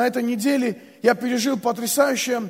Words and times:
на 0.00 0.06
этой 0.06 0.22
неделе 0.22 0.80
я 1.02 1.14
пережил 1.14 1.58
потрясающее 1.58 2.48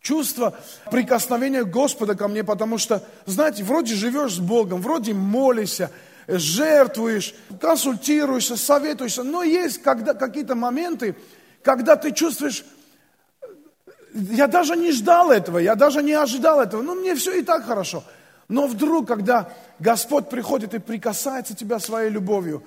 чувство 0.00 0.56
прикосновения 0.88 1.64
Господа 1.64 2.14
ко 2.14 2.28
мне, 2.28 2.44
потому 2.44 2.78
что, 2.78 3.02
знаете, 3.26 3.64
вроде 3.64 3.96
живешь 3.96 4.34
с 4.34 4.38
Богом, 4.38 4.80
вроде 4.80 5.14
молишься, 5.14 5.90
жертвуешь, 6.28 7.34
консультируешься, 7.60 8.56
советуешься, 8.56 9.24
но 9.24 9.42
есть 9.42 9.82
когда, 9.82 10.14
какие-то 10.14 10.54
моменты, 10.54 11.16
когда 11.64 11.96
ты 11.96 12.12
чувствуешь, 12.12 12.64
я 14.12 14.46
даже 14.46 14.76
не 14.76 14.92
ждал 14.92 15.32
этого, 15.32 15.58
я 15.58 15.74
даже 15.74 16.04
не 16.04 16.12
ожидал 16.12 16.60
этого, 16.60 16.82
ну 16.82 16.94
мне 16.94 17.16
все 17.16 17.36
и 17.36 17.42
так 17.42 17.66
хорошо. 17.66 18.04
Но 18.46 18.68
вдруг, 18.68 19.08
когда 19.08 19.52
Господь 19.80 20.28
приходит 20.28 20.72
и 20.74 20.78
прикасается 20.78 21.56
тебя 21.56 21.80
своей 21.80 22.10
любовью, 22.10 22.62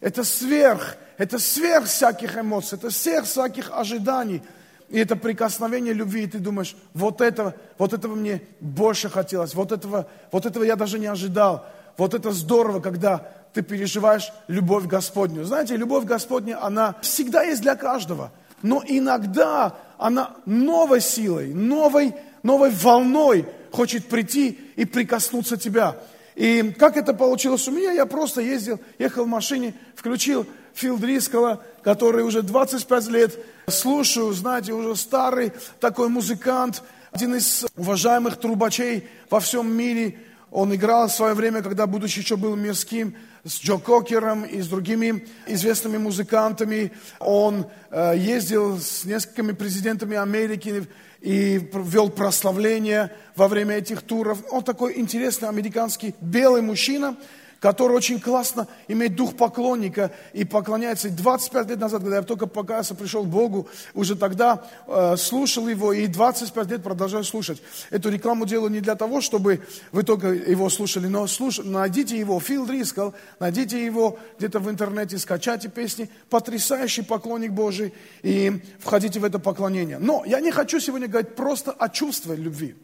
это 0.00 0.24
сверх, 0.24 0.96
это 1.18 1.38
сверх 1.38 1.84
всяких 1.84 2.38
эмоций, 2.38 2.78
это 2.78 2.90
сверх 2.90 3.26
всяких 3.26 3.70
ожиданий– 3.72 4.42
и 4.88 4.98
это 4.98 5.16
прикосновение 5.16 5.92
любви, 5.92 6.22
и 6.22 6.26
ты 6.26 6.38
думаешь, 6.38 6.74
вот 6.94 7.20
этого, 7.20 7.54
вот 7.76 7.92
этого 7.92 8.14
мне 8.14 8.42
больше 8.60 9.10
хотелось, 9.10 9.54
вот 9.54 9.70
этого, 9.70 10.08
вот 10.32 10.46
этого 10.46 10.64
я 10.64 10.76
даже 10.76 10.98
не 10.98 11.06
ожидал. 11.06 11.66
Вот 11.98 12.14
это 12.14 12.30
здорово, 12.30 12.80
когда 12.80 13.28
ты 13.52 13.62
переживаешь 13.62 14.32
любовь 14.46 14.86
Господню. 14.86 15.44
Знаете, 15.44 15.76
любовь 15.76 16.04
Господня, 16.04 16.64
она 16.64 16.94
всегда 17.02 17.42
есть 17.42 17.60
для 17.60 17.74
каждого. 17.74 18.32
Но 18.62 18.82
иногда 18.86 19.76
она 19.98 20.36
новой 20.46 21.00
силой, 21.00 21.52
новой, 21.52 22.14
новой 22.42 22.70
волной 22.70 23.46
хочет 23.72 24.06
прийти 24.06 24.58
и 24.76 24.84
прикоснуться 24.86 25.56
тебя. 25.56 25.96
И 26.34 26.74
как 26.78 26.96
это 26.96 27.12
получилось 27.12 27.68
у 27.68 27.72
меня, 27.72 27.90
я 27.90 28.06
просто 28.06 28.40
ездил, 28.40 28.80
ехал 28.98 29.24
в 29.24 29.28
машине, 29.28 29.74
включил 29.96 30.46
Фил 30.78 30.96
Дрискала, 30.96 31.60
который 31.82 32.22
уже 32.22 32.42
25 32.42 33.08
лет 33.08 33.36
слушаю, 33.66 34.32
знаете, 34.32 34.72
уже 34.72 34.94
старый 34.94 35.52
такой 35.80 36.08
музыкант, 36.08 36.84
один 37.10 37.34
из 37.34 37.66
уважаемых 37.76 38.36
трубачей 38.36 39.08
во 39.28 39.40
всем 39.40 39.72
мире. 39.72 40.20
Он 40.52 40.72
играл 40.72 41.08
в 41.08 41.12
свое 41.12 41.34
время, 41.34 41.62
когда, 41.62 41.88
будучи 41.88 42.20
еще 42.20 42.36
был 42.36 42.54
мирским, 42.54 43.16
с 43.44 43.60
Джо 43.60 43.78
Кокером 43.78 44.44
и 44.44 44.60
с 44.60 44.68
другими 44.68 45.26
известными 45.48 45.98
музыкантами. 45.98 46.92
Он 47.18 47.66
э, 47.90 48.14
ездил 48.16 48.78
с 48.78 49.04
несколькими 49.04 49.52
президентами 49.52 50.16
Америки 50.16 50.86
и 51.20 51.60
вел 51.74 52.08
прославление 52.08 53.10
во 53.34 53.48
время 53.48 53.78
этих 53.78 54.02
туров. 54.02 54.38
Он 54.52 54.62
такой 54.62 54.96
интересный 55.00 55.48
американский 55.48 56.14
белый 56.20 56.62
мужчина– 56.62 57.16
который 57.60 57.96
очень 57.96 58.20
классно 58.20 58.68
имеет 58.86 59.16
дух 59.16 59.36
поклонника 59.36 60.12
и 60.32 60.44
поклоняется. 60.44 61.08
И 61.08 61.10
25 61.10 61.70
лет 61.70 61.78
назад, 61.78 62.02
когда 62.02 62.16
я 62.16 62.22
только 62.22 62.46
покаялся, 62.46 62.94
пришел 62.94 63.24
к 63.24 63.28
Богу, 63.28 63.68
уже 63.94 64.14
тогда 64.16 64.64
э, 64.86 65.16
слушал 65.16 65.68
его 65.68 65.92
и 65.92 66.06
25 66.06 66.70
лет 66.70 66.82
продолжаю 66.82 67.24
слушать. 67.24 67.60
Эту 67.90 68.10
рекламу 68.10 68.46
делаю 68.46 68.70
не 68.70 68.80
для 68.80 68.94
того, 68.94 69.20
чтобы 69.20 69.60
вы 69.90 70.02
только 70.04 70.28
его 70.28 70.70
слушали, 70.70 71.08
но 71.08 71.26
слуш... 71.26 71.58
найдите 71.58 72.18
его, 72.18 72.38
Фил 72.38 72.66
Дрискал, 72.66 73.14
найдите 73.40 73.84
его 73.84 74.18
где-то 74.38 74.60
в 74.60 74.70
интернете, 74.70 75.18
скачайте 75.18 75.68
песни. 75.68 76.08
Потрясающий 76.30 77.02
поклонник 77.02 77.52
Божий 77.52 77.92
и 78.22 78.62
входите 78.78 79.18
в 79.18 79.24
это 79.24 79.38
поклонение. 79.38 79.98
Но 79.98 80.22
я 80.26 80.40
не 80.40 80.52
хочу 80.52 80.78
сегодня 80.78 81.08
говорить 81.08 81.34
просто 81.34 81.72
о 81.72 81.88
чувстве 81.88 82.36
любви. 82.36 82.76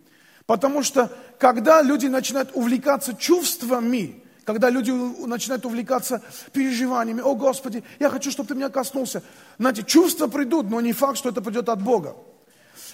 Потому 0.46 0.82
что 0.82 1.10
когда 1.38 1.80
люди 1.80 2.06
начинают 2.06 2.50
увлекаться 2.54 3.14
чувствами, 3.14 4.23
когда 4.44 4.70
люди 4.70 4.90
начинают 4.90 5.64
увлекаться 5.64 6.22
переживаниями, 6.52 7.20
о 7.20 7.34
Господи, 7.34 7.82
я 7.98 8.10
хочу, 8.10 8.30
чтобы 8.30 8.48
ты 8.48 8.54
меня 8.54 8.68
коснулся. 8.68 9.22
Знаете, 9.58 9.82
чувства 9.82 10.26
придут, 10.26 10.70
но 10.70 10.80
не 10.80 10.92
факт, 10.92 11.18
что 11.18 11.30
это 11.30 11.40
придет 11.40 11.68
от 11.68 11.82
Бога. 11.82 12.14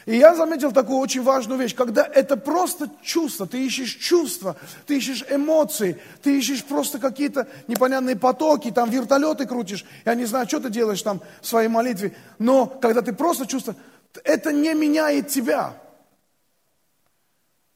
И 0.06 0.16
я 0.16 0.34
заметил 0.34 0.72
такую 0.72 0.98
очень 0.98 1.22
важную 1.22 1.60
вещь, 1.60 1.74
когда 1.74 2.04
это 2.04 2.36
просто 2.36 2.90
чувство, 3.02 3.46
ты 3.46 3.64
ищешь 3.64 3.96
чувства, 3.96 4.56
ты 4.86 4.96
ищешь 4.96 5.24
эмоции, 5.28 6.00
ты 6.22 6.38
ищешь 6.38 6.64
просто 6.64 6.98
какие-то 6.98 7.48
непонятные 7.68 8.16
потоки, 8.16 8.70
там 8.70 8.88
вертолеты 8.88 9.46
крутишь, 9.46 9.84
я 10.06 10.14
не 10.14 10.24
знаю, 10.24 10.48
что 10.48 10.60
ты 10.60 10.70
делаешь 10.70 11.02
там 11.02 11.20
в 11.42 11.46
своей 11.46 11.68
молитве, 11.68 12.16
но 12.38 12.66
когда 12.66 13.02
ты 13.02 13.12
просто 13.12 13.46
чувствуешь, 13.46 13.78
это 14.24 14.52
не 14.52 14.72
меняет 14.74 15.28
тебя. 15.28 15.74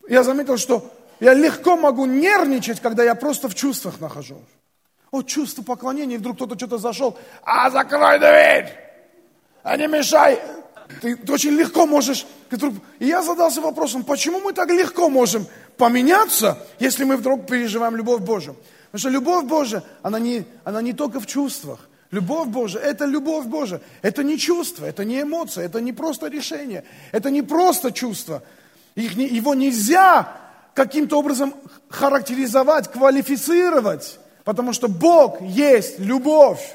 Я 0.08 0.22
заметил, 0.22 0.56
что 0.56 0.90
я 1.20 1.34
легко 1.34 1.76
могу 1.76 2.06
нервничать, 2.06 2.80
когда 2.80 3.02
я 3.04 3.14
просто 3.14 3.48
в 3.48 3.54
чувствах 3.54 4.00
нахожусь. 4.00 4.38
О, 5.10 5.22
чувство 5.22 5.62
поклонения, 5.62 6.16
и 6.16 6.18
вдруг 6.18 6.36
кто-то 6.36 6.56
что-то 6.56 6.78
зашел. 6.78 7.16
А, 7.44 7.70
закрой 7.70 8.18
дверь! 8.18 8.68
А 9.62 9.76
не 9.76 9.86
мешай! 9.86 10.40
Ты, 11.00 11.16
ты 11.16 11.32
очень 11.32 11.52
легко 11.52 11.86
можешь... 11.86 12.26
И 12.98 13.06
я 13.06 13.22
задался 13.22 13.60
вопросом, 13.60 14.04
почему 14.04 14.40
мы 14.40 14.52
так 14.52 14.70
легко 14.70 15.08
можем 15.08 15.46
поменяться, 15.76 16.58
если 16.78 17.04
мы 17.04 17.16
вдруг 17.16 17.46
переживаем 17.46 17.96
любовь 17.96 18.22
Божию? 18.22 18.56
Потому 18.86 18.98
что 18.98 19.08
любовь 19.08 19.44
Божия, 19.44 19.82
она 20.02 20.18
не, 20.18 20.44
она 20.64 20.82
не 20.82 20.92
только 20.92 21.20
в 21.20 21.26
чувствах. 21.26 21.88
Любовь 22.10 22.48
Божия– 22.48 22.80
это 22.82 23.06
любовь 23.06 23.46
Божия. 23.46 23.80
Это 24.02 24.22
не 24.22 24.38
чувство, 24.38 24.84
это 24.84 25.04
не 25.04 25.22
эмоция, 25.22 25.64
это 25.64 25.80
не 25.80 25.92
просто 25.92 26.28
решение, 26.28 26.84
это 27.10 27.30
не 27.30 27.42
просто 27.42 27.90
чувство. 27.90 28.42
Их 28.94 29.16
не, 29.16 29.26
его 29.26 29.54
нельзя 29.54 30.43
каким-то 30.74 31.18
образом 31.18 31.54
характеризовать, 31.88 32.90
квалифицировать, 32.90 34.18
потому 34.44 34.72
что 34.72 34.88
Бог 34.88 35.40
есть 35.40 35.98
любовь. 35.98 36.74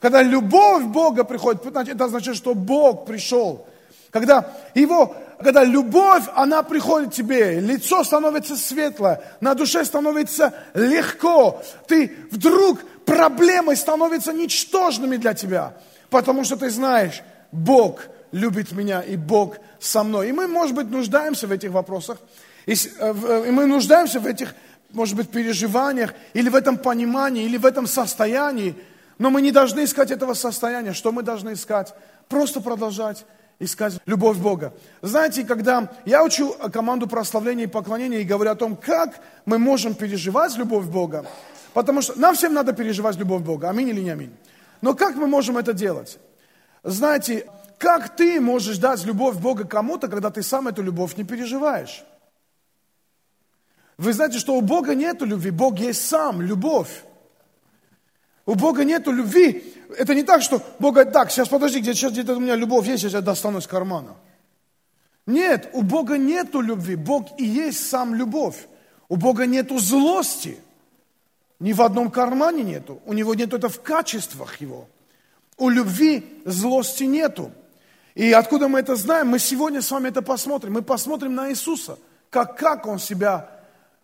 Когда 0.00 0.22
любовь 0.22 0.84
Бога 0.84 1.24
приходит, 1.24 1.64
это 1.66 2.04
означает, 2.04 2.36
что 2.36 2.54
Бог 2.54 3.04
пришел. 3.04 3.66
Когда 4.10 4.50
его, 4.74 5.14
когда 5.38 5.62
любовь, 5.62 6.24
она 6.34 6.62
приходит 6.62 7.10
к 7.10 7.14
тебе, 7.14 7.60
лицо 7.60 8.02
становится 8.02 8.56
светлое, 8.56 9.22
на 9.40 9.54
душе 9.54 9.84
становится 9.84 10.52
легко, 10.74 11.62
ты 11.86 12.16
вдруг 12.30 12.80
проблемы 13.04 13.76
становятся 13.76 14.32
ничтожными 14.32 15.16
для 15.16 15.34
тебя, 15.34 15.74
потому 16.08 16.44
что 16.44 16.56
ты 16.56 16.70
знаешь, 16.70 17.22
Бог 17.52 18.00
любит 18.32 18.72
меня 18.72 19.00
и 19.02 19.16
Бог 19.16 19.56
со 19.78 20.02
мной. 20.02 20.30
И 20.30 20.32
мы, 20.32 20.46
может 20.46 20.74
быть, 20.74 20.90
нуждаемся 20.90 21.46
в 21.46 21.52
этих 21.52 21.70
вопросах, 21.70 22.18
и, 22.66 22.72
э, 22.72 22.76
э, 22.98 23.44
и 23.48 23.50
мы 23.50 23.66
нуждаемся 23.66 24.20
в 24.20 24.26
этих, 24.26 24.54
может 24.90 25.16
быть, 25.16 25.30
переживаниях, 25.30 26.14
или 26.34 26.48
в 26.48 26.54
этом 26.54 26.76
понимании, 26.78 27.44
или 27.44 27.56
в 27.56 27.66
этом 27.66 27.86
состоянии. 27.86 28.74
Но 29.18 29.30
мы 29.30 29.42
не 29.42 29.52
должны 29.52 29.84
искать 29.84 30.10
этого 30.10 30.34
состояния. 30.34 30.92
Что 30.92 31.12
мы 31.12 31.22
должны 31.22 31.52
искать? 31.52 31.94
Просто 32.28 32.60
продолжать 32.60 33.24
искать 33.60 34.00
любовь 34.06 34.38
Бога. 34.38 34.72
Знаете, 35.02 35.44
когда 35.44 35.90
я 36.06 36.24
учу 36.24 36.54
команду 36.72 37.06
прославления 37.06 37.64
и 37.64 37.68
поклонения 37.68 38.20
и 38.20 38.24
говорю 38.24 38.50
о 38.50 38.56
том, 38.56 38.74
как 38.74 39.20
мы 39.44 39.58
можем 39.58 39.94
переживать 39.94 40.56
любовь 40.56 40.86
Бога, 40.86 41.26
потому 41.74 42.00
что 42.00 42.18
нам 42.18 42.34
всем 42.34 42.54
надо 42.54 42.72
переживать 42.72 43.16
любовь 43.16 43.42
Бога, 43.42 43.68
аминь 43.68 43.90
или 43.90 44.00
не 44.00 44.10
аминь. 44.10 44.32
Но 44.80 44.94
как 44.94 45.14
мы 45.16 45.26
можем 45.26 45.58
это 45.58 45.74
делать? 45.74 46.18
Знаете, 46.82 47.46
как 47.78 48.16
ты 48.16 48.40
можешь 48.40 48.78
дать 48.78 49.04
любовь 49.04 49.36
Бога 49.36 49.64
кому-то, 49.64 50.08
когда 50.08 50.30
ты 50.30 50.42
сам 50.42 50.68
эту 50.68 50.82
любовь 50.82 51.16
не 51.18 51.24
переживаешь? 51.24 52.02
Вы 54.00 54.14
знаете, 54.14 54.38
что 54.38 54.54
у 54.54 54.62
Бога 54.62 54.94
нет 54.94 55.20
любви, 55.20 55.50
Бог 55.50 55.78
есть 55.78 56.08
сам, 56.08 56.40
любовь. 56.40 57.04
У 58.46 58.54
Бога 58.54 58.82
нет 58.82 59.06
любви. 59.06 59.74
Это 59.98 60.14
не 60.14 60.22
так, 60.22 60.40
что 60.40 60.62
Бог 60.78 60.94
говорит, 60.94 61.12
так, 61.12 61.30
сейчас 61.30 61.48
подожди, 61.48 61.80
где, 61.80 61.92
сейчас 61.92 62.12
где-то 62.12 62.34
у 62.34 62.40
меня 62.40 62.56
любовь 62.56 62.86
есть, 62.86 63.02
я 63.02 63.10
тебя 63.10 63.20
достану 63.20 63.58
из 63.58 63.66
кармана. 63.66 64.16
Нет, 65.26 65.68
у 65.74 65.82
Бога 65.82 66.16
нету 66.16 66.62
любви, 66.62 66.96
Бог 66.96 67.38
и 67.38 67.44
есть 67.44 67.90
сам 67.90 68.14
любовь. 68.14 68.56
У 69.10 69.16
Бога 69.16 69.44
нету 69.44 69.78
злости. 69.78 70.56
Ни 71.58 71.74
в 71.74 71.82
одном 71.82 72.10
кармане 72.10 72.62
нету. 72.62 73.02
У 73.04 73.12
него 73.12 73.34
нету 73.34 73.58
это 73.58 73.68
в 73.68 73.82
качествах 73.82 74.62
его. 74.62 74.88
У 75.58 75.68
любви 75.68 76.40
злости 76.46 77.04
нету. 77.04 77.52
И 78.14 78.32
откуда 78.32 78.66
мы 78.68 78.78
это 78.78 78.96
знаем? 78.96 79.28
Мы 79.28 79.38
сегодня 79.38 79.82
с 79.82 79.90
вами 79.90 80.08
это 80.08 80.22
посмотрим. 80.22 80.72
Мы 80.72 80.80
посмотрим 80.80 81.34
на 81.34 81.50
Иисуса, 81.50 81.98
как, 82.30 82.56
как 82.56 82.86
Он 82.86 82.98
себя 82.98 83.59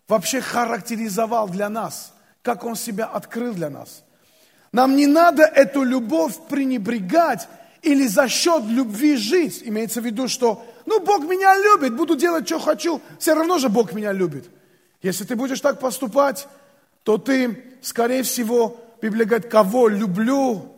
вообще 0.07 0.41
характеризовал 0.41 1.49
для 1.49 1.69
нас, 1.69 2.13
как 2.41 2.63
Он 2.63 2.75
себя 2.75 3.05
открыл 3.05 3.53
для 3.53 3.69
нас. 3.69 4.03
Нам 4.71 4.95
не 4.95 5.07
надо 5.07 5.43
эту 5.43 5.83
любовь 5.83 6.35
пренебрегать 6.49 7.47
или 7.81 8.07
за 8.07 8.27
счет 8.27 8.63
любви 8.65 9.15
жить. 9.15 9.61
Имеется 9.63 10.01
в 10.01 10.05
виду, 10.05 10.27
что, 10.27 10.65
ну, 10.85 10.99
Бог 10.99 11.23
меня 11.23 11.55
любит, 11.57 11.95
буду 11.95 12.15
делать, 12.15 12.45
что 12.47 12.59
хочу, 12.59 13.01
все 13.19 13.33
равно 13.33 13.59
же 13.59 13.69
Бог 13.69 13.93
меня 13.93 14.11
любит. 14.11 14.49
Если 15.01 15.23
ты 15.23 15.35
будешь 15.35 15.61
так 15.61 15.79
поступать, 15.79 16.47
то 17.03 17.17
ты, 17.17 17.63
скорее 17.81 18.23
всего, 18.23 18.77
Библия 19.01 19.25
говорит, 19.25 19.49
кого 19.49 19.87
люблю, 19.87 20.73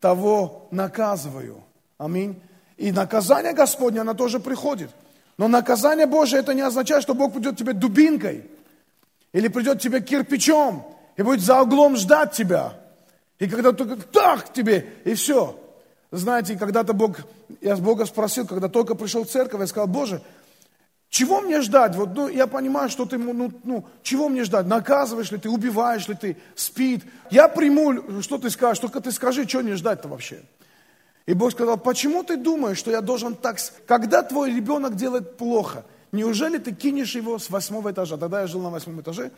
того 0.00 0.68
наказываю. 0.70 1.64
Аминь. 1.96 2.40
И 2.76 2.92
наказание 2.92 3.52
Господне, 3.52 4.00
оно 4.00 4.14
тоже 4.14 4.38
приходит. 4.38 4.90
Но 5.38 5.46
наказание 5.46 6.06
Божие 6.06 6.40
это 6.40 6.52
не 6.52 6.62
означает, 6.62 7.02
что 7.02 7.14
Бог 7.14 7.32
придет 7.32 7.56
тебе 7.56 7.72
дубинкой 7.72 8.44
или 9.32 9.46
придет 9.48 9.80
тебе 9.80 10.00
кирпичом 10.00 10.84
и 11.16 11.22
будет 11.22 11.40
за 11.40 11.62
углом 11.62 11.96
ждать 11.96 12.32
тебя. 12.32 12.74
И 13.38 13.48
когда 13.48 13.72
только 13.72 13.96
так 13.96 14.52
тебе, 14.52 14.92
и 15.04 15.14
все. 15.14 15.58
Знаете, 16.10 16.56
когда-то 16.56 16.92
Бог, 16.92 17.18
я 17.60 17.76
с 17.76 17.80
Бога 17.80 18.04
спросил, 18.04 18.46
когда 18.46 18.68
только 18.68 18.96
пришел 18.96 19.24
в 19.24 19.28
церковь, 19.28 19.60
я 19.60 19.66
сказал, 19.68 19.86
Боже, 19.86 20.22
чего 21.08 21.40
мне 21.40 21.60
ждать? 21.62 21.94
Вот, 21.94 22.14
ну, 22.14 22.28
я 22.28 22.48
понимаю, 22.48 22.88
что 22.88 23.04
ты, 23.04 23.16
ну, 23.16 23.52
ну, 23.62 23.86
чего 24.02 24.28
мне 24.28 24.42
ждать? 24.42 24.66
Наказываешь 24.66 25.30
ли 25.30 25.38
ты, 25.38 25.48
убиваешь 25.48 26.08
ли 26.08 26.14
ты, 26.14 26.36
спит? 26.56 27.04
Я 27.30 27.48
приму, 27.48 28.22
что 28.22 28.38
ты 28.38 28.50
скажешь, 28.50 28.80
только 28.80 29.00
ты 29.00 29.12
скажи, 29.12 29.46
что 29.46 29.60
мне 29.60 29.76
ждать-то 29.76 30.08
вообще? 30.08 30.42
И 31.28 31.34
Бог 31.34 31.52
сказал, 31.52 31.76
почему 31.76 32.22
ты 32.22 32.38
думаешь, 32.38 32.78
что 32.78 32.90
я 32.90 33.02
должен 33.02 33.34
так... 33.34 33.58
Когда 33.86 34.22
твой 34.22 34.50
ребенок 34.50 34.96
делает 34.96 35.36
плохо, 35.36 35.84
неужели 36.10 36.56
ты 36.56 36.74
кинешь 36.74 37.14
его 37.14 37.38
с 37.38 37.50
восьмого 37.50 37.92
этажа? 37.92 38.16
Тогда 38.16 38.40
я 38.40 38.46
жил 38.46 38.62
на 38.62 38.70
восьмом 38.70 39.02
этаже. 39.02 39.30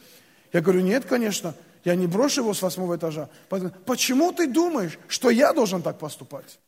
Я 0.53 0.61
говорю, 0.61 0.83
нет, 0.83 1.05
конечно, 1.05 1.53
я 1.85 1.97
не 1.97 2.07
брошу 2.07 2.43
его 2.43 2.55
с 2.55 2.63
восьмого 2.63 2.97
этажа. 2.97 3.29
Почему 3.87 4.31
ты 4.31 4.47
думаешь, 4.47 5.01
что 5.09 5.31
я 5.31 5.53
должен 5.53 5.83
так 5.83 5.99
поступать? 5.99 6.61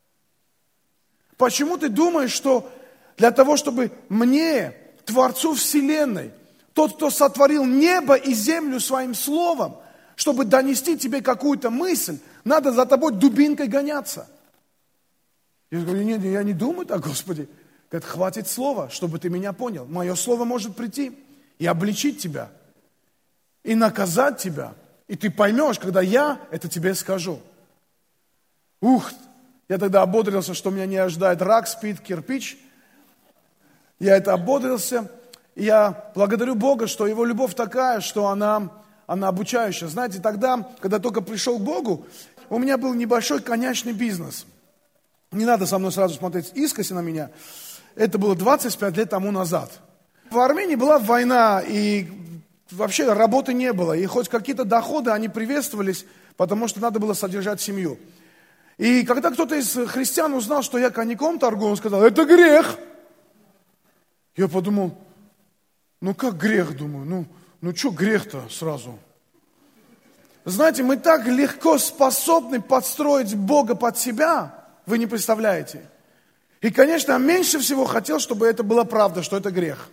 Почему 1.36 1.76
ты 1.78 1.88
думаешь, 1.88 2.32
что 2.32 2.68
для 3.16 3.30
того, 3.30 3.56
чтобы 3.56 3.92
мне, 4.08 4.74
Творцу 5.04 5.54
Вселенной, 5.54 6.32
тот, 6.74 6.96
кто 6.96 7.10
сотворил 7.10 7.64
небо 7.64 8.16
и 8.16 8.34
землю 8.34 8.80
своим 8.80 9.14
словом, 9.14 9.76
чтобы 10.16 10.46
донести 10.46 10.98
тебе 10.98 11.22
какую-то 11.22 11.70
мысль, 11.70 12.18
надо 12.42 12.72
за 12.72 12.86
тобой 12.86 13.12
дубинкой 13.12 13.68
гоняться. 13.68 14.26
Я 15.72 15.80
говорю, 15.80 16.02
нет, 16.02 16.22
я 16.22 16.42
не 16.42 16.52
думаю 16.52 16.84
так, 16.84 17.00
Господи. 17.00 17.48
Говорит, 17.90 18.06
хватит 18.06 18.46
слова, 18.46 18.90
чтобы 18.90 19.18
ты 19.18 19.30
меня 19.30 19.54
понял. 19.54 19.86
Мое 19.86 20.14
слово 20.16 20.44
может 20.44 20.76
прийти 20.76 21.18
и 21.58 21.64
обличить 21.64 22.20
тебя, 22.20 22.50
и 23.64 23.74
наказать 23.74 24.36
тебя. 24.36 24.74
И 25.08 25.16
ты 25.16 25.30
поймешь, 25.30 25.78
когда 25.78 26.02
я 26.02 26.38
это 26.50 26.68
тебе 26.68 26.94
скажу. 26.94 27.40
Ух, 28.82 29.12
я 29.70 29.78
тогда 29.78 30.02
ободрился, 30.02 30.52
что 30.52 30.68
меня 30.68 30.84
не 30.84 30.98
ожидает 30.98 31.40
рак, 31.40 31.66
спит, 31.66 32.00
кирпич. 32.00 32.58
Я 33.98 34.18
это 34.18 34.34
ободрился. 34.34 35.10
И 35.54 35.64
я 35.64 36.12
благодарю 36.14 36.54
Бога, 36.54 36.86
что 36.86 37.06
Его 37.06 37.24
любовь 37.24 37.54
такая, 37.54 38.00
что 38.00 38.26
она, 38.26 38.68
она 39.06 39.28
обучающая. 39.28 39.88
Знаете, 39.88 40.20
тогда, 40.20 40.68
когда 40.80 40.98
только 40.98 41.22
пришел 41.22 41.58
к 41.58 41.62
Богу, 41.62 42.06
у 42.50 42.58
меня 42.58 42.76
был 42.76 42.92
небольшой 42.92 43.40
конячный 43.40 43.94
бизнес. 43.94 44.44
Не 45.32 45.46
надо 45.46 45.66
со 45.66 45.78
мной 45.78 45.92
сразу 45.92 46.14
смотреть 46.14 46.52
искоси 46.54 46.92
на 46.92 47.00
меня. 47.00 47.30
Это 47.94 48.18
было 48.18 48.36
25 48.36 48.96
лет 48.96 49.10
тому 49.10 49.30
назад. 49.30 49.80
В 50.30 50.38
Армении 50.38 50.76
была 50.76 50.98
война, 50.98 51.62
и 51.66 52.06
вообще 52.70 53.12
работы 53.12 53.54
не 53.54 53.72
было. 53.72 53.94
И 53.94 54.04
хоть 54.06 54.28
какие-то 54.28 54.64
доходы, 54.64 55.10
они 55.10 55.28
приветствовались, 55.28 56.04
потому 56.36 56.68
что 56.68 56.80
надо 56.80 56.98
было 56.98 57.14
содержать 57.14 57.60
семью. 57.60 57.98
И 58.78 59.04
когда 59.04 59.30
кто-то 59.30 59.54
из 59.54 59.72
христиан 59.88 60.34
узнал, 60.34 60.62
что 60.62 60.78
я 60.78 60.90
коньяком 60.90 61.38
торгую, 61.38 61.70
он 61.70 61.76
сказал, 61.76 62.02
это 62.02 62.24
грех. 62.24 62.78
Я 64.36 64.48
подумал, 64.48 64.98
ну 66.00 66.14
как 66.14 66.36
грех, 66.36 66.76
думаю, 66.76 67.04
ну, 67.04 67.26
ну 67.60 67.74
что 67.74 67.90
грех-то 67.90 68.42
сразу? 68.50 68.98
Знаете, 70.44 70.82
мы 70.82 70.96
так 70.96 71.26
легко 71.26 71.78
способны 71.78 72.60
подстроить 72.60 73.34
Бога 73.36 73.74
под 73.74 73.98
себя, 73.98 74.61
вы 74.86 74.98
не 74.98 75.06
представляете. 75.06 75.82
И, 76.60 76.70
конечно, 76.70 77.18
меньше 77.18 77.58
всего 77.58 77.84
хотел, 77.84 78.20
чтобы 78.20 78.46
это 78.46 78.62
была 78.62 78.84
правда, 78.84 79.22
что 79.22 79.36
это 79.36 79.50
грех. 79.50 79.88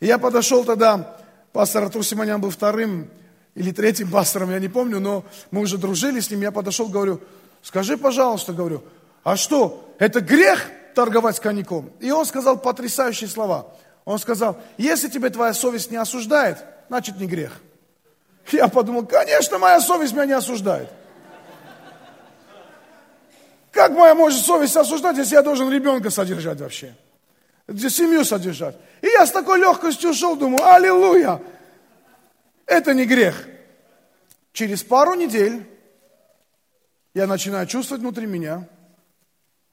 И 0.00 0.06
я 0.06 0.18
подошел 0.18 0.64
тогда, 0.64 1.16
пастор 1.52 1.84
Артур 1.84 2.04
Симонян 2.04 2.40
был 2.40 2.50
вторым 2.50 3.08
или 3.54 3.72
третьим 3.72 4.10
пастором, 4.12 4.50
я 4.50 4.58
не 4.58 4.68
помню, 4.68 5.00
но 5.00 5.24
мы 5.50 5.60
уже 5.60 5.78
дружили 5.78 6.20
с 6.20 6.30
ним, 6.30 6.42
я 6.42 6.52
подошел, 6.52 6.88
говорю, 6.88 7.20
скажи, 7.62 7.96
пожалуйста, 7.96 8.52
говорю, 8.52 8.82
а 9.24 9.36
что, 9.36 9.94
это 9.98 10.20
грех 10.20 10.68
торговать 10.94 11.38
коньяком? 11.40 11.90
И 12.00 12.10
он 12.10 12.24
сказал 12.26 12.58
потрясающие 12.58 13.28
слова. 13.28 13.66
Он 14.04 14.18
сказал, 14.18 14.58
если 14.78 15.08
тебе 15.08 15.28
твоя 15.30 15.52
совесть 15.52 15.90
не 15.90 15.96
осуждает, 15.96 16.64
значит 16.88 17.18
не 17.18 17.26
грех. 17.26 17.52
Я 18.50 18.68
подумал, 18.68 19.04
конечно, 19.04 19.58
моя 19.58 19.80
совесть 19.80 20.14
меня 20.14 20.24
не 20.24 20.32
осуждает. 20.32 20.88
Как 23.78 23.92
моя 23.92 24.12
может 24.12 24.44
совесть 24.44 24.76
осуждать, 24.76 25.18
если 25.18 25.36
я 25.36 25.42
должен 25.42 25.70
ребенка 25.70 26.10
содержать 26.10 26.58
вообще? 26.58 26.96
Семью 27.68 28.24
содержать. 28.24 28.74
И 29.02 29.06
я 29.06 29.24
с 29.24 29.30
такой 29.30 29.60
легкостью 29.60 30.10
ушел, 30.10 30.34
думаю, 30.34 30.66
аллилуйя, 30.66 31.40
это 32.66 32.92
не 32.92 33.04
грех. 33.04 33.46
Через 34.52 34.82
пару 34.82 35.14
недель 35.14 35.64
я 37.14 37.28
начинаю 37.28 37.68
чувствовать 37.68 38.02
внутри 38.02 38.26
меня 38.26 38.68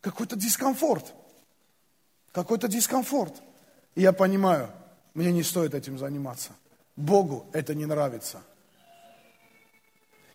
какой-то 0.02 0.36
дискомфорт. 0.36 1.12
Какой-то 2.32 2.68
дискомфорт. 2.68 3.34
И 3.96 4.04
я 4.04 4.14
понимаю, 4.14 4.70
мне 5.16 5.32
не 5.32 5.42
стоит 5.42 5.74
этим 5.74 5.98
заниматься. 5.98 6.52
Богу 6.96 7.48
это 7.54 7.74
не 7.74 7.88
нравится. 7.88 8.40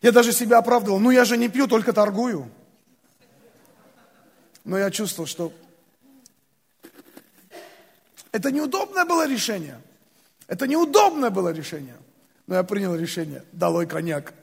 Я 0.03 0.11
даже 0.11 0.33
себя 0.33 0.59
оправдывал, 0.59 0.99
ну 0.99 1.13
я 1.13 1.25
же 1.25 1.37
не 1.37 1.49
пью, 1.49 1.69
только 1.69 1.93
торгую. 1.93 2.51
Но 4.65 4.79
я 4.79 4.91
чувствовал, 4.91 5.27
что 5.27 5.53
это 8.33 8.51
неудобное 8.51 9.05
было 9.05 9.27
решение. 9.27 9.81
Это 10.47 10.67
неудобное 10.67 11.31
было 11.31 11.53
решение. 11.53 11.97
Но 12.47 12.57
я 12.57 12.63
принял 12.63 12.95
решение, 12.95 13.45
долой 13.53 13.87
коньяк. 13.87 14.35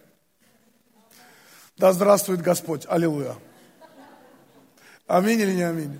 Да 1.77 1.93
здравствует 1.93 2.41
Господь, 2.41 2.85
аллилуйя. 2.87 3.35
Аминь 5.05 5.39
или 5.39 5.51
не 5.51 5.63
аминь? 5.63 5.99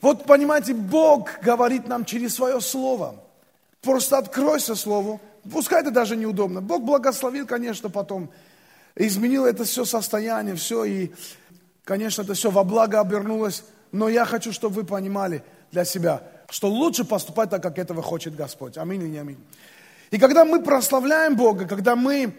Вот 0.00 0.24
понимаете, 0.24 0.74
Бог 0.74 1.40
говорит 1.42 1.88
нам 1.88 2.04
через 2.04 2.34
свое 2.34 2.60
слово. 2.60 3.16
Просто 3.82 4.18
откройся 4.18 4.74
слову. 4.74 5.20
Пускай 5.50 5.80
это 5.82 5.90
даже 5.90 6.16
неудобно. 6.16 6.60
Бог 6.60 6.82
благословил, 6.82 7.46
конечно, 7.46 7.90
потом. 7.90 8.30
Изменил 8.94 9.44
это 9.44 9.64
все 9.64 9.84
состояние, 9.84 10.56
все. 10.56 10.84
И, 10.84 11.12
конечно, 11.86 12.22
это 12.22 12.34
все 12.34 12.50
во 12.50 12.64
благо 12.64 13.00
обернулось. 13.00 13.64
Но 13.92 14.10
я 14.10 14.26
хочу, 14.26 14.52
чтобы 14.52 14.74
вы 14.74 14.84
понимали 14.84 15.42
для 15.72 15.86
себя, 15.86 16.22
что 16.50 16.68
лучше 16.68 17.04
поступать 17.04 17.48
так, 17.48 17.62
как 17.62 17.78
этого 17.78 18.02
хочет 18.02 18.36
Господь. 18.36 18.76
Аминь 18.76 19.02
или 19.02 19.08
не 19.08 19.18
аминь. 19.18 19.38
И 20.10 20.18
когда 20.18 20.44
мы 20.44 20.62
прославляем 20.62 21.36
Бога, 21.36 21.66
когда 21.66 21.96
мы 21.96 22.36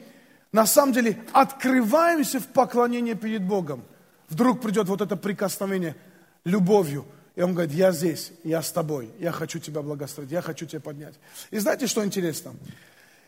на 0.51 0.65
самом 0.65 0.93
деле 0.93 1.17
открываемся 1.33 2.39
в 2.39 2.47
поклонении 2.47 3.13
перед 3.13 3.43
Богом, 3.43 3.83
вдруг 4.29 4.61
придет 4.61 4.87
вот 4.87 5.01
это 5.01 5.15
прикосновение 5.15 5.95
любовью. 6.43 7.05
И 7.35 7.41
он 7.41 7.53
говорит, 7.53 7.73
я 7.73 7.91
здесь, 7.91 8.31
я 8.43 8.61
с 8.61 8.71
тобой, 8.71 9.11
я 9.19 9.31
хочу 9.31 9.59
тебя 9.59 9.81
благословить, 9.81 10.31
я 10.31 10.41
хочу 10.41 10.65
тебя 10.65 10.81
поднять. 10.81 11.13
И 11.51 11.59
знаете, 11.59 11.87
что 11.87 12.03
интересно? 12.03 12.53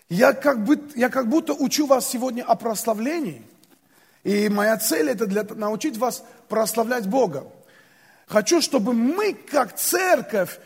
Я 0.09 0.33
как, 0.33 0.65
бы, 0.65 0.79
я 0.95 1.09
как 1.09 1.29
будто 1.29 1.53
учу 1.53 1.85
вас 1.85 2.09
сегодня 2.09 2.43
о 2.43 2.55
прославлении. 2.55 3.43
И 4.23 4.49
моя 4.49 4.77
цель 4.77 5.09
это 5.09 5.25
для, 5.25 5.43
научить 5.43 5.97
вас 5.97 6.23
прославлять 6.47 7.07
Бога. 7.07 7.47
Хочу, 8.27 8.61
чтобы 8.61 8.93
мы, 8.93 9.33
как 9.33 9.75
церковь, 9.75 10.59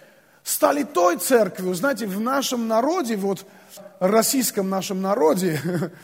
стали 0.44 0.84
той 0.84 1.18
церковью. 1.18 1.74
Знаете, 1.74 2.08
в 2.08 2.20
нашем 2.20 2.68
народе, 2.68 3.16
вот 3.16 3.46
российском 4.00 4.70
нашем 4.70 5.02
народе, 5.02 5.60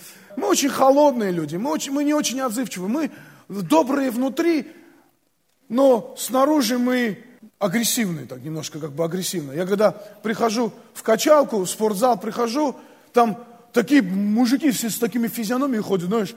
мы 0.36 0.48
очень 0.48 0.70
холодные 0.70 1.32
люди, 1.32 1.58
мы, 1.58 1.72
очень, 1.72 1.92
мы 1.92 2.04
не 2.04 2.14
очень 2.14 2.40
отзывчивы, 2.40 2.88
мы 2.88 3.12
добрые 3.50 4.12
внутри, 4.12 4.72
но 5.68 6.16
снаружи 6.18 6.78
мы 6.78 7.24
агрессивные, 7.58 8.26
так 8.26 8.42
немножко 8.42 8.80
как 8.80 8.94
бы 8.94 9.04
агрессивные. 9.04 9.58
Я 9.58 9.66
когда 9.66 9.92
прихожу 9.92 10.72
в 10.94 11.04
качалку, 11.04 11.58
в 11.58 11.70
спортзал 11.70 12.18
прихожу, 12.18 12.76
там 13.12 13.44
такие 13.74 14.02
мужики 14.02 14.72
все 14.72 14.90
с 14.90 14.98
такими 14.98 15.28
физиономиями 15.28 15.82
ходят, 15.82 16.08
знаешь, 16.08 16.36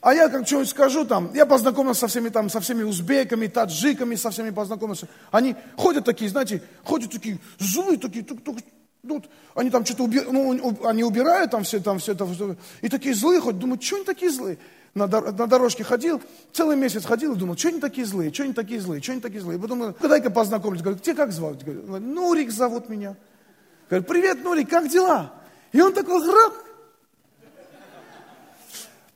а 0.00 0.14
я 0.14 0.28
как 0.28 0.46
что-нибудь 0.46 0.68
скажу 0.68 1.04
там, 1.04 1.30
я 1.34 1.44
познакомился 1.44 2.02
со 2.02 2.06
всеми 2.06 2.28
там, 2.28 2.48
со 2.48 2.60
всеми 2.60 2.84
узбеками, 2.84 3.48
таджиками, 3.48 4.14
со 4.14 4.30
всеми 4.30 4.50
познакомился. 4.50 5.08
Они 5.32 5.56
ходят 5.76 6.04
такие, 6.04 6.30
знаете, 6.30 6.62
ходят 6.84 7.10
такие 7.10 7.38
злые, 7.58 7.98
такие, 7.98 8.24
тук, 8.24 8.42
тук, 8.42 8.58
ну, 9.02 9.24
они 9.56 9.70
там 9.70 9.84
что-то 9.84 10.04
уби... 10.04 10.20
ну, 10.20 10.78
они 10.84 11.02
убирают 11.02 11.50
там 11.50 11.64
все, 11.64 11.80
там 11.80 11.98
все 11.98 12.12
это, 12.12 12.28
и 12.80 12.88
такие 12.88 13.14
злые 13.14 13.40
ходят, 13.40 13.58
думаю, 13.58 13.80
что 13.80 13.96
они 13.96 14.04
такие 14.04 14.30
злые? 14.30 14.58
На, 14.94 15.06
на 15.06 15.46
дорожке 15.46 15.84
ходил, 15.84 16.22
целый 16.52 16.76
месяц 16.76 17.04
ходил 17.04 17.34
и 17.34 17.36
думал, 17.36 17.56
что 17.56 17.68
они 17.68 17.80
такие 17.80 18.06
злые, 18.06 18.32
что 18.32 18.44
они 18.44 18.52
такие 18.52 18.80
злые, 18.80 19.02
что 19.02 19.12
они 19.12 19.20
такие 19.20 19.40
злые. 19.40 19.58
И 19.58 19.60
потом, 19.60 19.78
«Ну, 19.78 20.08
дай-ка 20.08 20.30
познакомлюсь, 20.30 20.82
говорю, 20.82 20.98
тебе 20.98 21.14
как 21.14 21.32
звать? 21.32 21.62
Говорю, 21.62 21.98
Нурик 21.98 22.50
зовут 22.50 22.88
меня. 22.88 23.16
Говорю, 23.90 24.04
привет, 24.04 24.42
Нурик, 24.42 24.70
как 24.70 24.88
дела? 24.88 25.34
И 25.72 25.80
он 25.80 25.92
такой, 25.92 26.24
грак. 26.24 26.67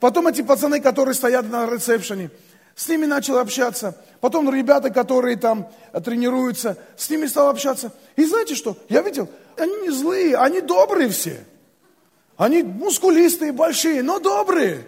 Потом 0.02 0.26
эти 0.26 0.42
пацаны, 0.42 0.80
которые 0.80 1.14
стоят 1.14 1.49
на 1.49 1.64
ресепшене, 1.64 2.30
с 2.75 2.88
ними 2.88 3.06
начал 3.06 3.38
общаться. 3.38 3.97
Потом 4.21 4.52
ребята, 4.52 4.90
которые 4.90 5.37
там 5.37 5.68
тренируются, 6.04 6.76
с 6.97 7.09
ними 7.09 7.26
стал 7.26 7.50
общаться. 7.50 7.92
И 8.16 8.25
знаете 8.25 8.56
что? 8.56 8.76
Я 8.88 9.02
видел, 9.02 9.28
они 9.56 9.73
не 9.82 9.90
злые, 9.90 10.37
они 10.37 10.61
добрые 10.61 11.09
все. 11.09 11.44
Они 12.37 12.64
мускулистые, 12.64 13.52
большие, 13.52 14.02
но 14.02 14.18
добрые. 14.18 14.85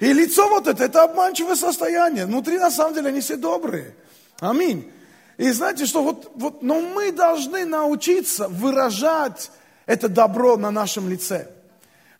И 0.00 0.12
лицо 0.12 0.48
вот 0.48 0.66
это, 0.66 0.82
это 0.82 1.04
обманчивое 1.04 1.54
состояние. 1.54 2.26
Внутри 2.26 2.58
на 2.58 2.72
самом 2.72 2.94
деле 2.94 3.10
они 3.10 3.20
все 3.20 3.36
добрые. 3.36 3.94
Аминь. 4.40 4.90
И 5.36 5.48
знаете, 5.52 5.86
что 5.86 6.02
вот, 6.02 6.32
вот, 6.34 6.62
но 6.64 6.80
мы 6.80 7.12
должны 7.12 7.64
научиться 7.64 8.48
выражать 8.48 9.52
это 9.86 10.08
добро 10.08 10.56
на 10.56 10.72
нашем 10.72 11.08
лице. 11.08 11.53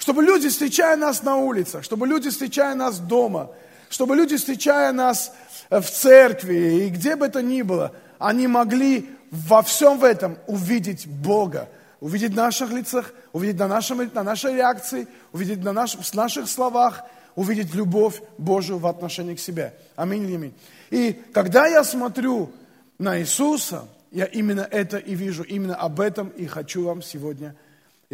Чтобы 0.05 0.23
люди, 0.23 0.51
встречая 0.51 0.99
нас 0.99 1.23
на 1.23 1.37
улицах, 1.37 1.83
чтобы 1.83 2.07
люди, 2.07 2.29
встречая 2.29 2.75
нас 2.75 2.99
дома, 2.99 3.53
чтобы 3.89 4.15
люди, 4.15 4.37
встречая 4.37 4.93
нас 4.93 5.33
в 5.71 5.83
церкви 5.85 6.85
и 6.85 6.89
где 6.91 7.17
бы 7.17 7.25
это 7.25 7.41
ни 7.41 7.63
было, 7.63 7.91
они 8.19 8.47
могли 8.47 9.09
во 9.31 9.63
всем 9.63 9.99
в 9.99 10.05
этом 10.05 10.37
увидеть 10.47 11.07
Бога, 11.07 11.71
увидеть 12.01 12.33
в 12.33 12.37
наших 12.37 12.71
лицах, 12.71 13.15
увидеть 13.33 13.59
на, 13.59 13.67
нашем, 13.67 14.07
на 14.13 14.23
нашей 14.23 14.57
реакции, 14.57 15.09
увидеть 15.33 15.65
на 15.65 15.73
наш, 15.73 15.95
в 15.97 16.15
наших 16.15 16.51
словах, 16.51 17.01
увидеть 17.35 17.75
любовь 17.75 18.21
Божию 18.37 18.77
в 18.77 18.87
отношении 18.87 19.37
к 19.37 19.41
себе. 19.41 19.73
Аминь, 19.97 20.27
аминь. 20.27 20.55
И 20.91 21.19
когда 21.33 21.67
я 21.67 21.83
смотрю 21.83 22.51
на 22.99 23.19
Иисуса, 23.21 23.89
я 24.11 24.27
именно 24.27 24.69
это 24.71 24.99
и 24.99 25.15
вижу, 25.15 25.45
именно 25.45 25.77
об 25.77 25.99
этом 25.99 26.29
и 26.29 26.45
хочу 26.45 26.85
вам 26.85 27.01
сегодня 27.03 27.57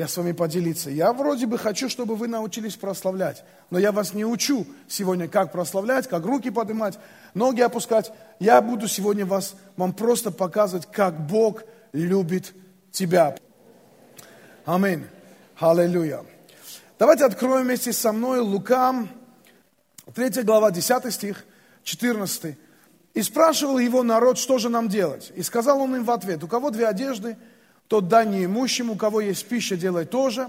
я 0.00 0.08
с 0.08 0.16
вами 0.16 0.32
поделиться. 0.32 0.88
Я 0.88 1.12
вроде 1.12 1.44
бы 1.44 1.58
хочу, 1.58 1.90
чтобы 1.90 2.16
вы 2.16 2.26
научились 2.26 2.74
прославлять, 2.74 3.44
но 3.68 3.78
я 3.78 3.92
вас 3.92 4.14
не 4.14 4.24
учу 4.24 4.66
сегодня, 4.88 5.28
как 5.28 5.52
прославлять, 5.52 6.08
как 6.08 6.24
руки 6.24 6.48
поднимать, 6.48 6.98
ноги 7.34 7.60
опускать. 7.60 8.10
Я 8.38 8.62
буду 8.62 8.88
сегодня 8.88 9.26
вас, 9.26 9.56
вам 9.76 9.92
просто 9.92 10.30
показывать, 10.30 10.90
как 10.90 11.26
Бог 11.26 11.64
любит 11.92 12.54
тебя. 12.90 13.36
Аминь. 14.64 15.04
Аллилуйя. 15.58 16.24
Давайте 16.98 17.26
откроем 17.26 17.66
вместе 17.66 17.92
со 17.92 18.12
мной 18.12 18.40
Лукам, 18.40 19.10
3 20.14 20.44
глава, 20.44 20.70
10 20.70 21.12
стих, 21.12 21.44
14. 21.82 22.56
И 23.12 23.22
спрашивал 23.22 23.76
его 23.76 24.02
народ, 24.02 24.38
что 24.38 24.56
же 24.56 24.70
нам 24.70 24.88
делать. 24.88 25.30
И 25.36 25.42
сказал 25.42 25.78
он 25.82 25.94
им 25.94 26.04
в 26.04 26.10
ответ, 26.10 26.42
у 26.42 26.48
кого 26.48 26.70
две 26.70 26.86
одежды, 26.86 27.36
тот 27.90 28.06
дай 28.06 28.24
неимущим, 28.24 28.90
у 28.90 28.94
кого 28.94 29.20
есть 29.20 29.44
пища, 29.48 29.76
делай 29.76 30.04
тоже. 30.04 30.48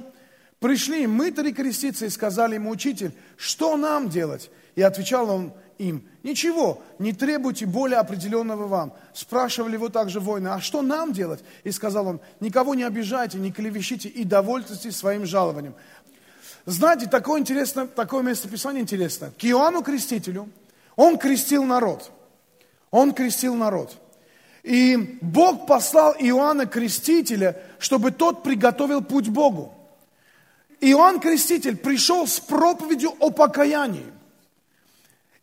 Пришли 0.60 1.07
мытари 1.07 1.51
креститься 1.51 2.05
и 2.05 2.10
сказали 2.10 2.53
ему, 2.53 2.69
учитель, 2.69 3.13
что 3.36 3.77
нам 3.77 4.10
делать? 4.10 4.51
И 4.75 4.83
отвечал 4.83 5.27
он 5.27 5.51
им, 5.79 6.07
ничего, 6.21 6.83
не 7.00 7.13
требуйте 7.13 7.65
более 7.65 7.98
определенного 7.98 8.67
вам. 8.67 8.93
Спрашивали 9.15 9.74
его 9.74 9.89
также 9.89 10.19
воины, 10.19 10.50
а 10.50 10.62
что 10.62 10.83
нам 10.83 11.13
делать? 11.13 11.43
И 11.63 11.71
сказал 11.71 12.05
он, 12.05 12.19
никого 12.41 12.75
не 12.75 12.83
обижайте, 12.83 13.39
не 13.39 13.51
клевещите 13.51 14.07
и 14.07 14.24
довольствуйтесь 14.24 14.95
своим 14.95 15.25
жалованием. 15.25 15.74
Знаете, 16.67 17.07
такое, 17.07 17.41
интересное, 17.41 17.88
такое 17.88 18.21
местописание 18.21 18.83
интересное. 18.83 19.31
К 19.31 19.43
Иоанну 19.45 19.81
Крестителю 19.81 20.48
он 20.95 21.17
крестил 21.17 21.63
народ– 21.63 22.12
он 22.91 23.13
крестил 23.13 23.55
народ. 23.55 23.98
И 24.63 25.18
Бог 25.22 25.65
послал 25.65 26.13
Иоанна 26.20 26.68
Крестителя, 26.68 27.60
чтобы 27.80 28.12
тот 28.12 28.44
приготовил 28.44 29.01
путь 29.01 29.30
Богу. 29.30 29.74
Иоанн 30.82 31.20
Креститель 31.20 31.77
пришел 31.77 32.27
с 32.27 32.39
проповедью 32.39 33.13
о 33.20 33.32
покаянии. 33.32 34.06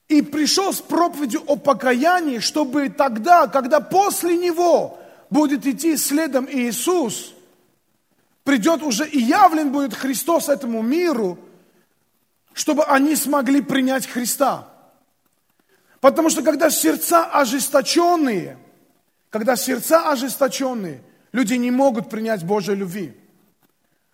И 0.08 0.22
пришел 0.22 0.72
с 0.72 0.80
проповедью 0.80 1.42
о 1.46 1.56
покаянии, 1.56 2.38
чтобы 2.38 2.88
тогда, 2.88 3.46
когда 3.46 3.80
после 3.80 4.36
него 4.36 4.98
будет 5.30 5.66
идти 5.66 5.96
следом 5.96 6.48
Иисус, 6.50 7.34
придет 8.44 8.82
уже 8.82 9.06
и 9.06 9.20
явлен 9.20 9.70
будет 9.70 9.94
Христос 9.94 10.48
этому 10.48 10.80
миру, 10.80 11.38
чтобы 12.54 12.84
они 12.84 13.16
смогли 13.16 13.60
принять 13.60 14.06
Христа. 14.06 14.66
Потому 16.00 16.30
что 16.30 16.42
когда 16.42 16.70
сердца 16.70 17.26
ожесточенные, 17.26 18.56
когда 19.30 19.56
сердца 19.56 20.10
ожесточенные, 20.10 21.02
люди 21.32 21.54
не 21.54 21.70
могут 21.70 22.08
принять 22.08 22.44
Божьей 22.44 22.74
любви. 22.74 23.14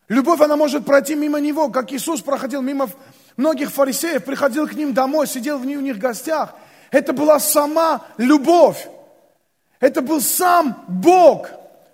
Любовь, 0.08 0.40
она 0.40 0.56
может 0.56 0.84
пройти 0.84 1.14
мимо 1.14 1.40
него, 1.40 1.70
как 1.70 1.92
Иисус 1.92 2.20
проходил 2.20 2.60
мимо 2.60 2.90
многих 3.36 3.70
фарисеев, 3.70 4.24
приходил 4.24 4.68
к 4.68 4.74
ним 4.74 4.92
домой, 4.92 5.26
сидел 5.26 5.58
в 5.58 5.64
них 5.64 5.96
в 5.96 6.00
гостях. 6.00 6.54
Это 6.90 7.12
была 7.12 7.38
сама 7.40 8.04
любовь. 8.18 8.86
Это 9.80 10.02
был 10.02 10.20
сам 10.20 10.84
Бог. 10.88 11.48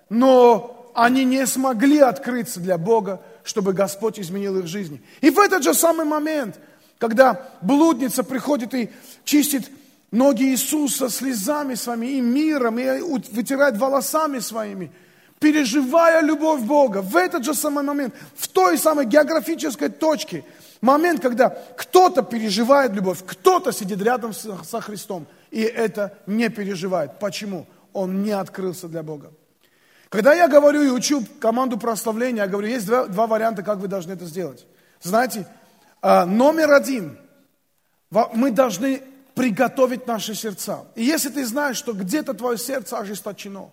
Но 0.09 0.91
они 0.93 1.23
не 1.23 1.45
смогли 1.45 1.99
открыться 1.99 2.59
для 2.59 2.77
Бога, 2.77 3.21
чтобы 3.43 3.73
Господь 3.73 4.19
изменил 4.19 4.57
их 4.59 4.67
жизни. 4.67 5.01
И 5.21 5.29
в 5.29 5.39
этот 5.39 5.63
же 5.63 5.73
самый 5.73 6.05
момент, 6.05 6.59
когда 6.97 7.49
блудница 7.61 8.23
приходит 8.23 8.73
и 8.73 8.91
чистит 9.23 9.69
ноги 10.11 10.43
Иисуса 10.43 11.09
слезами 11.09 11.75
своими 11.75 12.17
и 12.17 12.21
миром, 12.21 12.77
и 12.79 13.01
вытирает 13.31 13.77
волосами 13.77 14.39
своими, 14.39 14.91
переживая 15.39 16.21
любовь 16.21 16.61
Бога. 16.61 17.01
В 17.01 17.15
этот 17.15 17.43
же 17.43 17.53
самый 17.53 17.83
момент, 17.83 18.13
в 18.35 18.47
той 18.47 18.77
самой 18.77 19.05
географической 19.05 19.89
точке, 19.89 20.43
момент, 20.81 21.21
когда 21.21 21.49
кто-то 21.49 22.21
переживает 22.21 22.91
любовь, 22.93 23.23
кто-то 23.25 23.71
сидит 23.71 24.01
рядом 24.01 24.33
со 24.33 24.81
Христом, 24.81 25.25
и 25.49 25.61
это 25.61 26.17
не 26.27 26.49
переживает. 26.49 27.19
Почему? 27.19 27.65
Он 27.93 28.23
не 28.23 28.31
открылся 28.31 28.87
для 28.87 29.03
Бога. 29.03 29.31
Когда 30.09 30.33
я 30.33 30.49
говорю 30.49 30.81
и 30.81 30.89
учу 30.89 31.25
команду 31.39 31.77
прославления, 31.77 32.43
я 32.43 32.47
говорю, 32.49 32.67
есть 32.67 32.85
два, 32.85 33.07
два 33.07 33.27
варианта, 33.27 33.63
как 33.63 33.77
вы 33.77 33.87
должны 33.87 34.11
это 34.11 34.25
сделать. 34.25 34.65
Знаете, 35.01 35.47
а, 36.01 36.25
номер 36.25 36.73
один, 36.73 37.17
мы 38.33 38.51
должны 38.51 39.01
приготовить 39.35 40.07
наши 40.07 40.35
сердца. 40.35 40.85
И 40.95 41.03
если 41.03 41.29
ты 41.29 41.45
знаешь, 41.45 41.77
что 41.77 41.93
где-то 41.93 42.33
твое 42.33 42.57
сердце 42.57 42.97
ожесточено, 42.97 43.69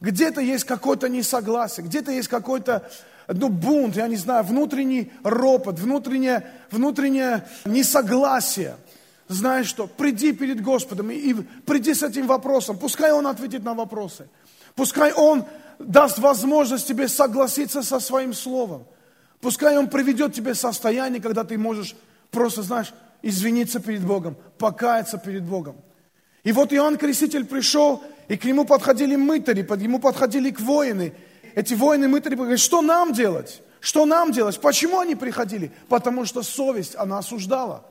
где-то 0.00 0.40
есть 0.40 0.64
какое-то 0.64 1.08
несогласие, 1.08 1.86
где-то 1.86 2.12
есть 2.12 2.28
какой-то 2.28 2.88
ну, 3.28 3.48
бунт, 3.48 3.96
я 3.96 4.08
не 4.08 4.16
знаю, 4.16 4.44
внутренний 4.44 5.12
ропот, 5.22 5.78
внутреннее, 5.78 6.46
внутреннее 6.70 7.46
несогласие, 7.64 8.76
знаешь 9.28 9.66
что, 9.66 9.86
приди 9.86 10.32
перед 10.32 10.62
Господом 10.62 11.10
и, 11.10 11.16
и 11.16 11.34
приди 11.66 11.94
с 11.94 12.02
этим 12.02 12.26
вопросом. 12.26 12.78
Пускай 12.78 13.12
Он 13.12 13.26
ответит 13.26 13.62
на 13.62 13.74
вопросы. 13.74 14.28
Пускай 14.74 15.12
Он 15.12 15.44
даст 15.78 16.18
возможность 16.18 16.86
тебе 16.86 17.08
согласиться 17.08 17.82
со 17.82 18.00
своим 18.00 18.32
словом. 18.32 18.84
Пускай 19.40 19.76
Он 19.76 19.88
приведет 19.88 20.32
тебе 20.32 20.54
состояние, 20.54 21.20
когда 21.20 21.44
ты 21.44 21.58
можешь 21.58 21.94
просто, 22.30 22.62
знаешь, 22.62 22.92
извиниться 23.22 23.80
перед 23.80 24.04
Богом, 24.04 24.36
покаяться 24.58 25.18
перед 25.18 25.42
Богом. 25.42 25.76
И 26.44 26.52
вот 26.52 26.72
Иоанн 26.72 26.96
Креститель 26.96 27.44
пришел, 27.44 28.02
и 28.28 28.36
к 28.36 28.44
нему 28.44 28.64
подходили 28.64 29.16
мытари, 29.16 29.62
под 29.62 29.80
ему 29.82 29.98
подходили 29.98 30.50
к 30.50 30.60
воины. 30.60 31.12
Эти 31.54 31.74
воины 31.74 32.08
мытари 32.08 32.36
говорят, 32.36 32.60
что 32.60 32.80
нам 32.80 33.12
делать? 33.12 33.60
Что 33.80 34.06
нам 34.06 34.32
делать? 34.32 34.60
Почему 34.60 34.98
они 35.00 35.14
приходили? 35.14 35.72
Потому 35.88 36.24
что 36.24 36.42
совесть, 36.42 36.94
она 36.96 37.18
осуждала. 37.18 37.84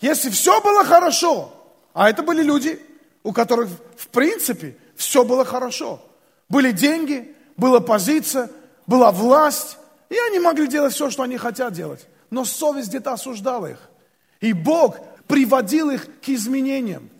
Если 0.00 0.30
все 0.30 0.60
было 0.60 0.84
хорошо, 0.84 1.52
а 1.94 2.10
это 2.10 2.22
были 2.22 2.42
люди, 2.42 2.80
у 3.22 3.32
которых 3.32 3.68
в 3.96 4.08
принципе 4.08 4.76
все 4.94 5.24
было 5.24 5.44
хорошо. 5.44 6.00
Были 6.48 6.70
деньги, 6.70 7.34
была 7.56 7.80
позиция, 7.80 8.50
была 8.86 9.10
власть, 9.10 9.78
и 10.08 10.16
они 10.28 10.38
могли 10.38 10.68
делать 10.68 10.94
все, 10.94 11.10
что 11.10 11.22
они 11.22 11.36
хотят 11.36 11.72
делать. 11.72 12.06
Но 12.30 12.44
совесть 12.44 12.88
где-то 12.88 13.12
осуждала 13.12 13.66
их. 13.66 13.78
И 14.46 14.52
Бог 14.52 14.98
приводил 15.26 15.90
их 15.90 16.06
к 16.20 16.28
изменениям 16.28 17.10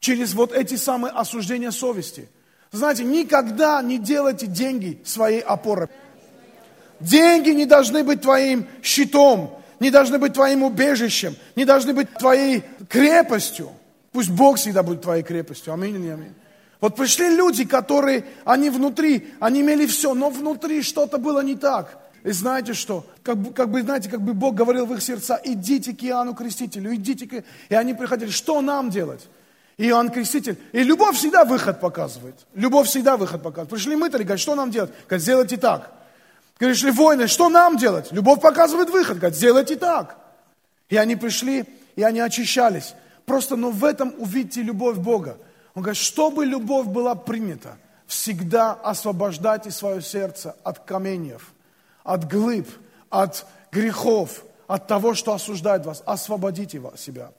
через 0.00 0.34
вот 0.34 0.52
эти 0.52 0.74
самые 0.74 1.12
осуждения 1.12 1.70
совести. 1.70 2.28
Знаете, 2.72 3.04
никогда 3.04 3.80
не 3.80 3.96
делайте 3.98 4.48
деньги 4.48 5.00
своей 5.04 5.38
опорой. 5.38 5.86
Деньги 6.98 7.50
не 7.50 7.64
должны 7.64 8.02
быть 8.02 8.22
твоим 8.22 8.66
щитом, 8.82 9.62
не 9.78 9.92
должны 9.92 10.18
быть 10.18 10.32
твоим 10.32 10.64
убежищем, 10.64 11.36
не 11.54 11.64
должны 11.64 11.92
быть 11.92 12.12
твоей 12.14 12.64
крепостью. 12.88 13.70
Пусть 14.10 14.30
Бог 14.30 14.56
всегда 14.56 14.82
будет 14.82 15.02
твоей 15.02 15.22
крепостью. 15.22 15.74
Аминь 15.74 15.94
или 15.94 16.08
аминь. 16.08 16.34
Вот 16.80 16.96
пришли 16.96 17.28
люди, 17.28 17.64
которые, 17.64 18.24
они 18.44 18.68
внутри, 18.68 19.28
они 19.38 19.60
имели 19.60 19.86
все, 19.86 20.12
но 20.12 20.28
внутри 20.28 20.82
что-то 20.82 21.18
было 21.18 21.40
не 21.40 21.54
так. 21.54 22.03
И 22.24 22.32
знаете 22.32 22.72
что? 22.72 23.06
Как 23.22 23.36
бы, 23.36 23.52
как 23.52 23.70
бы, 23.70 23.82
знаете, 23.82 24.08
как 24.08 24.22
бы 24.22 24.32
Бог 24.32 24.54
говорил 24.54 24.86
в 24.86 24.94
их 24.94 25.02
сердца, 25.02 25.38
идите 25.44 25.94
к 25.94 26.02
Иоанну 26.02 26.34
Крестителю, 26.34 26.94
идите 26.94 27.26
к... 27.26 27.44
И 27.68 27.74
они 27.74 27.92
приходили, 27.92 28.30
что 28.30 28.62
нам 28.62 28.88
делать? 28.88 29.28
Иоанн 29.76 30.08
Креститель. 30.08 30.58
И 30.72 30.82
любовь 30.82 31.18
всегда 31.18 31.44
выход 31.44 31.80
показывает. 31.80 32.34
Любовь 32.54 32.88
всегда 32.88 33.18
выход 33.18 33.42
показывает. 33.42 33.68
Пришли 33.68 33.94
мытари, 33.94 34.22
говорят, 34.22 34.40
что 34.40 34.54
нам 34.54 34.70
делать? 34.70 34.90
Говорят, 35.06 35.20
сделайте 35.20 35.58
так. 35.58 35.92
Пришли 36.56 36.90
воины, 36.90 37.26
что 37.26 37.50
нам 37.50 37.76
делать? 37.76 38.10
Любовь 38.10 38.40
показывает 38.40 38.88
выход. 38.88 39.18
Говорят, 39.18 39.36
сделайте 39.36 39.76
так. 39.76 40.16
И 40.88 40.96
они 40.96 41.16
пришли, 41.16 41.66
и 41.94 42.02
они 42.02 42.20
очищались. 42.20 42.94
Просто, 43.26 43.56
но 43.56 43.70
в 43.70 43.84
этом 43.84 44.14
увидите 44.16 44.62
любовь 44.62 44.96
Бога. 44.96 45.36
Он 45.74 45.82
говорит, 45.82 46.00
чтобы 46.00 46.46
любовь 46.46 46.86
была 46.86 47.16
принята, 47.16 47.76
всегда 48.06 48.72
освобождайте 48.72 49.70
свое 49.70 50.00
сердце 50.00 50.56
от 50.64 50.78
каменьев 50.78 51.53
от 52.04 52.30
глыб, 52.30 52.68
от 53.10 53.46
грехов, 53.72 54.44
от 54.68 54.86
того, 54.86 55.14
что 55.14 55.32
осуждает 55.32 55.84
вас. 55.84 56.02
Освободите 56.06 56.80
себя. 56.96 57.32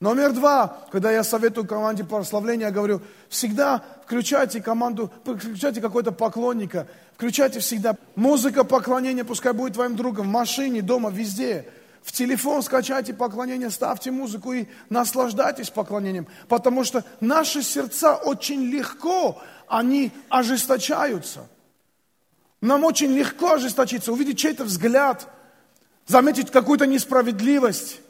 Номер 0.00 0.32
два, 0.32 0.78
когда 0.90 1.12
я 1.12 1.22
советую 1.22 1.64
команде 1.64 2.02
прославления, 2.02 2.66
я 2.66 2.72
говорю, 2.72 3.02
всегда 3.28 3.84
включайте 4.04 4.60
команду, 4.60 5.12
включайте 5.22 5.80
какого-то 5.80 6.10
поклонника, 6.10 6.88
включайте 7.14 7.60
всегда. 7.60 7.94
Музыка 8.16 8.64
поклонения, 8.64 9.24
пускай 9.24 9.52
будет 9.52 9.74
твоим 9.74 9.94
другом, 9.94 10.26
в 10.26 10.30
машине, 10.30 10.82
дома, 10.82 11.10
везде. 11.10 11.66
В 12.02 12.10
телефон 12.10 12.64
скачайте 12.64 13.14
поклонение, 13.14 13.70
ставьте 13.70 14.10
музыку 14.10 14.52
и 14.52 14.66
наслаждайтесь 14.88 15.70
поклонением. 15.70 16.26
Потому 16.48 16.82
что 16.82 17.04
наши 17.20 17.62
сердца 17.62 18.16
очень 18.16 18.64
легко, 18.64 19.40
они 19.68 20.10
ожесточаются. 20.28 21.46
Нам 22.62 22.84
очень 22.84 23.12
легко 23.12 23.54
ожесточиться, 23.54 24.12
увидеть 24.12 24.38
чей-то 24.38 24.64
взгляд, 24.64 25.28
заметить 26.06 26.52
какую-то 26.52 26.86
несправедливость 26.86 28.00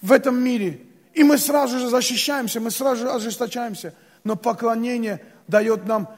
в 0.00 0.12
этом 0.12 0.38
мире. 0.38 0.80
И 1.12 1.24
мы 1.24 1.36
сразу 1.38 1.80
же 1.80 1.88
защищаемся, 1.88 2.60
мы 2.60 2.70
сразу 2.70 3.02
же 3.02 3.10
ожесточаемся. 3.10 3.94
Но 4.22 4.36
поклонение 4.36 5.24
дает 5.48 5.86
нам 5.86 6.08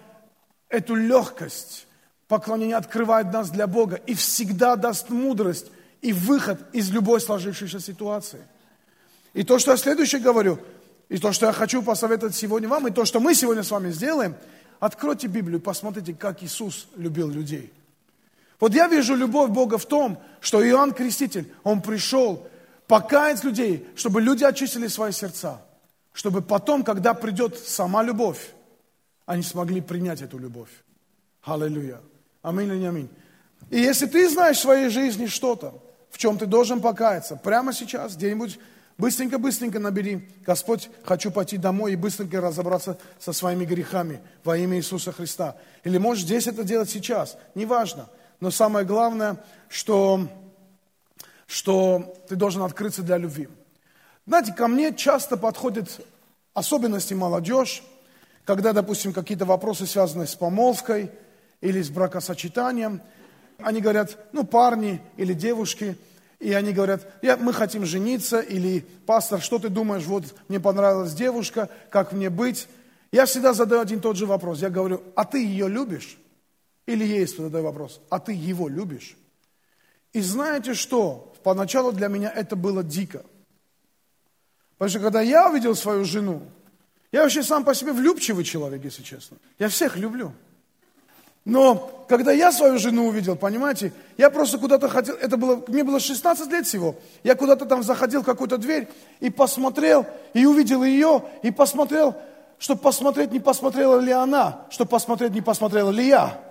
эту 0.68 0.94
легкость. 0.94 1.86
Поклонение 2.28 2.76
открывает 2.76 3.32
нас 3.32 3.48
для 3.48 3.66
Бога 3.66 3.96
и 4.06 4.12
всегда 4.12 4.76
даст 4.76 5.08
мудрость 5.08 5.70
и 6.02 6.12
выход 6.12 6.60
из 6.74 6.90
любой 6.90 7.22
сложившейся 7.22 7.80
ситуации. 7.80 8.40
И 9.32 9.44
то, 9.44 9.58
что 9.58 9.70
я 9.70 9.78
следующее 9.78 10.20
говорю, 10.20 10.58
и 11.08 11.16
то, 11.16 11.32
что 11.32 11.46
я 11.46 11.52
хочу 11.52 11.82
посоветовать 11.82 12.34
сегодня 12.34 12.68
вам, 12.68 12.86
и 12.86 12.90
то, 12.90 13.06
что 13.06 13.18
мы 13.18 13.34
сегодня 13.34 13.62
с 13.62 13.70
вами 13.70 13.90
сделаем, 13.90 14.34
откройте 14.78 15.26
Библию, 15.26 15.58
посмотрите, 15.58 16.12
как 16.12 16.42
Иисус 16.42 16.86
любил 16.94 17.30
людей. 17.30 17.72
Вот 18.60 18.74
я 18.74 18.88
вижу 18.88 19.14
любовь 19.14 19.50
Бога 19.50 19.78
в 19.78 19.86
том, 19.86 20.18
что 20.40 20.66
Иоанн 20.66 20.92
Креститель, 20.92 21.52
он 21.62 21.80
пришел 21.80 22.46
покаять 22.86 23.44
людей, 23.44 23.86
чтобы 23.94 24.20
люди 24.20 24.44
очистили 24.44 24.88
свои 24.88 25.12
сердца, 25.12 25.60
чтобы 26.12 26.42
потом, 26.42 26.82
когда 26.82 27.14
придет 27.14 27.58
сама 27.58 28.02
любовь, 28.02 28.50
они 29.26 29.42
смогли 29.42 29.80
принять 29.80 30.22
эту 30.22 30.38
любовь. 30.38 30.70
Аллилуйя. 31.42 32.00
Аминь 32.42 32.68
или 32.68 32.76
не 32.78 32.86
аминь. 32.86 33.08
И 33.70 33.78
если 33.78 34.06
ты 34.06 34.28
знаешь 34.28 34.56
в 34.56 34.62
своей 34.62 34.88
жизни 34.88 35.26
что-то, 35.26 35.80
в 36.10 36.18
чем 36.18 36.38
ты 36.38 36.46
должен 36.46 36.80
покаяться, 36.80 37.36
прямо 37.36 37.72
сейчас, 37.72 38.16
где-нибудь 38.16 38.58
быстренько-быстренько 38.96 39.78
набери, 39.78 40.28
Господь, 40.44 40.90
хочу 41.04 41.30
пойти 41.30 41.58
домой 41.58 41.92
и 41.92 41.96
быстренько 41.96 42.40
разобраться 42.40 42.98
со 43.18 43.32
своими 43.32 43.64
грехами 43.64 44.20
во 44.44 44.56
имя 44.56 44.78
Иисуса 44.78 45.12
Христа. 45.12 45.56
Или 45.84 45.98
можешь 45.98 46.24
здесь 46.24 46.46
это 46.46 46.64
делать 46.64 46.90
сейчас, 46.90 47.36
неважно. 47.54 48.08
Но 48.40 48.50
самое 48.50 48.86
главное, 48.86 49.42
что, 49.68 50.28
что 51.46 52.14
ты 52.28 52.36
должен 52.36 52.62
открыться 52.62 53.02
для 53.02 53.16
любви. 53.16 53.48
Знаете, 54.26 54.52
ко 54.52 54.68
мне 54.68 54.94
часто 54.94 55.36
подходит 55.36 56.04
особенности 56.54 57.14
молодежь, 57.14 57.82
когда, 58.44 58.72
допустим, 58.72 59.12
какие-то 59.12 59.44
вопросы 59.44 59.86
связаны 59.86 60.26
с 60.26 60.34
помолвкой 60.34 61.10
или 61.60 61.82
с 61.82 61.90
бракосочетанием, 61.90 63.02
они 63.58 63.80
говорят, 63.80 64.16
ну, 64.32 64.44
парни 64.44 65.00
или 65.16 65.34
девушки, 65.34 65.98
и 66.38 66.52
они 66.52 66.72
говорят, 66.72 67.06
я, 67.20 67.36
мы 67.36 67.52
хотим 67.52 67.84
жениться, 67.84 68.38
или, 68.38 68.86
пастор, 69.06 69.40
что 69.40 69.58
ты 69.58 69.68
думаешь, 69.68 70.04
вот 70.04 70.24
мне 70.48 70.60
понравилась 70.60 71.12
девушка, 71.12 71.68
как 71.90 72.12
мне 72.12 72.30
быть? 72.30 72.68
Я 73.10 73.26
всегда 73.26 73.52
задаю 73.54 73.80
один 73.80 73.98
и 73.98 74.02
тот 74.02 74.16
же 74.16 74.26
вопрос. 74.26 74.60
Я 74.60 74.70
говорю, 74.70 75.02
а 75.16 75.24
ты 75.24 75.44
ее 75.44 75.68
любишь? 75.68 76.16
Или 76.88 77.04
есть 77.04 77.36
задаю 77.36 77.64
вопрос, 77.64 78.00
а 78.08 78.18
ты 78.18 78.32
его 78.32 78.66
любишь? 78.66 79.14
И 80.14 80.22
знаете 80.22 80.72
что? 80.72 81.34
Поначалу 81.42 81.92
для 81.92 82.08
меня 82.08 82.32
это 82.34 82.56
было 82.56 82.82
дико. 82.82 83.26
Потому 84.78 84.88
что 84.88 85.00
когда 85.00 85.20
я 85.20 85.50
увидел 85.50 85.74
свою 85.74 86.06
жену, 86.06 86.40
я 87.12 87.24
вообще 87.24 87.42
сам 87.42 87.62
по 87.64 87.74
себе 87.74 87.92
влюбчивый 87.92 88.42
человек, 88.42 88.82
если 88.84 89.02
честно. 89.02 89.36
Я 89.58 89.68
всех 89.68 89.98
люблю. 89.98 90.32
Но 91.44 92.06
когда 92.08 92.32
я 92.32 92.52
свою 92.52 92.78
жену 92.78 93.08
увидел, 93.08 93.36
понимаете, 93.36 93.92
я 94.16 94.30
просто 94.30 94.56
куда-то 94.56 94.88
хотел, 94.88 95.14
это 95.16 95.36
было, 95.36 95.62
мне 95.68 95.84
было 95.84 96.00
16 96.00 96.50
лет 96.50 96.66
всего, 96.66 96.96
я 97.22 97.34
куда-то 97.34 97.66
там 97.66 97.82
заходил 97.82 98.22
в 98.22 98.24
какую-то 98.24 98.56
дверь 98.56 98.88
и 99.20 99.28
посмотрел, 99.28 100.06
и 100.32 100.46
увидел 100.46 100.82
ее, 100.82 101.22
и 101.42 101.50
посмотрел, 101.50 102.16
чтобы 102.58 102.80
посмотреть, 102.80 103.30
не 103.30 103.40
посмотрела 103.40 104.00
ли 104.00 104.10
она, 104.10 104.66
чтобы 104.70 104.88
посмотреть, 104.88 105.32
не 105.32 105.42
посмотрела 105.42 105.90
ли 105.90 106.06
я. 106.06 106.47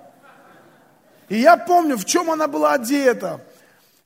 И 1.29 1.39
я 1.39 1.57
помню, 1.57 1.97
в 1.97 2.05
чем 2.05 2.31
она 2.31 2.47
была 2.47 2.73
одета. 2.73 3.41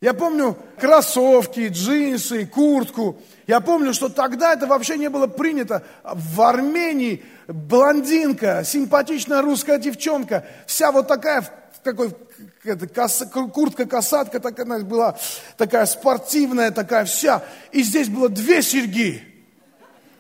Я 0.01 0.15
помню 0.15 0.57
кроссовки, 0.79 1.67
джинсы, 1.67 2.47
куртку. 2.47 3.17
Я 3.45 3.60
помню, 3.60 3.93
что 3.93 4.10
тогда 4.10 4.53
это 4.53 4.65
вообще 4.65 4.97
не 4.97 5.10
было 5.10 5.27
принято. 5.27 5.84
В 6.03 6.41
Армении 6.41 7.23
блондинка, 7.47 8.63
симпатичная 8.65 9.43
русская 9.43 9.77
девчонка, 9.77 10.43
вся 10.65 10.91
вот 10.91 11.07
такая, 11.07 11.47
такой, 11.84 12.15
это, 12.63 12.88
кос, 12.88 13.23
куртка-касатка 13.31 14.39
такая 14.39 14.79
была, 14.84 15.17
такая 15.57 15.86
спортивная, 15.86 16.71
такая 16.71 17.05
вся. 17.05 17.43
И 17.71 17.84
здесь 17.84 18.10
было 18.10 18.27
две 18.29 18.63
серьги, 18.63 19.23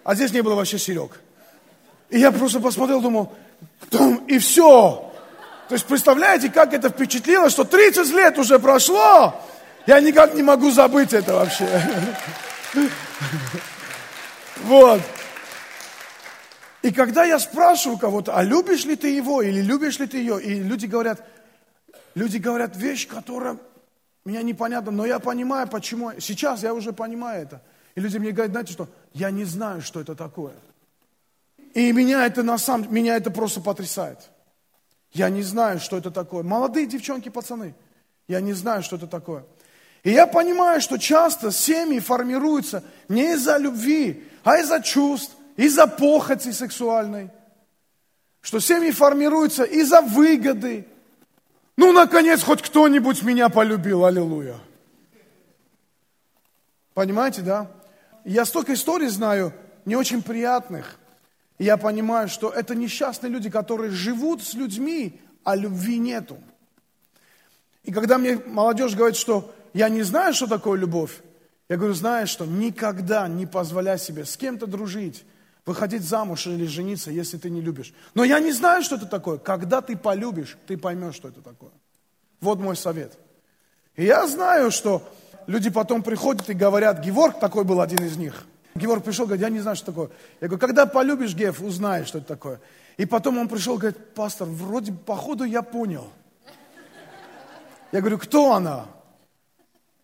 а 0.03 0.13
здесь 0.13 0.31
не 0.31 0.41
было 0.41 0.53
вообще 0.53 0.77
серег. 0.77 1.19
И 2.11 2.19
я 2.19 2.31
просто 2.31 2.59
посмотрел, 2.59 3.01
думал, 3.01 3.33
и 4.27 4.37
все. 4.37 5.10
То 5.71 5.75
есть 5.75 5.87
представляете, 5.87 6.49
как 6.49 6.73
это 6.73 6.89
впечатлило, 6.89 7.49
что 7.49 7.63
30 7.63 8.09
лет 8.09 8.37
уже 8.37 8.59
прошло, 8.59 9.41
я 9.87 10.01
никак 10.01 10.33
не 10.33 10.43
могу 10.43 10.69
забыть 10.69 11.13
это 11.13 11.33
вообще. 11.33 11.65
Вот. 14.63 15.01
И 16.81 16.91
когда 16.91 17.23
я 17.23 17.39
спрашиваю 17.39 17.97
кого-то, 17.97 18.35
а 18.35 18.43
любишь 18.43 18.83
ли 18.83 18.97
ты 18.97 19.15
его 19.15 19.41
или 19.41 19.61
любишь 19.61 19.97
ли 19.97 20.07
ты 20.07 20.17
ее, 20.17 20.43
и 20.43 20.55
люди 20.55 20.87
говорят, 20.87 21.25
люди 22.15 22.35
говорят 22.35 22.75
вещь, 22.75 23.07
которая 23.07 23.55
меня 24.25 24.41
непонятна, 24.41 24.91
но 24.91 25.05
я 25.05 25.19
понимаю, 25.19 25.69
почему. 25.69 26.11
Сейчас 26.19 26.63
я 26.63 26.73
уже 26.73 26.91
понимаю 26.91 27.43
это. 27.43 27.61
И 27.95 28.01
люди 28.01 28.17
мне 28.17 28.31
говорят, 28.31 28.51
знаете 28.51 28.73
что, 28.73 28.89
я 29.13 29.31
не 29.31 29.45
знаю, 29.45 29.81
что 29.81 30.01
это 30.01 30.15
такое. 30.15 30.53
И 31.73 31.93
меня 31.93 32.25
это 32.25 32.43
на 32.43 32.57
самом 32.57 32.93
меня 32.93 33.15
это 33.15 33.31
просто 33.31 33.61
потрясает. 33.61 34.30
Я 35.13 35.29
не 35.29 35.43
знаю, 35.43 35.79
что 35.79 35.97
это 35.97 36.11
такое. 36.11 36.43
Молодые 36.43 36.85
девчонки, 36.85 37.29
пацаны, 37.29 37.75
я 38.27 38.39
не 38.39 38.53
знаю, 38.53 38.81
что 38.81 38.95
это 38.95 39.07
такое. 39.07 39.43
И 40.03 40.11
я 40.11 40.25
понимаю, 40.25 40.81
что 40.81 40.97
часто 40.97 41.51
семьи 41.51 41.99
формируются 41.99 42.83
не 43.07 43.33
из-за 43.33 43.57
любви, 43.57 44.25
а 44.43 44.57
из-за 44.57 44.81
чувств, 44.81 45.35
из-за 45.57 45.85
похоти 45.85 46.51
сексуальной. 46.51 47.29
Что 48.39 48.59
семьи 48.59 48.91
формируются 48.91 49.63
из-за 49.63 50.01
выгоды. 50.01 50.87
Ну, 51.77 51.91
наконец, 51.91 52.41
хоть 52.41 52.61
кто-нибудь 52.61 53.21
меня 53.21 53.49
полюбил, 53.49 54.05
аллилуйя. 54.05 54.57
Понимаете, 56.93 57.41
да? 57.41 57.71
Я 58.25 58.45
столько 58.45 58.73
историй 58.73 59.07
знаю, 59.07 59.53
не 59.85 59.95
очень 59.95 60.21
приятных, 60.21 60.97
и 61.61 61.63
я 61.63 61.77
понимаю, 61.77 62.27
что 62.27 62.49
это 62.49 62.73
несчастные 62.73 63.31
люди, 63.31 63.51
которые 63.51 63.91
живут 63.91 64.41
с 64.41 64.55
людьми, 64.55 65.21
а 65.43 65.55
любви 65.55 65.99
нету. 65.99 66.39
И 67.83 67.91
когда 67.91 68.17
мне 68.17 68.37
молодежь 68.47 68.95
говорит, 68.95 69.15
что 69.15 69.53
я 69.71 69.87
не 69.87 70.01
знаю, 70.01 70.33
что 70.33 70.47
такое 70.47 70.79
любовь, 70.79 71.21
я 71.69 71.77
говорю, 71.77 71.93
знаешь 71.93 72.29
что, 72.29 72.47
никогда 72.47 73.27
не 73.27 73.45
позволяй 73.45 73.99
себе 73.99 74.25
с 74.25 74.37
кем-то 74.37 74.65
дружить, 74.65 75.23
выходить 75.63 76.01
замуж 76.01 76.47
или 76.47 76.65
жениться, 76.65 77.11
если 77.11 77.37
ты 77.37 77.51
не 77.51 77.61
любишь. 77.61 77.93
Но 78.15 78.23
я 78.23 78.39
не 78.39 78.53
знаю, 78.53 78.81
что 78.81 78.95
это 78.95 79.05
такое. 79.05 79.37
Когда 79.37 79.81
ты 79.81 79.95
полюбишь, 79.95 80.57
ты 80.65 80.79
поймешь, 80.79 81.13
что 81.13 81.27
это 81.27 81.41
такое. 81.41 81.73
Вот 82.39 82.57
мой 82.57 82.75
совет. 82.75 83.19
И 83.95 84.05
я 84.05 84.25
знаю, 84.25 84.71
что 84.71 85.07
люди 85.45 85.69
потом 85.69 86.01
приходят 86.01 86.49
и 86.49 86.55
говорят, 86.55 87.01
Геворг 87.05 87.39
такой 87.39 87.65
был 87.65 87.81
один 87.81 88.03
из 88.03 88.17
них– 88.17 88.47
Георг 88.75 89.03
пришел, 89.03 89.25
говорит, 89.25 89.41
я 89.41 89.49
не 89.49 89.59
знаю, 89.59 89.75
что 89.75 89.87
такое. 89.87 90.09
Я 90.39 90.47
говорю, 90.47 90.59
когда 90.59 90.85
полюбишь, 90.85 91.33
Гев, 91.33 91.61
узнаешь, 91.61 92.07
что 92.07 92.19
это 92.19 92.27
такое. 92.27 92.59
И 92.97 93.05
потом 93.05 93.37
он 93.37 93.49
пришел, 93.49 93.77
говорит, 93.77 94.13
пастор, 94.13 94.47
вроде, 94.47 94.93
походу, 94.93 95.43
я 95.43 95.61
понял. 95.61 96.07
Я 97.91 97.99
говорю, 97.99 98.17
кто 98.17 98.53
она? 98.53 98.85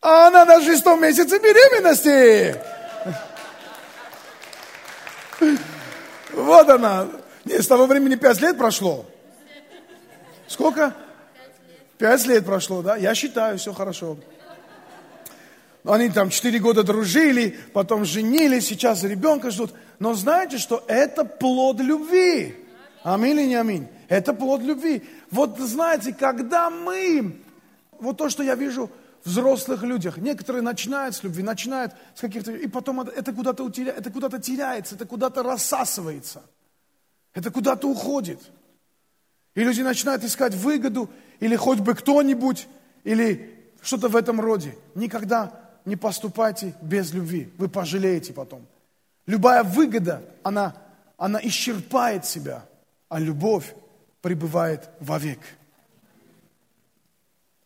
А 0.01 0.27
она 0.27 0.45
на 0.45 0.62
шестом 0.62 1.01
месяце 1.01 1.39
беременности. 1.39 2.56
Вот 6.34 6.69
она. 6.69 7.08
Не, 7.45 7.62
с 7.62 7.67
того 7.67 7.86
времени 7.86 8.15
пять 8.15 8.41
лет 8.41 8.58
прошло. 8.58 9.06
Сколько? 10.47 10.93
Пять 11.97 12.25
лет 12.25 12.45
прошло, 12.45 12.82
да? 12.82 12.95
Я 12.95 13.15
считаю, 13.15 13.58
все 13.58 13.73
хорошо. 13.73 14.17
Они 15.88 16.10
там 16.10 16.30
четыре 16.30 16.60
года 16.60 16.84
дружили, 16.84 17.58
потом 17.73 18.04
женились, 18.04 18.67
сейчас 18.67 19.04
ребенка 19.04 19.52
ждут. 19.52 19.73
Но 20.00 20.13
знаете, 20.13 20.58
что 20.58 20.84
это 20.88 21.23
плод 21.23 21.80
любви. 21.80 22.56
Аминь 23.04 23.39
или 23.39 23.47
не 23.47 23.56
аминь? 23.56 23.88
Это 24.10 24.34
плод 24.34 24.62
любви. 24.62 25.04
Вот 25.32 25.58
знаете, 25.60 26.13
когда 26.13 26.69
мы, 26.69 27.41
вот 28.00 28.17
то, 28.17 28.30
что 28.30 28.43
я 28.43 28.56
вижу 28.56 28.91
в 29.23 29.30
взрослых 29.30 29.84
людях. 29.84 30.17
Некоторые 30.17 30.62
начинают 30.62 31.15
с 31.15 31.23
любви, 31.23 31.41
начинают 31.41 31.93
с 32.15 32.21
каких-то... 32.21 32.52
И 32.52 32.67
потом 32.67 33.02
это 33.02 33.34
куда-то, 33.34 33.63
утеря... 33.63 33.91
это 33.91 34.12
куда-то 34.12 34.39
теряется, 34.39 34.95
это 34.95 35.06
куда-то 35.06 35.41
рассасывается. 35.41 36.43
Это 37.34 37.50
куда-то 37.50 37.88
уходит. 37.88 38.39
И 39.56 39.63
люди 39.63 39.82
начинают 39.82 40.23
искать 40.23 40.54
выгоду, 40.54 41.10
или 41.39 41.56
хоть 41.56 41.80
бы 41.80 41.93
кто-нибудь, 41.93 42.67
или 43.04 43.71
что-то 43.82 44.08
в 44.10 44.15
этом 44.15 44.39
роде. 44.39 44.76
Никогда 44.95 45.66
не 45.88 45.95
поступайте 45.95 46.76
без 46.82 47.13
любви. 47.13 47.50
Вы 47.58 47.69
пожалеете 47.69 48.34
потом. 48.34 48.67
Любая 49.26 49.63
выгода, 49.63 50.21
она, 50.43 50.76
она 51.17 51.39
исчерпает 51.41 52.26
себя, 52.26 52.65
а 53.08 53.19
любовь 53.19 53.73
пребывает 54.21 54.89
вовек. 55.00 55.39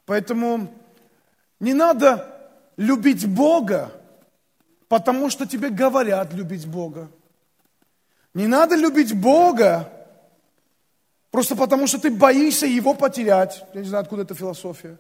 Поэтому 0.06 0.72
не 1.60 1.74
надо 1.74 2.28
любить 2.78 3.28
Бога, 3.28 3.92
потому 4.88 5.32
что 5.32 5.48
тебе 5.48 5.72
говорят 5.72 6.32
любить 6.32 6.68
Бога. 6.68 7.10
Не 8.36 8.46
надо 8.46 8.76
любить 8.76 9.20
Бога, 9.20 9.92
просто 11.32 11.56
потому 11.56 11.88
что 11.88 11.98
ты 11.98 12.12
боишься 12.12 12.68
Его 12.68 12.94
потерять. 12.94 13.66
Я 13.74 13.82
не 13.82 13.88
знаю, 13.88 14.04
откуда 14.04 14.22
эта 14.22 14.36
философия. 14.36 15.00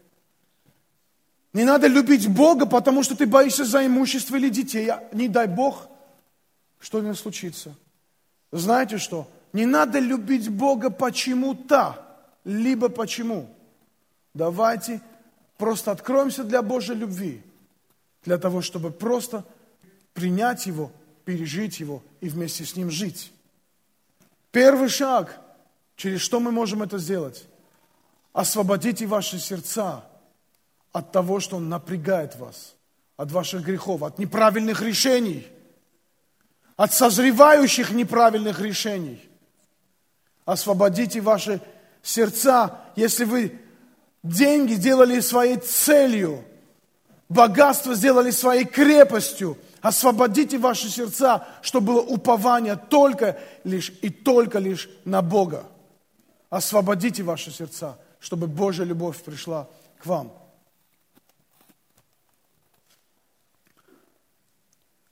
Не 1.53 1.65
надо 1.65 1.87
любить 1.87 2.29
Бога, 2.29 2.65
потому 2.65 3.03
что 3.03 3.15
ты 3.15 3.25
боишься 3.25 3.65
за 3.65 3.85
имущество 3.85 4.37
или 4.37 4.49
детей. 4.49 4.89
А 4.89 5.03
не 5.11 5.27
дай 5.27 5.47
Бог, 5.47 5.87
что 6.79 7.01
не 7.01 7.13
случится. 7.13 7.75
Знаете 8.51 8.97
что? 8.97 9.27
Не 9.53 9.65
надо 9.65 9.99
любить 9.99 10.49
Бога 10.49 10.89
почему-то, 10.89 12.05
либо 12.45 12.87
почему. 12.87 13.49
Давайте 14.33 15.01
просто 15.57 15.91
откроемся 15.91 16.45
для 16.45 16.61
Божьей 16.61 16.95
любви, 16.95 17.41
для 18.23 18.37
того, 18.37 18.61
чтобы 18.61 18.91
просто 18.91 19.43
принять 20.13 20.65
Его, 20.67 20.89
пережить 21.25 21.81
Его 21.81 22.01
и 22.21 22.29
вместе 22.29 22.63
с 22.63 22.77
Ним 22.77 22.89
жить. 22.89 23.33
Первый 24.51 24.87
шаг, 24.87 25.37
через 25.97 26.21
что 26.21 26.39
мы 26.39 26.51
можем 26.51 26.81
это 26.81 26.97
сделать? 26.97 27.45
Освободите 28.31 29.05
ваши 29.05 29.37
сердца 29.37 30.05
от 30.91 31.11
того, 31.11 31.39
что 31.39 31.57
Он 31.57 31.69
напрягает 31.69 32.35
вас, 32.35 32.75
от 33.17 33.31
ваших 33.31 33.63
грехов, 33.63 34.03
от 34.03 34.19
неправильных 34.19 34.81
решений, 34.81 35.47
от 36.75 36.93
созревающих 36.93 37.91
неправильных 37.91 38.59
решений. 38.59 39.21
Освободите 40.45 41.21
ваши 41.21 41.61
сердца, 42.01 42.79
если 42.95 43.25
вы 43.25 43.59
деньги 44.23 44.73
сделали 44.73 45.19
своей 45.19 45.57
целью, 45.57 46.43
богатство 47.29 47.95
сделали 47.95 48.31
своей 48.31 48.65
крепостью. 48.65 49.57
Освободите 49.81 50.57
ваши 50.57 50.89
сердца, 50.89 51.47
чтобы 51.61 51.93
было 51.93 52.01
упование 52.01 52.75
только 52.75 53.39
лишь 53.63 53.91
и 54.01 54.09
только 54.09 54.59
лишь 54.59 54.89
на 55.05 55.21
Бога. 55.21 55.65
Освободите 56.49 57.23
ваши 57.23 57.49
сердца, 57.51 57.97
чтобы 58.19 58.47
Божья 58.47 58.83
любовь 58.83 59.23
пришла 59.23 59.67
к 59.97 60.05
вам. 60.05 60.33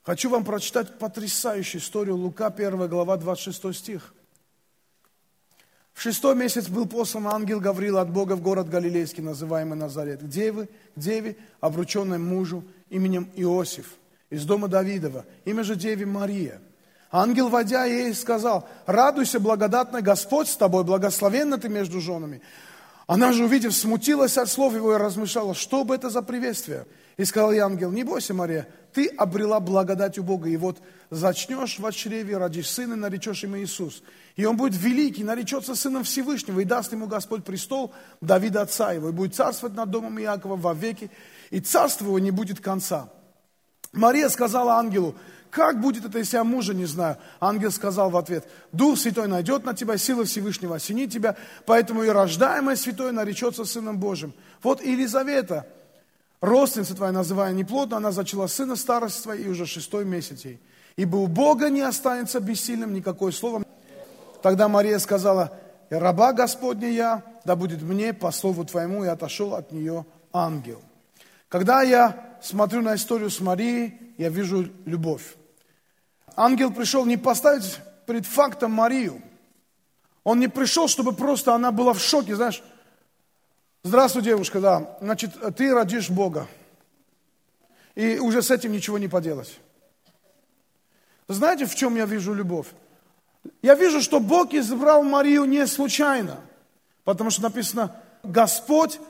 Хочу 0.02 0.30
вам 0.30 0.44
прочитать 0.44 0.98
потрясающую 0.98 1.80
историю 1.80 2.16
Лука, 2.16 2.46
1 2.46 2.88
глава, 2.88 3.16
26 3.18 3.76
стих. 3.76 4.14
В 5.92 6.00
шестой 6.00 6.34
месяц 6.34 6.68
был 6.68 6.86
послан 6.86 7.26
ангел 7.26 7.60
Гаврил 7.60 7.98
от 7.98 8.10
Бога 8.10 8.32
в 8.32 8.40
город 8.40 8.70
Галилейский, 8.70 9.22
называемый 9.22 9.78
Назарет, 9.78 10.22
к 10.22 10.26
деве, 10.26 10.70
к 10.96 10.98
деве, 10.98 11.36
обрученной 11.60 12.16
мужу 12.16 12.64
именем 12.88 13.28
Иосиф, 13.34 13.96
из 14.30 14.46
дома 14.46 14.68
Давидова, 14.68 15.26
имя 15.44 15.62
же 15.62 15.76
деве 15.76 16.06
Мария. 16.06 16.62
Ангел, 17.12 17.50
водя 17.50 17.84
ей, 17.84 18.14
сказал, 18.14 18.66
радуйся, 18.86 19.38
благодатная 19.38 20.00
Господь 20.00 20.48
с 20.48 20.56
тобой, 20.56 20.84
благословенна 20.84 21.58
ты 21.58 21.68
между 21.68 22.00
женами. 22.00 22.40
Она 23.06 23.32
же, 23.32 23.44
увидев, 23.44 23.74
смутилась 23.74 24.38
от 24.38 24.48
слов 24.48 24.72
его 24.72 24.94
и 24.94 24.98
размышляла, 24.98 25.52
что 25.52 25.84
бы 25.84 25.94
это 25.94 26.08
за 26.08 26.22
приветствие. 26.22 26.86
И 27.16 27.24
сказал 27.24 27.52
ей 27.52 27.58
ангел, 27.58 27.90
не 27.90 28.04
бойся, 28.04 28.32
Мария, 28.32 28.68
ты 28.92 29.06
обрела 29.08 29.60
благодать 29.60 30.18
у 30.18 30.22
Бога, 30.22 30.48
и 30.48 30.56
вот 30.56 30.78
зачнешь 31.10 31.78
в 31.78 31.92
чреве, 31.92 32.36
родишь 32.36 32.70
сына, 32.70 32.96
наречешь 32.96 33.42
ему 33.42 33.58
Иисус. 33.58 34.02
И 34.36 34.44
он 34.44 34.56
будет 34.56 34.80
великий, 34.80 35.24
наречется 35.24 35.74
сыном 35.74 36.04
Всевышнего, 36.04 36.60
и 36.60 36.64
даст 36.64 36.92
ему 36.92 37.06
Господь 37.06 37.44
престол 37.44 37.92
Давида 38.20 38.62
отца 38.62 38.92
его, 38.92 39.08
и 39.08 39.12
будет 39.12 39.34
царствовать 39.34 39.76
над 39.76 39.90
домом 39.90 40.18
Иакова 40.20 40.56
во 40.56 40.74
веки, 40.74 41.10
и 41.50 41.60
царство 41.60 42.06
его 42.06 42.18
не 42.18 42.30
будет 42.30 42.60
конца. 42.60 43.10
Мария 43.92 44.28
сказала 44.28 44.74
ангелу, 44.74 45.16
как 45.50 45.80
будет 45.80 46.04
это, 46.04 46.18
если 46.18 46.36
я 46.36 46.44
мужа 46.44 46.74
не 46.74 46.86
знаю? 46.86 47.16
Ангел 47.40 47.72
сказал 47.72 48.10
в 48.10 48.16
ответ, 48.16 48.48
Дух 48.70 48.96
Святой 48.98 49.26
найдет 49.26 49.64
на 49.64 49.74
тебя, 49.74 49.98
сила 49.98 50.24
Всевышнего 50.24 50.76
осенит 50.76 51.12
тебя, 51.12 51.36
поэтому 51.66 52.04
и 52.04 52.08
рождаемое 52.08 52.76
Святое 52.76 53.10
наречется 53.10 53.64
Сыном 53.64 53.98
Божьим. 53.98 54.32
Вот 54.62 54.80
Елизавета, 54.80 55.66
родственница 56.40 56.94
твоя, 56.94 57.12
называя 57.12 57.52
неплодно, 57.52 57.98
она 57.98 58.12
зачала 58.12 58.46
сына 58.46 58.76
старость 58.76 59.26
и 59.26 59.48
уже 59.48 59.66
шестой 59.66 60.04
месяц 60.04 60.44
ей. 60.44 60.60
Ибо 60.96 61.16
у 61.16 61.26
Бога 61.26 61.70
не 61.70 61.80
останется 61.80 62.40
бессильным 62.40 62.92
никакое 62.92 63.32
слово. 63.32 63.62
Тогда 64.42 64.68
Мария 64.68 64.98
сказала, 64.98 65.52
раба 65.90 66.32
Господня 66.32 66.90
я, 66.90 67.22
да 67.44 67.56
будет 67.56 67.82
мне 67.82 68.12
по 68.12 68.30
слову 68.30 68.64
Твоему, 68.64 69.04
и 69.04 69.08
отошел 69.08 69.54
от 69.54 69.72
нее 69.72 70.04
ангел. 70.32 70.80
Когда 71.48 71.82
я 71.82 72.38
смотрю 72.42 72.82
на 72.82 72.94
историю 72.94 73.30
с 73.30 73.40
Марией, 73.40 73.98
я 74.18 74.28
вижу 74.28 74.68
любовь. 74.84 75.36
Ангел 76.36 76.72
пришел 76.72 77.04
не 77.04 77.16
поставить 77.16 77.80
перед 78.06 78.26
фактом 78.26 78.72
Марию. 78.72 79.20
Он 80.24 80.38
не 80.38 80.48
пришел, 80.48 80.88
чтобы 80.88 81.12
просто 81.12 81.54
она 81.54 81.72
была 81.72 81.92
в 81.92 82.00
шоке, 82.00 82.36
знаешь. 82.36 82.62
Здравствуй, 83.82 84.22
девушка, 84.22 84.60
да. 84.60 84.98
Значит, 85.00 85.30
ты 85.56 85.72
родишь 85.72 86.10
Бога. 86.10 86.46
И 87.94 88.18
уже 88.18 88.42
с 88.42 88.50
этим 88.50 88.72
ничего 88.72 88.98
не 88.98 89.08
поделать. 89.08 89.58
Знаете, 91.28 91.64
в 91.64 91.74
чем 91.74 91.96
я 91.96 92.04
вижу 92.04 92.34
любовь? 92.34 92.66
Я 93.62 93.74
вижу, 93.74 94.02
что 94.02 94.20
Бог 94.20 94.52
избрал 94.52 95.02
Марию 95.02 95.44
не 95.44 95.66
случайно, 95.66 96.40
потому 97.04 97.30
что 97.30 97.42
написано, 97.42 97.96
Господь 98.22 99.00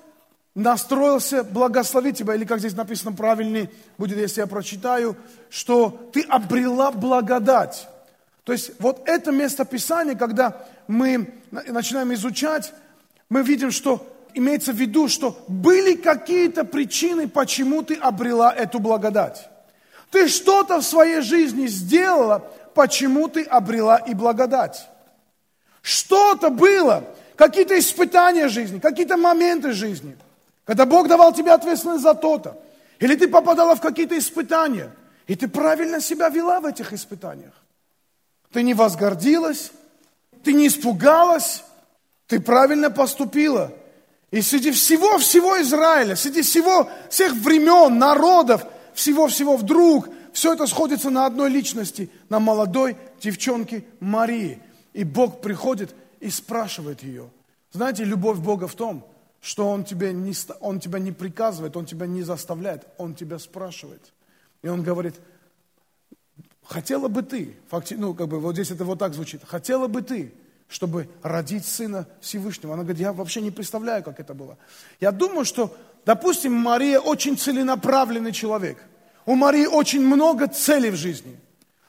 настроился 0.54 1.42
благословить 1.42 2.18
тебя, 2.18 2.36
или 2.36 2.44
как 2.44 2.60
здесь 2.60 2.74
написано 2.74 3.12
правильнее 3.12 3.70
будет, 3.98 4.18
если 4.18 4.40
я 4.40 4.46
прочитаю, 4.46 5.16
что 5.48 6.10
ты 6.12 6.22
обрела 6.22 6.92
благодать. 6.92 7.88
То 8.44 8.52
есть 8.52 8.72
вот 8.78 9.02
это 9.08 9.32
место 9.32 9.64
Писания, 9.64 10.14
когда 10.14 10.64
мы 10.86 11.34
начинаем 11.50 12.14
изучать, 12.14 12.72
мы 13.28 13.42
видим, 13.42 13.72
что 13.72 14.09
имеется 14.34 14.72
в 14.72 14.76
виду, 14.76 15.08
что 15.08 15.42
были 15.48 15.94
какие-то 15.94 16.64
причины, 16.64 17.28
почему 17.28 17.82
ты 17.82 17.94
обрела 17.94 18.52
эту 18.52 18.78
благодать. 18.78 19.48
Ты 20.10 20.28
что-то 20.28 20.78
в 20.78 20.84
своей 20.84 21.20
жизни 21.20 21.66
сделала, 21.66 22.50
почему 22.74 23.28
ты 23.28 23.42
обрела 23.42 23.96
и 23.96 24.14
благодать. 24.14 24.88
Что-то 25.82 26.50
было, 26.50 27.04
какие-то 27.36 27.78
испытания 27.78 28.48
жизни, 28.48 28.78
какие-то 28.78 29.16
моменты 29.16 29.72
жизни, 29.72 30.16
когда 30.64 30.84
Бог 30.84 31.08
давал 31.08 31.32
тебе 31.32 31.52
ответственность 31.52 32.02
за 32.02 32.14
то-то. 32.14 32.60
Или 32.98 33.16
ты 33.16 33.28
попадала 33.28 33.76
в 33.76 33.80
какие-то 33.80 34.18
испытания, 34.18 34.90
и 35.26 35.34
ты 35.34 35.48
правильно 35.48 36.00
себя 36.00 36.28
вела 36.28 36.60
в 36.60 36.66
этих 36.66 36.92
испытаниях. 36.92 37.54
Ты 38.52 38.62
не 38.62 38.74
возгордилась, 38.74 39.70
ты 40.42 40.52
не 40.52 40.66
испугалась, 40.66 41.64
ты 42.26 42.40
правильно 42.40 42.90
поступила. 42.90 43.72
И 44.30 44.42
среди 44.42 44.70
всего-всего 44.70 45.60
Израиля, 45.60 46.14
среди 46.14 46.42
всего, 46.42 46.88
всех 47.08 47.32
времен, 47.34 47.98
народов, 47.98 48.64
всего-всего 48.94 49.56
вдруг 49.56 50.08
все 50.32 50.52
это 50.52 50.66
сходится 50.66 51.10
на 51.10 51.26
одной 51.26 51.50
личности, 51.50 52.10
на 52.28 52.38
молодой 52.38 52.96
девчонке 53.20 53.84
Марии. 53.98 54.62
И 54.92 55.02
Бог 55.02 55.40
приходит 55.40 55.94
и 56.20 56.30
спрашивает 56.30 57.02
ее. 57.02 57.30
Знаете, 57.72 58.04
любовь 58.04 58.38
Бога 58.38 58.68
в 58.68 58.74
том, 58.74 59.04
что 59.40 59.68
Он, 59.68 59.84
тебе 59.84 60.12
не, 60.12 60.34
он 60.60 60.80
тебя 60.80 60.98
не 60.98 61.12
приказывает, 61.12 61.76
Он 61.76 61.86
тебя 61.86 62.06
не 62.06 62.22
заставляет, 62.22 62.86
Он 62.98 63.14
тебя 63.14 63.38
спрашивает. 63.38 64.12
И 64.62 64.68
Он 64.68 64.82
говорит, 64.82 65.14
хотела 66.64 67.08
бы 67.08 67.22
ты, 67.22 67.56
факти, 67.68 67.94
ну, 67.94 68.14
как 68.14 68.28
бы 68.28 68.38
вот 68.38 68.54
здесь 68.54 68.70
это 68.70 68.84
вот 68.84 68.98
так 68.98 69.14
звучит, 69.14 69.42
хотела 69.44 69.88
бы 69.88 70.02
ты, 70.02 70.32
чтобы 70.70 71.08
родить 71.22 71.66
сына 71.66 72.06
Всевышнего. 72.20 72.74
Она 72.74 72.84
говорит, 72.84 73.02
я 73.02 73.12
вообще 73.12 73.40
не 73.40 73.50
представляю, 73.50 74.02
как 74.04 74.20
это 74.20 74.34
было. 74.34 74.56
Я 75.00 75.10
думаю, 75.10 75.44
что, 75.44 75.76
допустим, 76.06 76.54
Мария 76.54 77.00
очень 77.00 77.36
целенаправленный 77.36 78.32
человек. 78.32 78.78
У 79.26 79.34
Марии 79.34 79.66
очень 79.66 80.00
много 80.00 80.46
целей 80.46 80.90
в 80.90 80.96
жизни. 80.96 81.38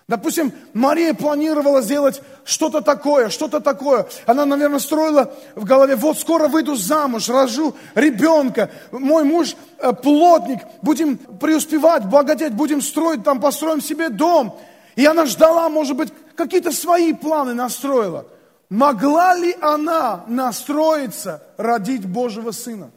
Допустим, 0.07 0.51
Мария 0.73 1.13
планировала 1.13 1.81
сделать 1.81 2.21
что-то 2.43 2.81
такое, 2.81 3.29
что-то 3.29 3.61
такое. 3.61 4.07
Она, 4.25 4.45
наверное, 4.45 4.79
строила 4.79 5.31
в 5.55 5.63
голове, 5.63 5.95
вот 5.95 6.19
скоро 6.19 6.47
выйду 6.47 6.75
замуж, 6.75 7.29
рожу 7.29 7.75
ребенка, 7.93 8.71
мой 8.91 9.23
муж 9.23 9.55
э, 9.77 9.93
плотник, 9.93 10.59
будем 10.81 11.17
преуспевать, 11.17 12.05
богатеть, 12.07 12.53
будем 12.53 12.81
строить, 12.81 13.23
там 13.23 13.39
построим 13.39 13.79
себе 13.79 14.09
дом. 14.09 14.59
И 14.95 15.05
она 15.05 15.27
ждала, 15.27 15.69
может 15.69 15.95
быть, 15.95 16.11
какие-то 16.35 16.71
свои 16.71 17.13
планы 17.13 17.53
настроила. 17.53 18.25
Могла 18.71 19.35
ли 19.35 19.53
она 19.59 20.23
настроиться 20.27 21.43
родить 21.57 22.07
Божьего 22.07 22.51
Сына? 22.51 22.89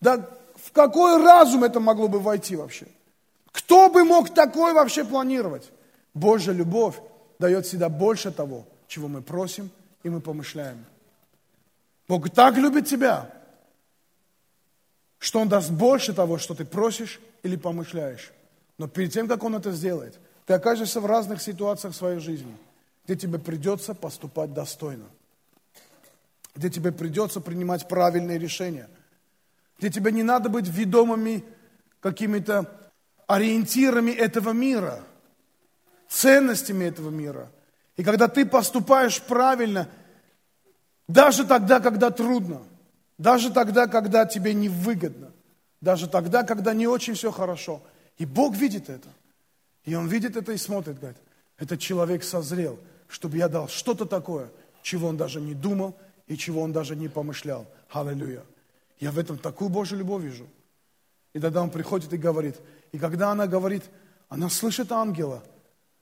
Да 0.00 0.26
в 0.56 0.72
какой 0.72 1.22
разум 1.22 1.64
это 1.64 1.80
могло 1.80 2.08
бы 2.08 2.18
войти 2.18 2.56
вообще? 2.56 2.86
Кто 3.50 3.90
бы 3.90 4.04
мог 4.04 4.32
такое 4.32 4.72
вообще 4.72 5.04
планировать? 5.04 5.70
Божья 6.14 6.52
любовь 6.52 6.94
дает 7.38 7.66
всегда 7.66 7.90
больше 7.90 8.30
того, 8.30 8.64
чего 8.88 9.06
мы 9.06 9.20
просим 9.20 9.70
и 10.02 10.08
мы 10.08 10.22
помышляем. 10.22 10.82
Бог 12.08 12.30
так 12.30 12.56
любит 12.56 12.86
тебя, 12.86 13.30
что 15.18 15.40
Он 15.40 15.48
даст 15.50 15.70
больше 15.70 16.14
того, 16.14 16.38
что 16.38 16.54
ты 16.54 16.64
просишь 16.64 17.20
или 17.42 17.56
помышляешь. 17.56 18.32
Но 18.78 18.88
перед 18.88 19.12
тем, 19.12 19.28
как 19.28 19.44
Он 19.44 19.56
это 19.56 19.72
сделает, 19.72 20.18
ты 20.46 20.54
окажешься 20.54 21.02
в 21.02 21.06
разных 21.06 21.42
ситуациях 21.42 21.92
в 21.92 21.98
своей 21.98 22.18
жизни, 22.18 22.56
где 23.04 23.16
тебе 23.16 23.38
придется 23.38 23.94
поступать 23.94 24.52
достойно, 24.52 25.06
где 26.54 26.70
тебе 26.70 26.92
придется 26.92 27.40
принимать 27.40 27.88
правильные 27.88 28.38
решения, 28.38 28.88
где 29.78 29.90
тебе 29.90 30.12
не 30.12 30.22
надо 30.22 30.48
быть 30.48 30.68
ведомыми 30.68 31.44
какими-то 32.00 32.70
ориентирами 33.26 34.10
этого 34.10 34.50
мира– 34.50 35.04
ценностями 36.12 36.84
этого 36.84 37.10
мира. 37.10 37.50
И 37.96 38.04
когда 38.04 38.28
ты 38.28 38.44
поступаешь 38.46 39.20
правильно, 39.22 39.88
даже 41.08 41.44
тогда, 41.44 41.80
когда 41.80 42.10
трудно, 42.10 42.62
даже 43.18 43.50
тогда, 43.50 43.86
когда 43.86 44.26
тебе 44.26 44.54
невыгодно, 44.54 45.32
даже 45.80 46.08
тогда, 46.08 46.42
когда 46.42 46.74
не 46.74 46.86
очень 46.86 47.14
все 47.14 47.32
хорошо. 47.32 47.82
И 48.18 48.26
Бог 48.26 48.54
видит 48.54 48.88
это. 48.88 49.08
И 49.84 49.94
Он 49.94 50.06
видит 50.06 50.36
это 50.36 50.52
и 50.52 50.56
смотрит, 50.56 50.98
говорит, 50.98 51.18
этот 51.58 51.80
человек 51.80 52.22
созрел, 52.22 52.78
чтобы 53.12 53.36
я 53.36 53.48
дал 53.48 53.68
что-то 53.68 54.06
такое, 54.06 54.48
чего 54.82 55.08
он 55.08 55.18
даже 55.18 55.40
не 55.40 55.52
думал 55.52 55.94
и 56.26 56.36
чего 56.36 56.62
он 56.62 56.72
даже 56.72 56.96
не 56.96 57.08
помышлял. 57.08 57.66
Аллилуйя. 57.90 58.42
Я 59.00 59.10
в 59.10 59.18
этом 59.18 59.36
такую 59.36 59.68
Божью 59.68 59.98
любовь 59.98 60.22
вижу. 60.22 60.46
И 61.34 61.38
тогда 61.38 61.62
он 61.62 61.68
приходит 61.68 62.12
и 62.14 62.16
говорит. 62.16 62.56
И 62.90 62.98
когда 62.98 63.30
она 63.30 63.46
говорит, 63.46 63.82
она 64.30 64.48
слышит 64.48 64.90
ангела, 64.92 65.42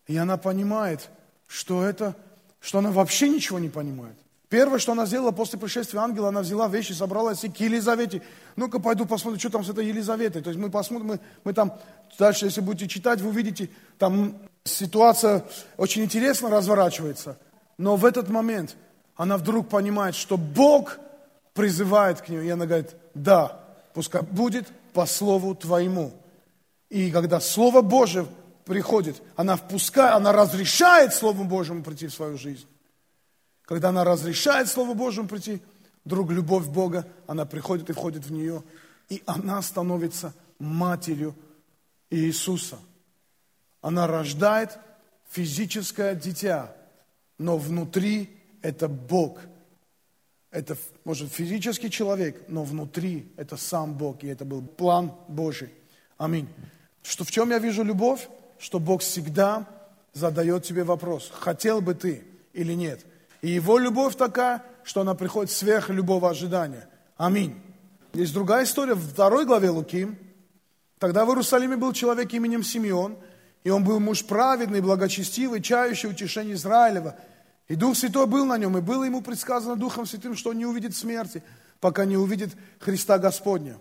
и 0.06 0.16
она 0.16 0.36
понимает, 0.36 1.10
что 1.48 1.82
это, 1.82 2.14
что 2.60 2.78
она 2.78 2.92
вообще 2.92 3.28
ничего 3.28 3.58
не 3.58 3.68
понимает. 3.68 4.16
Первое, 4.48 4.78
что 4.78 4.92
она 4.92 5.06
сделала 5.06 5.32
после 5.32 5.58
пришествия 5.58 6.00
ангела, 6.00 6.28
она 6.28 6.42
взяла 6.42 6.68
вещи, 6.68 6.92
собралась 6.92 7.42
и 7.42 7.48
к 7.48 7.58
Елизавете. 7.58 8.22
Ну-ка, 8.54 8.78
пойду 8.78 9.04
посмотрю, 9.04 9.40
что 9.40 9.50
там 9.50 9.64
с 9.64 9.68
этой 9.68 9.86
Елизаветой. 9.86 10.42
То 10.42 10.50
есть 10.50 10.60
мы 10.60 10.70
посмотрим, 10.70 11.08
мы, 11.08 11.20
мы 11.42 11.52
там, 11.54 11.76
дальше, 12.18 12.46
если 12.46 12.60
будете 12.60 12.88
читать, 12.88 13.20
вы 13.20 13.30
увидите, 13.30 13.70
там 13.98 14.36
ситуация 14.64 15.44
очень 15.76 16.04
интересно 16.04 16.50
разворачивается. 16.50 17.38
Но 17.78 17.96
в 17.96 18.04
этот 18.04 18.28
момент 18.28 18.76
она 19.16 19.36
вдруг 19.36 19.68
понимает, 19.68 20.14
что 20.14 20.36
Бог 20.36 20.98
призывает 21.54 22.20
к 22.20 22.28
ней, 22.28 22.46
и 22.46 22.50
она 22.50 22.66
говорит, 22.66 22.94
да, 23.14 23.60
пускай 23.94 24.22
будет 24.22 24.66
по 24.92 25.06
слову 25.06 25.54
твоему. 25.54 26.12
И 26.88 27.10
когда 27.10 27.40
Слово 27.40 27.82
Божие 27.82 28.26
приходит, 28.64 29.22
она 29.36 29.56
впускает, 29.56 30.14
она 30.14 30.32
разрешает 30.32 31.14
Слову 31.14 31.44
Божьему 31.44 31.82
прийти 31.82 32.06
в 32.08 32.14
свою 32.14 32.36
жизнь. 32.36 32.66
Когда 33.62 33.90
она 33.90 34.04
разрешает 34.04 34.68
Слову 34.68 34.94
Божьему 34.94 35.28
прийти, 35.28 35.62
вдруг 36.04 36.30
любовь 36.30 36.66
Бога, 36.66 37.06
она 37.26 37.44
приходит 37.46 37.90
и 37.90 37.92
входит 37.92 38.24
в 38.24 38.32
нее, 38.32 38.62
и 39.08 39.22
она 39.26 39.62
становится 39.62 40.34
матерью 40.58 41.34
Иисуса. 42.10 42.78
Она 43.80 44.06
рождает 44.06 44.78
физическое 45.30 46.14
дитя, 46.14 46.74
но 47.38 47.56
внутри 47.56 48.36
это 48.62 48.88
Бог. 48.88 49.40
Это, 50.50 50.76
может, 51.04 51.32
физический 51.32 51.90
человек, 51.90 52.44
но 52.48 52.64
внутри 52.64 53.32
это 53.36 53.56
сам 53.56 53.94
Бог, 53.94 54.24
и 54.24 54.26
это 54.26 54.44
был 54.44 54.62
план 54.62 55.14
Божий. 55.28 55.72
Аминь. 56.18 56.48
Что, 57.02 57.24
в 57.24 57.30
чем 57.30 57.50
я 57.50 57.58
вижу 57.58 57.82
любовь? 57.84 58.28
что 58.60 58.78
Бог 58.78 59.00
всегда 59.00 59.66
задает 60.12 60.64
тебе 60.64 60.84
вопрос, 60.84 61.32
хотел 61.32 61.80
бы 61.80 61.94
ты 61.94 62.22
или 62.52 62.74
нет. 62.74 63.04
И 63.40 63.48
его 63.48 63.78
любовь 63.78 64.16
такая, 64.16 64.62
что 64.84 65.00
она 65.00 65.14
приходит 65.14 65.50
сверх 65.50 65.88
любого 65.88 66.28
ожидания. 66.28 66.86
Аминь. 67.16 67.60
Есть 68.12 68.34
другая 68.34 68.64
история 68.64 68.94
в 68.94 69.00
второй 69.00 69.46
главе 69.46 69.70
Луки. 69.70 70.08
Тогда 71.00 71.24
в 71.24 71.30
Иерусалиме 71.30 71.76
был 71.76 71.92
человек 71.92 72.32
именем 72.32 72.62
Симеон, 72.62 73.18
и 73.64 73.70
он 73.70 73.82
был 73.82 73.98
муж 73.98 74.24
праведный, 74.24 74.80
благочестивый, 74.80 75.60
чающий 75.60 76.08
утешение 76.08 76.54
Израилева. 76.54 77.16
И 77.66 77.74
Дух 77.74 77.96
Святой 77.96 78.26
был 78.26 78.44
на 78.44 78.56
нем, 78.56 78.78
и 78.78 78.80
было 78.80 79.02
ему 79.02 79.20
предсказано 79.20 79.74
Духом 79.74 80.06
Святым, 80.06 80.36
что 80.36 80.50
он 80.50 80.58
не 80.58 80.66
увидит 80.66 80.94
смерти, 80.94 81.42
пока 81.80 82.04
не 82.04 82.16
увидит 82.16 82.50
Христа 82.78 83.18
Господня. 83.18 83.78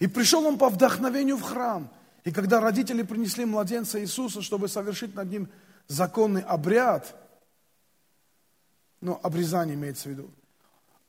И 0.00 0.08
пришел 0.08 0.44
он 0.44 0.58
по 0.58 0.68
вдохновению 0.68 1.36
в 1.36 1.42
храм– 1.42 1.88
и 2.24 2.32
когда 2.32 2.60
родители 2.60 3.02
принесли 3.02 3.44
младенца 3.44 4.00
Иисуса, 4.00 4.40
чтобы 4.40 4.68
совершить 4.68 5.14
над 5.14 5.30
ним 5.30 5.48
законный 5.88 6.40
обряд, 6.40 7.14
ну, 9.02 9.20
обрезание 9.22 9.74
имеется 9.74 10.08
в 10.08 10.12
виду, 10.12 10.30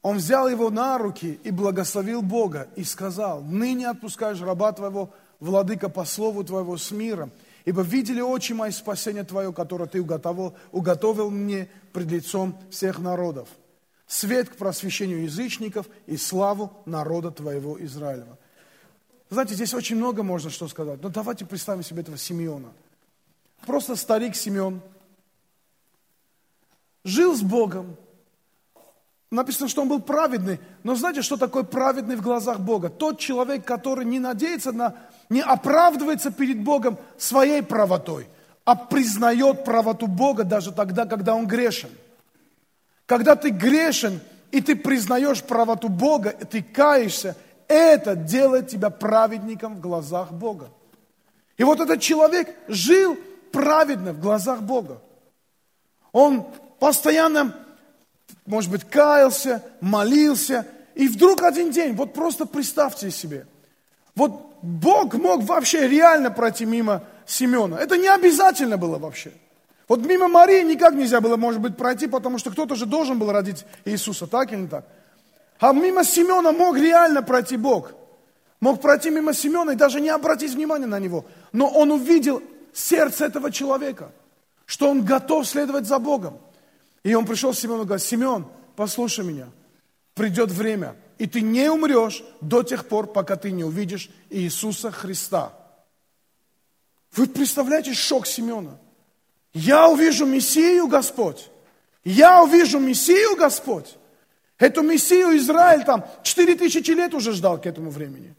он 0.02 0.18
взял 0.18 0.48
его 0.50 0.70
на 0.70 0.98
руки 0.98 1.40
и 1.44 1.52
благословил 1.52 2.22
Бога 2.22 2.68
и 2.76 2.84
сказал, 2.84 3.42
ныне 3.42 3.88
отпускаешь 3.88 4.42
раба 4.42 4.74
твоего, 4.74 5.14
владыка, 5.46 5.88
по 5.90 6.04
слову 6.04 6.44
твоего 6.44 6.78
с 6.78 6.92
миром, 6.92 7.32
ибо 7.64 7.82
видели 7.82 8.22
очи 8.22 8.54
мои 8.54 8.72
спасение 8.72 9.24
твое, 9.24 9.54
которое 9.54 9.88
ты 9.88 10.02
уготовил, 10.02 10.56
уготовил 10.72 11.30
мне 11.30 11.70
пред 11.94 12.12
лицом 12.12 12.58
всех 12.70 13.00
народов. 13.00 13.48
Свет 14.08 14.50
к 14.50 14.56
просвещению 14.58 15.24
язычников 15.24 15.88
и 16.06 16.18
славу 16.18 16.72
народа 16.86 17.32
твоего 17.32 17.84
Израилева. 17.84 18.38
Знаете, 19.30 19.56
здесь 19.56 19.74
очень 19.74 19.96
много 19.96 20.22
можно 20.22 20.50
что 20.50 20.68
сказать. 20.68 21.02
Но 21.02 21.10
давайте 21.10 21.46
представим 21.46 21.84
себе 21.84 22.02
этого 22.02 22.18
Симеона. 22.18 22.72
Просто 23.66 23.96
старик 23.96 24.36
Симеон. 24.36 24.82
Жил 27.04 27.36
с 27.36 27.42
Богом. 27.42 27.98
Написано, 29.32 29.68
что 29.68 29.82
он 29.82 29.90
был 29.90 30.02
праведный. 30.02 30.60
Но 30.84 30.96
знаете, 30.96 31.24
что 31.24 31.38
такое 31.38 31.64
праведный 31.64 32.16
в 32.16 32.22
глазах 32.22 32.60
Бога? 32.60 32.90
Тот 32.90 33.20
человек, 33.20 33.66
который 33.66 34.06
не 34.06 34.20
надеется 34.20 34.72
на, 34.72 34.96
не 35.30 35.42
оправдывается 35.42 36.32
перед 36.32 36.62
Богом 36.64 36.98
своей 37.18 37.62
правотой, 37.62 38.28
а 38.64 38.76
признает 38.76 39.64
правоту 39.64 40.08
Бога 40.08 40.44
даже 40.44 40.72
тогда, 40.72 41.06
когда 41.06 41.36
он 41.36 41.48
грешен. 41.48 41.90
Когда 43.06 43.36
ты 43.36 43.50
грешен, 43.50 44.20
и 44.52 44.62
ты 44.62 44.76
признаешь 44.76 45.44
правоту 45.44 45.90
Бога, 45.90 46.30
и 46.30 46.46
ты 46.46 46.64
каешься, 46.64 47.36
это 47.68 48.16
делает 48.16 48.68
тебя 48.68 48.90
праведником 48.90 49.76
в 49.76 49.82
глазах 49.82 50.32
Бога. 50.32 50.70
И 51.58 51.64
вот 51.64 51.80
этот 51.80 52.02
человек 52.02 52.56
жил 52.68 53.18
праведно 53.52 54.14
в 54.14 54.20
глазах 54.20 54.62
Бога. 54.62 55.02
Он 56.12 56.46
постоянно, 56.80 57.56
может 58.46 58.72
быть, 58.72 58.84
каялся, 58.84 59.64
молился. 59.82 60.68
И 60.94 61.08
вдруг 61.08 61.44
один 61.44 61.72
день, 61.72 61.94
вот 61.94 62.14
просто 62.14 62.46
представьте 62.46 63.12
себе, 63.12 63.48
вот 64.16 64.55
Бог 64.66 65.14
мог 65.14 65.44
вообще 65.44 65.88
реально 65.88 66.32
пройти 66.32 66.66
мимо 66.66 67.04
Семена. 67.28 67.78
Это 67.78 67.98
не 67.98 68.08
обязательно 68.08 68.78
было 68.78 68.98
вообще. 68.98 69.32
Вот 69.88 70.04
мимо 70.04 70.28
Марии 70.28 70.64
никак 70.64 70.96
нельзя 70.96 71.22
было, 71.22 71.38
может 71.38 71.62
быть, 71.62 71.78
пройти, 71.78 72.08
потому 72.08 72.40
что 72.40 72.50
кто-то 72.50 72.74
же 72.74 72.88
должен 72.88 73.20
был 73.20 73.32
родить 73.32 73.64
Иисуса, 73.86 74.26
так 74.26 74.52
или 74.52 74.62
не 74.62 74.68
так? 74.68 74.86
А 75.60 75.72
мимо 75.72 76.04
Семена 76.04 76.52
мог 76.52 76.78
реально 76.78 77.22
пройти 77.22 77.58
Бог. 77.58 77.92
Мог 78.60 78.82
пройти 78.82 79.12
мимо 79.12 79.36
Семена 79.36 79.74
и 79.74 79.76
даже 79.76 80.02
не 80.02 80.10
обратить 80.10 80.56
внимания 80.56 80.88
на 80.88 81.00
него. 81.00 81.26
Но 81.52 81.68
он 81.68 81.92
увидел 81.92 82.42
сердце 82.74 83.26
этого 83.26 83.52
человека, 83.52 84.12
что 84.66 84.90
он 84.90 85.06
готов 85.06 85.46
следовать 85.46 85.86
за 85.86 86.00
Богом. 86.00 86.40
И 87.04 87.14
он 87.14 87.28
пришел 87.28 87.54
к 87.54 87.56
Семену 87.56 87.84
и 87.84 87.86
говорит, 87.86 88.04
Семен, 88.04 88.48
послушай 88.76 89.24
меня, 89.24 89.46
придет 90.16 90.50
время, 90.50 90.96
и 91.18 91.28
ты 91.28 91.42
не 91.42 91.70
умрешь 91.70 92.24
до 92.42 92.64
тех 92.64 92.88
пор, 92.88 93.08
пока 93.08 93.36
ты 93.36 93.52
не 93.52 93.64
увидишь 93.64 94.10
Иисуса 94.30 94.92
Христа. 94.92 95.54
Вы 97.14 97.28
представляете 97.28 97.94
шок 97.94 98.28
Семена? 98.28 98.78
Я 99.54 99.88
увижу 99.88 100.26
Мессию, 100.26 100.88
Господь. 100.88 101.50
Я 102.04 102.44
увижу 102.44 102.80
Мессию, 102.80 103.38
Господь. 103.38 103.96
Эту 104.58 104.82
Мессию 104.84 105.38
Израиль 105.38 105.84
там 105.86 106.06
4 106.24 106.56
тысячи 106.56 106.92
лет 106.92 107.14
уже 107.14 107.32
ждал 107.32 107.60
к 107.60 107.66
этому 107.66 107.90
времени. 107.90 108.36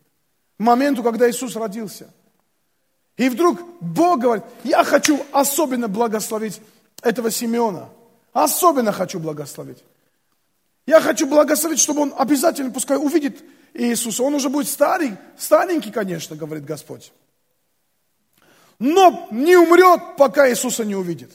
Моменту, 0.59 1.03
когда 1.03 1.29
Иисус 1.31 1.57
родился. 1.57 2.13
И 3.17 3.29
вдруг 3.31 3.61
Бог 3.81 4.21
говорит, 4.21 4.45
я 4.63 4.85
хочу 4.85 5.25
особенно 5.33 5.89
благословить 5.89 6.61
этого 7.03 7.31
Симеона. 7.31 7.89
Особенно 8.33 8.93
хочу 8.93 9.19
благословить. 9.19 9.83
Я 10.87 11.01
хочу 11.01 11.27
благословить, 11.27 11.81
чтобы 11.81 12.03
он 12.03 12.15
обязательно, 12.17 12.71
пускай 12.71 12.97
увидит 12.97 13.43
Иисуса. 13.75 14.23
Он 14.23 14.35
уже 14.37 14.49
будет 14.49 14.69
старый, 14.69 15.17
старенький, 15.37 15.91
конечно, 15.91 16.37
говорит 16.37 16.65
Господь. 16.65 17.13
Но 18.79 19.27
не 19.31 19.57
умрет, 19.57 20.17
пока 20.17 20.49
Иисуса 20.49 20.85
не 20.85 20.95
увидит. 20.95 21.33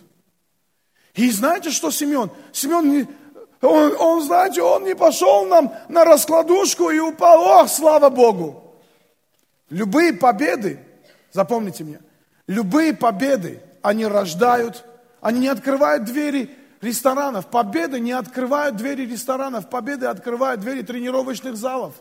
И 1.16 1.30
знаете, 1.32 1.72
что 1.72 1.92
Симеон? 1.92 2.32
Симеон, 2.54 2.90
не, 2.90 3.08
он, 3.62 3.96
он, 4.00 4.24
знаете, 4.24 4.62
он 4.62 4.86
не 4.86 4.96
пошел 4.96 5.46
нам 5.46 5.74
на 5.90 6.06
раскладушку 6.06 6.90
и 6.90 7.00
упал. 7.00 7.42
Ох, 7.42 7.70
слава 7.70 8.10
Богу! 8.10 8.76
Любые 9.70 10.14
победы, 10.14 10.80
запомните 11.32 11.84
мне, 11.84 12.00
любые 12.48 12.94
победы, 12.94 13.62
они 13.82 14.06
рождают, 14.06 14.86
они 15.22 15.42
не 15.42 15.48
открывают 15.48 16.06
двери 16.06 16.56
ресторанов. 16.82 17.48
Победы 17.48 18.00
не 18.00 18.12
открывают 18.12 18.76
двери 18.76 19.06
ресторанов. 19.06 19.70
Победы 19.70 20.08
открывают 20.08 20.62
двери 20.62 20.82
тренировочных 20.82 21.56
залов. 21.56 21.94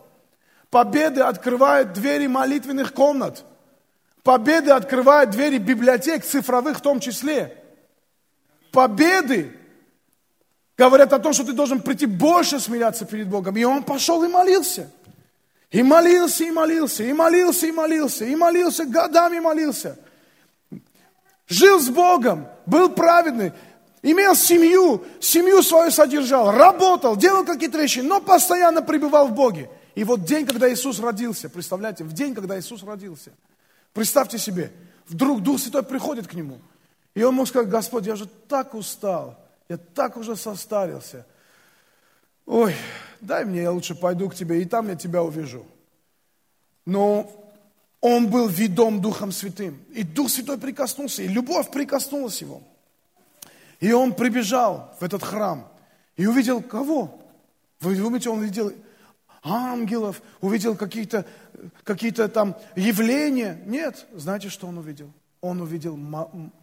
Победы 0.69 1.21
открывают 1.21 1.93
двери 1.93 2.27
молитвенных 2.27 2.93
комнат. 2.93 3.43
Победы 4.23 4.71
открывают 4.71 5.31
двери 5.31 5.57
библиотек, 5.57 6.25
цифровых 6.25 6.77
в 6.77 6.81
том 6.81 6.99
числе. 6.99 7.57
Победы 8.71 9.57
говорят 10.77 11.11
о 11.13 11.19
том, 11.19 11.33
что 11.33 11.43
ты 11.43 11.53
должен 11.53 11.81
прийти 11.81 12.05
больше 12.05 12.59
смиряться 12.59 13.05
перед 13.05 13.27
Богом. 13.27 13.57
И 13.57 13.63
он 13.63 13.83
пошел 13.83 14.23
и 14.23 14.27
молился. 14.27 14.89
И 15.71 15.83
молился, 15.83 16.43
и 16.43 16.51
молился, 16.51 17.03
и 17.03 17.13
молился, 17.13 17.65
и 17.65 17.71
молился, 17.71 18.25
и 18.25 18.35
молился, 18.35 18.85
годами 18.85 19.39
молился. 19.39 19.97
Жил 21.47 21.79
с 21.79 21.89
Богом, 21.89 22.47
был 22.65 22.89
праведный, 22.89 23.53
имел 24.01 24.35
семью, 24.35 25.03
семью 25.19 25.61
свою 25.61 25.91
содержал, 25.91 26.51
работал, 26.51 27.15
делал 27.15 27.45
какие-то 27.45 27.77
вещи, 27.77 27.99
но 27.99 28.21
постоянно 28.21 28.81
пребывал 28.81 29.27
в 29.27 29.33
Боге. 29.33 29.69
И 29.95 30.03
вот 30.03 30.23
день, 30.23 30.45
когда 30.45 30.71
Иисус 30.71 30.99
родился, 30.99 31.49
представляете, 31.49 32.03
в 32.03 32.13
день, 32.13 32.33
когда 32.33 32.59
Иисус 32.59 32.83
родился, 32.83 33.31
представьте 33.93 34.37
себе, 34.37 34.71
вдруг 35.07 35.41
Дух 35.43 35.59
Святой 35.59 35.83
приходит 35.83 36.27
к 36.27 36.33
нему. 36.33 36.59
И 37.13 37.23
он 37.23 37.35
мог 37.35 37.47
сказать, 37.47 37.69
Господь, 37.69 38.05
я 38.05 38.13
уже 38.13 38.25
так 38.25 38.73
устал, 38.73 39.37
я 39.67 39.77
так 39.77 40.17
уже 40.17 40.35
состарился. 40.35 41.25
Ой, 42.45 42.73
дай 43.19 43.45
мне, 43.45 43.63
я 43.63 43.71
лучше 43.71 43.95
пойду 43.95 44.29
к 44.29 44.35
тебе, 44.35 44.61
и 44.61 44.65
там 44.65 44.87
я 44.87 44.95
тебя 44.95 45.21
увижу. 45.21 45.65
Но 46.85 47.29
он 47.99 48.29
был 48.29 48.47
ведом 48.47 49.01
Духом 49.01 49.31
Святым. 49.31 49.79
И 49.93 50.03
Дух 50.03 50.29
Святой 50.29 50.57
прикоснулся, 50.57 51.21
и 51.21 51.27
любовь 51.27 51.69
прикоснулась 51.69 52.41
его. 52.41 52.63
И 53.81 53.91
он 53.91 54.13
прибежал 54.13 54.95
в 54.99 55.03
этот 55.03 55.23
храм 55.23 55.67
и 56.15 56.25
увидел 56.25 56.61
кого? 56.61 57.19
Вы 57.81 57.97
думаете, 57.97 58.29
он 58.29 58.39
увидел 58.39 58.71
ангелов, 59.43 60.21
увидел 60.39 60.77
какие-то 60.77 61.25
какие 61.83 62.11
там 62.11 62.55
явления? 62.75 63.61
Нет. 63.65 64.07
Знаете, 64.13 64.49
что 64.49 64.67
он 64.67 64.77
увидел? 64.77 65.11
Он 65.41 65.61
увидел 65.61 65.97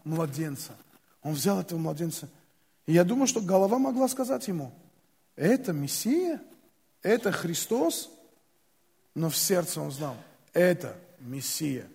младенца. 0.05 0.73
Он 1.23 1.35
взял 1.35 1.61
этого 1.61 1.79
младенца. 1.79 2.29
И 2.87 2.93
я 2.93 3.05
думаю, 3.05 3.27
что 3.27 3.41
голова 3.41 3.79
могла 3.79 4.09
сказать 4.09 4.47
ему, 4.49 4.73
это 5.37 5.73
Мессия, 5.73 6.41
это 7.03 7.33
Христос. 7.33 8.11
Но 9.15 9.29
в 9.29 9.37
сердце 9.37 9.81
он 9.81 9.91
знал, 9.91 10.17
это 10.53 10.97
Мессия, 11.19 11.87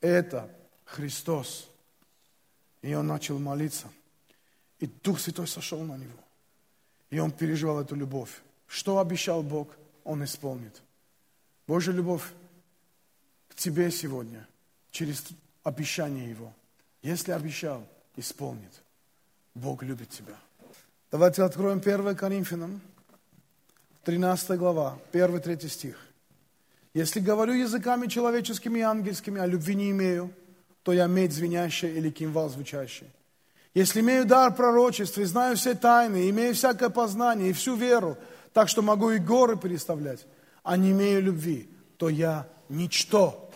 это 0.00 0.50
Христос. 0.84 1.70
И 2.84 2.92
он 2.92 3.06
начал 3.06 3.38
молиться. 3.38 3.88
И 4.78 4.86
Дух 4.86 5.18
Святой 5.18 5.48
сошел 5.48 5.80
на 5.80 5.96
него. 5.96 6.18
И 7.08 7.18
он 7.18 7.32
переживал 7.32 7.80
эту 7.80 7.96
любовь. 7.96 8.42
Что 8.66 8.98
обещал 8.98 9.42
Бог, 9.42 9.74
он 10.04 10.22
исполнит. 10.22 10.82
Божья 11.66 11.92
любовь 11.92 12.22
к 13.48 13.54
тебе 13.54 13.90
сегодня 13.90 14.46
через 14.90 15.24
обещание 15.62 16.28
Его. 16.28 16.52
Если 17.00 17.32
обещал, 17.32 17.88
исполнит. 18.16 18.82
Бог 19.54 19.82
любит 19.82 20.10
тебя. 20.10 20.36
Давайте 21.10 21.42
откроем 21.42 21.78
1 21.78 22.14
Коринфянам, 22.14 22.82
13 24.02 24.58
глава, 24.58 24.98
1-3 25.14 25.68
стих. 25.70 25.98
Если 26.92 27.20
говорю 27.20 27.54
языками 27.54 28.08
человеческими 28.08 28.80
и 28.80 28.82
ангельскими, 28.82 29.40
а 29.40 29.46
любви 29.46 29.74
не 29.74 29.90
имею– 29.90 30.30
то 30.84 30.92
я 30.92 31.06
медь 31.06 31.32
звенящая 31.32 31.90
или 31.90 32.10
кимвал 32.10 32.48
звучащий. 32.50 33.10
Если 33.72 34.00
имею 34.00 34.24
дар 34.24 34.54
пророчества 34.54 35.22
и 35.22 35.24
знаю 35.24 35.56
все 35.56 35.74
тайны, 35.74 36.30
имею 36.30 36.54
всякое 36.54 36.90
познание 36.90 37.50
и 37.50 37.52
всю 37.52 37.74
веру, 37.74 38.16
так 38.52 38.68
что 38.68 38.82
могу 38.82 39.10
и 39.10 39.18
горы 39.18 39.56
переставлять, 39.56 40.26
а 40.62 40.76
не 40.76 40.92
имею 40.92 41.22
любви, 41.22 41.68
то 41.96 42.08
я 42.08 42.46
ничто. 42.68 43.50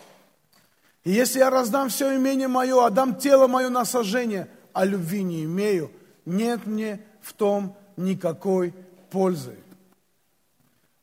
И 1.05 1.11
если 1.11 1.39
я 1.39 1.49
раздам 1.49 1.87
все 1.89 2.17
имение 2.17 2.49
мое, 2.49 2.85
отдам 2.85 3.15
тело 3.15 3.47
мое 3.47 3.69
на 3.69 3.85
сожжение, 3.85 4.49
а 4.73 4.83
любви 4.83 5.23
не 5.23 5.45
имею, 5.45 5.91
нет 6.25 6.65
мне 6.65 6.99
в 7.21 7.33
том 7.33 7.77
никакой 7.95 8.73
пользы. 9.11 9.55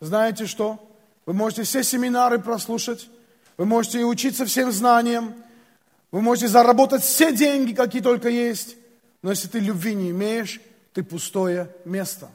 Знаете 0.00 0.46
что? 0.46 0.78
Вы 1.24 1.32
можете 1.32 1.62
все 1.62 1.82
семинары 1.82 2.38
прослушать, 2.38 3.08
вы 3.56 3.64
можете 3.64 4.04
учиться 4.04 4.44
всем 4.44 4.70
знаниям, 4.70 5.34
вы 6.10 6.20
можете 6.20 6.48
заработать 6.48 7.02
все 7.02 7.34
деньги, 7.34 7.72
какие 7.72 8.02
только 8.02 8.28
есть, 8.28 8.76
но 9.22 9.30
если 9.30 9.48
ты 9.48 9.58
любви 9.58 9.94
не 9.94 10.10
имеешь, 10.10 10.60
ты 10.92 11.02
пустое 11.02 11.70
место. 11.84 12.30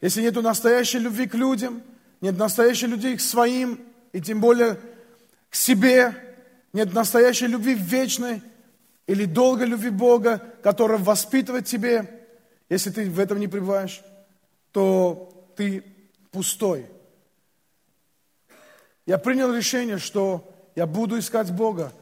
Если 0.00 0.22
нет 0.22 0.34
настоящей 0.36 0.98
любви 0.98 1.26
к 1.26 1.34
людям, 1.34 1.82
нет 2.20 2.36
настоящей 2.36 2.86
любви 2.86 3.16
к 3.16 3.20
своим, 3.20 3.80
и 4.12 4.20
тем 4.20 4.40
более 4.40 4.78
к 5.50 5.54
себе, 5.54 6.14
нет 6.72 6.92
настоящей 6.92 7.46
любви 7.46 7.74
вечной 7.74 8.42
или 9.06 9.24
долгой 9.24 9.66
любви 9.66 9.90
Бога, 9.90 10.42
которая 10.62 10.98
воспитывает 10.98 11.66
тебе, 11.66 12.08
если 12.68 12.90
ты 12.90 13.08
в 13.08 13.18
этом 13.18 13.40
не 13.40 13.48
пребываешь, 13.48 14.02
то 14.72 15.52
ты 15.56 15.82
пустой. 16.30 16.86
Я 19.06 19.16
принял 19.16 19.52
решение, 19.54 19.98
что 19.98 20.54
я 20.76 20.86
буду 20.86 21.18
искать 21.18 21.50
Бога, 21.50 21.92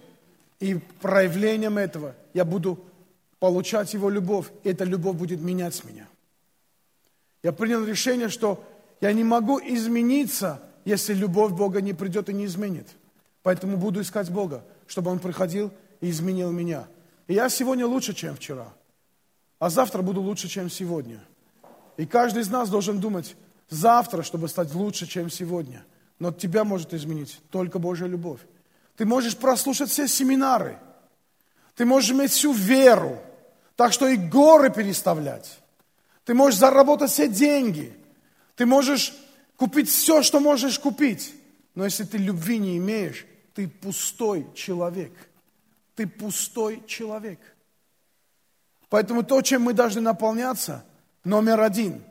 и 0.60 0.74
проявлением 1.00 1.78
этого 1.78 2.14
я 2.34 2.44
буду 2.44 2.84
получать 3.38 3.92
Его 3.94 4.08
любовь, 4.10 4.50
и 4.64 4.70
эта 4.70 4.84
любовь 4.84 5.16
будет 5.16 5.40
менять 5.40 5.84
меня. 5.84 6.08
Я 7.42 7.52
принял 7.52 7.84
решение, 7.84 8.28
что 8.28 8.64
я 9.00 9.12
не 9.12 9.24
могу 9.24 9.60
измениться, 9.60 10.62
если 10.84 11.14
любовь 11.14 11.52
Бога 11.52 11.80
не 11.80 11.92
придет 11.92 12.28
и 12.28 12.32
не 12.34 12.46
изменит. 12.46 12.88
Поэтому 13.42 13.76
буду 13.76 14.00
искать 14.00 14.30
Бога, 14.30 14.64
чтобы 14.86 15.10
Он 15.10 15.18
приходил 15.18 15.70
и 16.00 16.10
изменил 16.10 16.50
меня. 16.50 16.88
И 17.26 17.34
я 17.34 17.48
сегодня 17.48 17.86
лучше, 17.86 18.14
чем 18.14 18.34
вчера. 18.34 18.72
А 19.58 19.70
завтра 19.70 20.02
буду 20.02 20.20
лучше, 20.20 20.48
чем 20.48 20.70
сегодня. 20.70 21.20
И 21.96 22.06
каждый 22.06 22.42
из 22.42 22.50
нас 22.50 22.68
должен 22.68 22.98
думать 23.00 23.36
завтра, 23.68 24.22
чтобы 24.22 24.48
стать 24.48 24.74
лучше, 24.74 25.06
чем 25.06 25.30
сегодня. 25.30 25.84
Но 26.18 26.32
тебя 26.32 26.64
может 26.64 26.94
изменить 26.94 27.40
только 27.50 27.78
Божья 27.78 28.06
любовь. 28.06 28.40
Ты 28.96 29.04
можешь 29.04 29.36
прослушать 29.36 29.90
все 29.90 30.08
семинары. 30.08 30.78
Ты 31.74 31.84
можешь 31.84 32.10
иметь 32.10 32.30
всю 32.30 32.52
веру, 32.52 33.20
так 33.76 33.92
что 33.92 34.08
и 34.08 34.16
горы 34.16 34.70
переставлять. 34.70 35.60
Ты 36.24 36.34
можешь 36.34 36.58
заработать 36.58 37.10
все 37.10 37.28
деньги. 37.28 37.94
Ты 38.56 38.64
можешь 38.64 39.14
купить 39.56 39.88
все, 39.88 40.22
что 40.22 40.40
можешь 40.40 40.78
купить. 40.78 41.34
Но 41.74 41.84
если 41.84 42.04
ты 42.04 42.16
любви 42.16 42.58
не 42.58 42.78
имеешь, 42.78 43.26
ты 43.54 43.68
пустой 43.68 44.46
человек. 44.54 45.12
Ты 45.94 46.06
пустой 46.06 46.82
человек. 46.86 47.38
Поэтому 48.88 49.22
то, 49.22 49.42
чем 49.42 49.62
мы 49.62 49.74
должны 49.74 50.00
наполняться, 50.00 50.84
номер 51.22 51.60
один. 51.60 52.02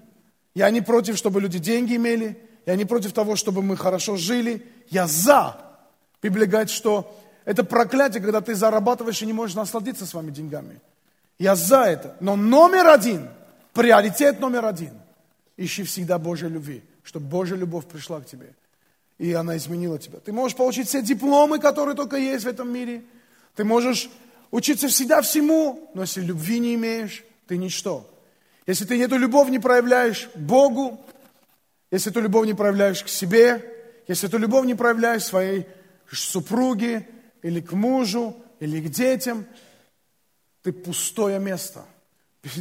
Я 0.53 0.69
не 0.69 0.81
против, 0.81 1.17
чтобы 1.17 1.41
люди 1.41 1.57
деньги 1.57 1.95
имели. 1.95 2.39
Я 2.67 2.75
не 2.75 2.85
против 2.85 3.11
того, 3.13 3.35
чтобы 3.35 3.63
мы 3.63 3.75
хорошо 3.75 4.17
жили. 4.17 4.65
Я 4.89 5.07
за 5.07 5.64
Библия 6.25 6.47
говорит, 6.47 6.71
что 6.71 7.15
это 7.45 7.63
проклятие, 7.63 8.19
когда 8.19 8.41
ты 8.41 8.55
зарабатываешь 8.55 9.21
и 9.21 9.27
не 9.27 9.33
можешь 9.33 9.55
насладиться 9.55 10.07
своими 10.07 10.31
деньгами. 10.31 10.81
Я 11.37 11.55
за 11.55 11.83
это. 11.83 12.15
Но 12.19 12.35
номер 12.35 12.87
один, 12.87 13.29
приоритет 13.73 14.39
номер 14.39 14.65
один, 14.65 14.93
ищи 15.55 15.83
всегда 15.83 16.17
Божьей 16.17 16.49
любви, 16.49 16.83
чтобы 17.03 17.27
Божья 17.27 17.55
любовь 17.55 17.85
пришла 17.85 18.21
к 18.21 18.25
тебе. 18.25 18.55
И 19.19 19.33
она 19.33 19.55
изменила 19.55 19.99
тебя. 19.99 20.17
Ты 20.17 20.33
можешь 20.33 20.57
получить 20.57 20.87
все 20.87 21.03
дипломы, 21.03 21.59
которые 21.59 21.95
только 21.95 22.17
есть 22.17 22.43
в 22.43 22.47
этом 22.47 22.73
мире. 22.73 23.03
Ты 23.55 23.63
можешь 23.63 24.09
учиться 24.49 24.87
всегда 24.87 25.21
всему, 25.21 25.91
но 25.93 26.01
если 26.01 26.21
любви 26.21 26.57
не 26.57 26.73
имеешь, 26.73 27.23
ты 27.45 27.57
ничто. 27.57 28.09
Если 28.65 28.83
ты 28.85 28.99
эту 28.99 29.17
любовь 29.17 29.49
не 29.49 29.59
проявляешь 29.59 30.27
Богу, 30.33 30.99
если 31.91 32.09
эту 32.09 32.21
любовь 32.21 32.47
не 32.47 32.55
проявляешь 32.55 33.03
к 33.03 33.09
себе, 33.09 33.63
если 34.07 34.27
эту 34.27 34.39
любовь 34.39 34.65
не 34.65 34.73
проявляешь 34.73 35.23
своей 35.23 35.67
супруге, 36.13 37.07
или 37.41 37.61
к 37.61 37.73
мужу, 37.73 38.35
или 38.59 38.81
к 38.81 38.89
детям, 38.89 39.45
ты 40.63 40.71
пустое 40.71 41.39
место. 41.39 41.85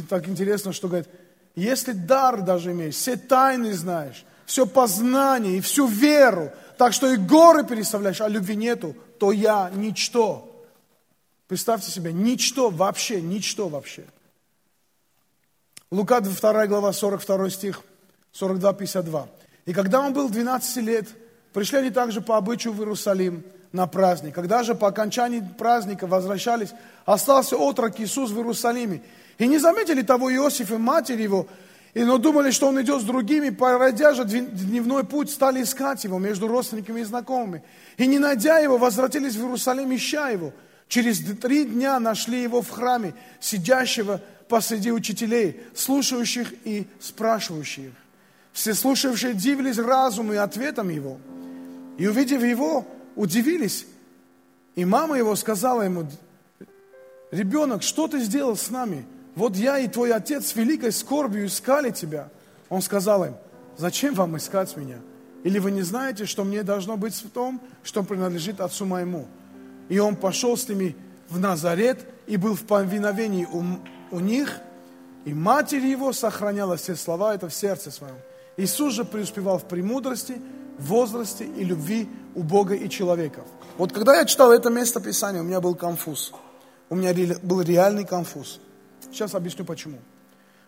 Так 0.09 0.27
интересно, 0.27 0.73
что 0.73 0.87
говорит, 0.87 1.07
если 1.55 1.93
дар 1.93 2.41
даже 2.41 2.71
имеешь, 2.71 2.95
все 2.95 3.15
тайны 3.17 3.73
знаешь, 3.73 4.25
все 4.45 4.67
познание 4.67 5.57
и 5.57 5.61
всю 5.61 5.87
веру, 5.87 6.51
так 6.77 6.93
что 6.93 7.11
и 7.11 7.17
горы 7.17 7.65
переставляешь, 7.65 8.21
а 8.21 8.27
любви 8.27 8.55
нету, 8.55 8.95
то 9.19 9.31
я 9.31 9.71
ничто. 9.73 10.51
Представьте 11.47 11.89
себе, 11.89 12.13
ничто 12.13 12.69
вообще, 12.69 13.21
ничто 13.21 13.69
вообще. 13.69 14.05
Лука 15.91 16.19
2 16.19 16.67
глава, 16.67 16.93
42 16.93 17.49
стих, 17.49 17.81
42-52. 18.33 19.27
«И 19.65 19.73
когда 19.73 20.01
он 20.01 20.13
был 20.13 20.29
12 20.29 20.77
лет, 20.77 21.07
пришли 21.55 21.77
они 21.77 21.89
также 21.89 22.19
по 22.19 22.35
обычаю 22.35 22.73
в 22.73 22.79
Иерусалим 22.79 23.41
на 23.71 23.87
праздник. 23.87 24.35
Когда 24.35 24.61
же 24.61 24.75
по 24.75 24.89
окончании 24.89 25.41
праздника 25.57 26.05
возвращались, 26.05 26.73
остался 27.05 27.55
отрок 27.55 27.97
Иисус 28.01 28.31
в 28.31 28.37
Иерусалиме. 28.37 29.01
И 29.37 29.47
не 29.47 29.57
заметили 29.57 30.01
того 30.01 30.29
Иосиф 30.35 30.71
и 30.71 30.75
матери 30.75 31.21
его, 31.23 31.47
и, 31.93 32.03
но 32.03 32.17
думали, 32.17 32.51
что 32.51 32.67
он 32.67 32.81
идет 32.81 33.01
с 33.01 33.05
другими, 33.05 33.51
пройдя 33.51 34.13
же 34.13 34.25
дневной 34.25 35.05
путь, 35.05 35.29
стали 35.29 35.63
искать 35.63 36.03
его 36.03 36.19
между 36.19 36.49
родственниками 36.49 36.99
и 36.99 37.05
знакомыми. 37.05 37.63
И 37.95 38.05
не 38.05 38.19
найдя 38.19 38.59
его, 38.59 38.77
возвратились 38.77 39.35
в 39.35 39.39
Иерусалим, 39.39 39.95
ища 39.95 40.27
его. 40.31 40.51
Через 40.89 41.19
три 41.37 41.63
дня 41.63 42.01
нашли 42.01 42.43
его 42.43 42.61
в 42.61 42.69
храме, 42.69 43.13
сидящего 43.39 44.19
посреди 44.49 44.91
учителей, 44.91 45.61
слушающих 45.73 46.53
и 46.65 46.85
спрашивающих. 46.99 47.93
Все 48.51 48.73
слушавшие 48.73 49.33
дивились 49.33 49.77
разуму 49.77 50.33
и 50.33 50.37
ответам 50.37 50.87
его. 50.87 51.17
И 51.97 52.07
увидев 52.07 52.43
его, 52.43 52.85
удивились. 53.15 53.85
И 54.75 54.85
мама 54.85 55.17
его 55.17 55.35
сказала 55.35 55.83
ему, 55.83 56.05
ребенок, 57.31 57.83
что 57.83 58.07
ты 58.07 58.19
сделал 58.19 58.55
с 58.55 58.69
нами? 58.69 59.05
вот 59.35 59.55
я 59.57 59.77
и 59.79 59.87
твой 59.87 60.13
отец 60.13 60.47
с 60.47 60.55
великой 60.55 60.91
скорбью 60.91 61.45
искали 61.45 61.91
тебя. 61.91 62.29
Он 62.69 62.81
сказал 62.81 63.25
им, 63.25 63.35
зачем 63.77 64.13
вам 64.13 64.37
искать 64.37 64.75
меня? 64.77 64.97
Или 65.43 65.59
вы 65.59 65.71
не 65.71 65.83
знаете, 65.83 66.25
что 66.25 66.43
мне 66.43 66.63
должно 66.63 66.97
быть 66.97 67.13
в 67.13 67.29
том, 67.29 67.61
что 67.83 68.01
принадлежит 68.01 68.61
отцу 68.61 68.85
моему? 68.85 69.27
И 69.89 69.99
он 69.99 70.15
пошел 70.15 70.57
с 70.57 70.67
ними 70.67 70.95
в 71.29 71.39
Назарет 71.39 72.07
и 72.25 72.37
был 72.37 72.55
в 72.55 72.63
повиновении 72.63 73.45
у, 73.45 73.63
у 74.09 74.19
них, 74.19 74.57
и 75.25 75.33
матерь 75.33 75.85
его 75.85 76.13
сохраняла 76.13 76.77
все 76.77 76.95
слова 76.95 77.35
это 77.35 77.49
в 77.49 77.53
сердце 77.53 77.91
своем. 77.91 78.15
Иисус 78.57 78.93
же 78.93 79.03
преуспевал 79.03 79.59
в 79.59 79.65
премудрости, 79.65 80.41
возрасте 80.79 81.45
и 81.45 81.63
любви 81.63 82.07
у 82.35 82.43
Бога 82.43 82.75
и 82.75 82.89
человеков. 82.89 83.45
Вот 83.77 83.91
когда 83.91 84.15
я 84.17 84.25
читал 84.25 84.51
это 84.51 84.69
место 84.69 84.99
Писания, 84.99 85.41
у 85.41 85.43
меня 85.43 85.61
был 85.61 85.75
конфуз. 85.75 86.33
У 86.89 86.95
меня 86.95 87.13
был 87.41 87.61
реальный 87.61 88.05
конфуз. 88.05 88.59
Сейчас 89.11 89.35
объясню 89.35 89.65
почему. 89.65 89.97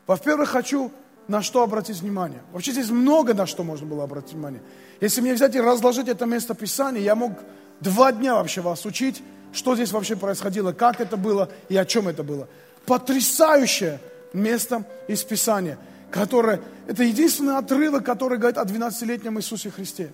Во-первых, 0.05 0.49
хочу 0.49 0.91
на 1.27 1.41
что 1.41 1.63
обратить 1.63 2.01
внимание. 2.01 2.41
Вообще 2.53 2.71
здесь 2.71 2.89
много 2.89 3.33
на 3.33 3.45
что 3.45 3.63
можно 3.63 3.85
было 3.85 4.03
обратить 4.03 4.33
внимание. 4.33 4.61
Если 5.01 5.21
мне 5.21 5.33
взять 5.33 5.55
и 5.55 5.61
разложить 5.61 6.07
это 6.07 6.25
место 6.25 6.53
Писания, 6.53 7.01
я 7.01 7.15
мог 7.15 7.33
два 7.81 8.11
дня 8.11 8.35
вообще 8.35 8.61
вас 8.61 8.85
учить, 8.85 9.21
что 9.53 9.75
здесь 9.75 9.91
вообще 9.91 10.15
происходило, 10.15 10.71
как 10.71 11.01
это 11.01 11.17
было 11.17 11.49
и 11.69 11.75
о 11.77 11.85
чем 11.85 12.07
это 12.07 12.23
было. 12.23 12.47
Потрясающее 12.85 13.99
место 14.33 14.85
из 15.07 15.23
Писания, 15.23 15.77
которое, 16.11 16.61
это 16.87 17.03
единственный 17.03 17.57
отрывок, 17.57 18.05
который 18.05 18.37
говорит 18.37 18.57
о 18.57 18.63
12-летнем 18.63 19.37
Иисусе 19.39 19.69
Христе. 19.69 20.11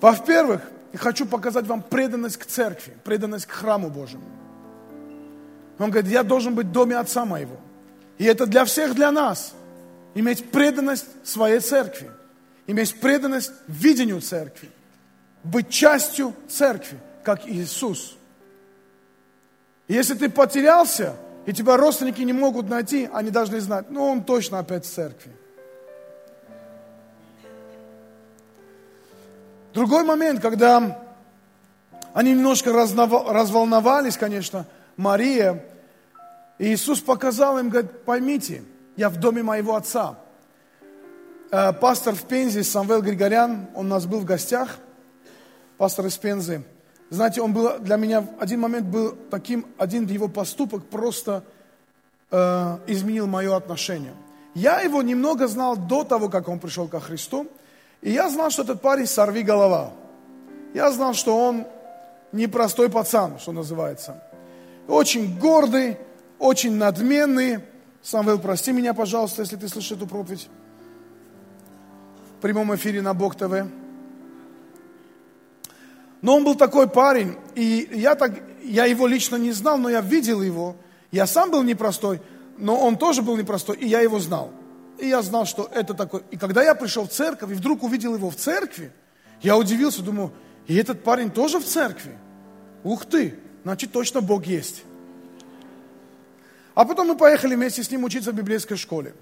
Во-первых, 0.00 0.60
я 0.92 0.98
хочу 0.98 1.26
показать 1.26 1.66
вам 1.66 1.82
преданность 1.82 2.36
к 2.36 2.44
церкви, 2.44 2.96
преданность 3.04 3.46
к 3.46 3.52
храму 3.52 3.88
Божьему. 3.88 4.24
Он 5.78 5.90
говорит, 5.90 6.10
я 6.10 6.22
должен 6.22 6.54
быть 6.54 6.66
в 6.66 6.72
доме 6.72 6.96
отца 6.96 7.24
моего. 7.24 7.56
И 8.18 8.24
это 8.24 8.46
для 8.46 8.64
всех, 8.64 8.94
для 8.94 9.10
нас. 9.10 9.54
Иметь 10.14 10.50
преданность 10.50 11.06
своей 11.24 11.60
церкви. 11.60 12.10
Иметь 12.66 13.00
преданность 13.00 13.52
видению 13.66 14.20
церкви. 14.20 14.68
Быть 15.42 15.70
частью 15.70 16.34
церкви, 16.48 16.98
как 17.24 17.48
Иисус. 17.48 18.16
И 19.88 19.94
если 19.94 20.14
ты 20.14 20.28
потерялся, 20.28 21.16
и 21.46 21.52
тебя 21.52 21.76
родственники 21.76 22.22
не 22.22 22.32
могут 22.32 22.68
найти, 22.68 23.08
они 23.12 23.30
должны 23.30 23.60
знать, 23.60 23.90
ну 23.90 24.04
он 24.04 24.24
точно 24.24 24.58
опять 24.58 24.84
в 24.84 24.90
церкви. 24.90 25.32
Другой 29.74 30.04
момент, 30.04 30.40
когда 30.40 31.02
они 32.12 32.32
немножко 32.32 32.72
разволновались, 32.72 34.16
конечно, 34.16 34.66
Мария, 34.96 35.64
и 36.58 36.74
Иисус 36.74 37.00
показал 37.00 37.58
им, 37.58 37.70
говорит, 37.70 38.04
поймите, 38.04 38.62
я 38.96 39.08
в 39.08 39.16
доме 39.16 39.42
моего 39.42 39.74
отца. 39.74 40.18
Э, 41.50 41.72
пастор 41.72 42.14
в 42.14 42.22
Пензе, 42.24 42.62
Самвел 42.62 43.02
Григорян, 43.02 43.68
он 43.74 43.86
у 43.86 43.88
нас 43.88 44.06
был 44.06 44.20
в 44.20 44.24
гостях, 44.24 44.76
пастор 45.78 46.06
из 46.06 46.16
Пензы. 46.18 46.62
Знаете, 47.12 47.42
он 47.42 47.52
был 47.52 47.78
для 47.78 47.96
меня, 47.96 48.26
один 48.40 48.60
момент 48.60 48.86
был 48.86 49.14
таким, 49.30 49.66
один 49.76 50.06
его 50.06 50.28
поступок 50.28 50.86
просто 50.86 51.44
э, 52.30 52.78
изменил 52.86 53.26
мое 53.26 53.54
отношение. 53.54 54.14
Я 54.54 54.80
его 54.80 55.02
немного 55.02 55.46
знал 55.46 55.76
до 55.76 56.04
того, 56.04 56.30
как 56.30 56.48
он 56.48 56.58
пришел 56.58 56.88
ко 56.88 57.00
Христу, 57.00 57.46
и 58.00 58.10
я 58.12 58.30
знал, 58.30 58.48
что 58.48 58.62
этот 58.62 58.80
парень 58.80 59.06
сорви 59.06 59.42
голова. 59.42 59.90
Я 60.72 60.90
знал, 60.90 61.12
что 61.12 61.36
он 61.36 61.66
непростой 62.32 62.88
пацан, 62.88 63.38
что 63.38 63.52
называется 63.52 64.22
очень 64.88 65.38
гордый, 65.38 65.98
очень 66.38 66.76
надменный. 66.76 67.60
Самвел, 68.02 68.38
прости 68.38 68.72
меня, 68.72 68.94
пожалуйста, 68.94 69.42
если 69.42 69.56
ты 69.56 69.68
слышишь 69.68 69.92
эту 69.92 70.06
проповедь. 70.06 70.48
В 72.38 72.40
прямом 72.40 72.74
эфире 72.74 73.02
на 73.02 73.12
Бог 73.12 73.36
ТВ. 73.36 73.66
Но 76.22 76.36
он 76.36 76.44
был 76.44 76.54
такой 76.54 76.88
парень, 76.88 77.36
и 77.54 77.88
я, 77.92 78.14
так, 78.14 78.32
я 78.62 78.86
его 78.86 79.06
лично 79.06 79.36
не 79.36 79.52
знал, 79.52 79.76
но 79.76 79.90
я 79.90 80.00
видел 80.00 80.40
его. 80.40 80.76
Я 81.10 81.26
сам 81.26 81.50
был 81.50 81.62
непростой, 81.62 82.20
но 82.56 82.76
он 82.76 82.96
тоже 82.96 83.22
был 83.22 83.36
непростой, 83.36 83.76
и 83.76 83.86
я 83.86 84.00
его 84.00 84.18
знал. 84.18 84.50
И 84.98 85.08
я 85.08 85.20
знал, 85.20 85.46
что 85.46 85.68
это 85.74 85.94
такой. 85.94 86.22
И 86.30 86.36
когда 86.36 86.62
я 86.62 86.74
пришел 86.74 87.06
в 87.06 87.10
церковь, 87.10 87.50
и 87.50 87.54
вдруг 87.54 87.82
увидел 87.82 88.14
его 88.14 88.30
в 88.30 88.36
церкви, 88.36 88.92
я 89.42 89.56
удивился, 89.56 90.02
думаю, 90.02 90.32
и 90.68 90.76
этот 90.76 91.02
парень 91.02 91.30
тоже 91.30 91.58
в 91.58 91.64
церкви? 91.64 92.16
Ух 92.84 93.04
ты! 93.04 93.34
значит 93.64 93.92
точно 93.92 94.20
Бог 94.20 94.46
есть. 94.46 94.84
А 96.74 96.84
потом 96.84 97.08
мы 97.08 97.16
поехали 97.16 97.54
вместе 97.54 97.82
с 97.82 97.90
ним 97.90 98.04
учиться 98.04 98.32
в 98.32 98.34
библейской 98.34 98.76
школе. 98.76 99.14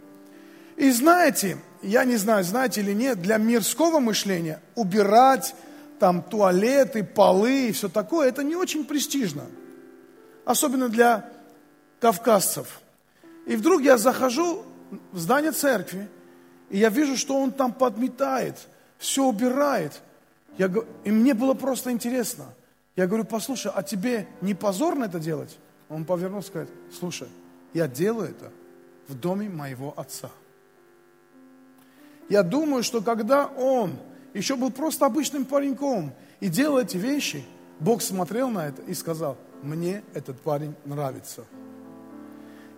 И 0.77 0.91
знаете, 0.91 1.59
я 1.83 2.05
не 2.05 2.17
знаю, 2.17 2.45
знаете 2.45 2.81
или 2.81 2.93
нет, 2.93 3.21
для 3.21 3.37
мирского 3.37 4.01
мышления 4.01 4.61
убирать 4.77 5.55
там 6.01 6.23
туалеты, 6.23 7.05
полы 7.05 7.69
и 7.69 7.73
все 7.73 7.89
такое, 7.89 8.29
это 8.29 8.43
не 8.43 8.57
очень 8.57 8.85
престижно. 8.85 9.45
Особенно 10.45 10.89
для 10.89 11.31
кавказцев. 12.01 12.81
И 13.47 13.55
вдруг 13.55 13.83
я 13.83 13.99
захожу 13.99 14.65
в 15.13 15.19
здание 15.19 15.53
церкви, 15.53 16.09
и 16.71 16.79
я 16.79 16.89
вижу, 16.89 17.17
что 17.17 17.41
он 17.41 17.53
там 17.53 17.73
подметает, 17.73 18.57
все 18.99 19.25
убирает. 19.25 20.01
Я, 20.59 20.73
и 21.05 21.13
мне 21.13 21.35
было 21.35 21.55
просто 21.55 21.93
интересно– 21.93 22.47
я 23.01 23.07
говорю, 23.07 23.25
послушай, 23.25 23.73
а 23.75 23.83
тебе 23.83 24.29
не 24.43 24.55
позорно 24.55 25.05
это 25.05 25.19
делать? 25.19 25.59
Он 25.89 26.05
повернулся 26.05 26.49
и 26.49 26.51
сказал, 26.51 26.69
слушай, 26.99 27.29
я 27.73 27.89
делаю 27.89 28.29
это 28.29 28.51
в 29.09 29.15
доме 29.15 29.49
моего 29.49 29.95
отца. 29.97 30.29
Я 32.29 32.43
думаю, 32.43 32.83
что 32.83 33.01
когда 33.01 33.47
он 33.47 33.97
еще 34.35 34.57
был 34.57 34.71
просто 34.71 35.07
обычным 35.07 35.45
пареньком 35.45 36.13
и 36.41 36.49
делал 36.49 36.79
эти 36.79 36.97
вещи, 36.97 37.45
Бог 37.79 38.03
смотрел 38.03 38.49
на 38.51 38.69
это 38.69 38.83
и 38.83 38.95
сказал, 38.95 39.37
мне 39.63 40.03
этот 40.15 40.41
парень 40.41 40.75
нравится. 40.85 41.45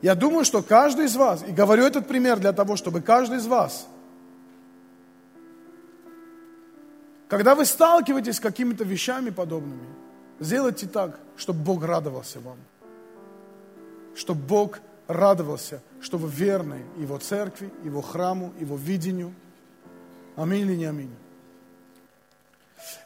Я 0.00 0.14
думаю, 0.14 0.44
что 0.44 0.62
каждый 0.62 1.06
из 1.06 1.16
вас, 1.16 1.44
и 1.46 1.52
говорю 1.52 1.84
этот 1.84 2.08
пример 2.08 2.38
для 2.40 2.52
того, 2.52 2.76
чтобы 2.76 3.00
каждый 3.00 3.38
из 3.38 3.46
вас, 3.46 3.86
когда 7.28 7.54
вы 7.54 7.64
сталкиваетесь 7.64 8.36
с 8.36 8.40
какими-то 8.40 8.84
вещами 8.84 9.30
подобными, 9.30 9.86
Сделайте 10.42 10.88
так, 10.88 11.20
чтобы 11.36 11.62
Бог 11.62 11.84
радовался 11.84 12.40
вам. 12.40 12.56
Чтобы 14.16 14.40
Бог 14.40 14.80
радовался, 15.06 15.80
что 16.00 16.18
вы 16.18 16.28
верны 16.28 16.82
Его 16.98 17.16
церкви, 17.18 17.72
Его 17.84 18.02
храму, 18.02 18.52
Его 18.58 18.76
видению. 18.76 19.32
Аминь 20.34 20.62
или 20.62 20.74
не 20.74 20.86
аминь? 20.86 21.14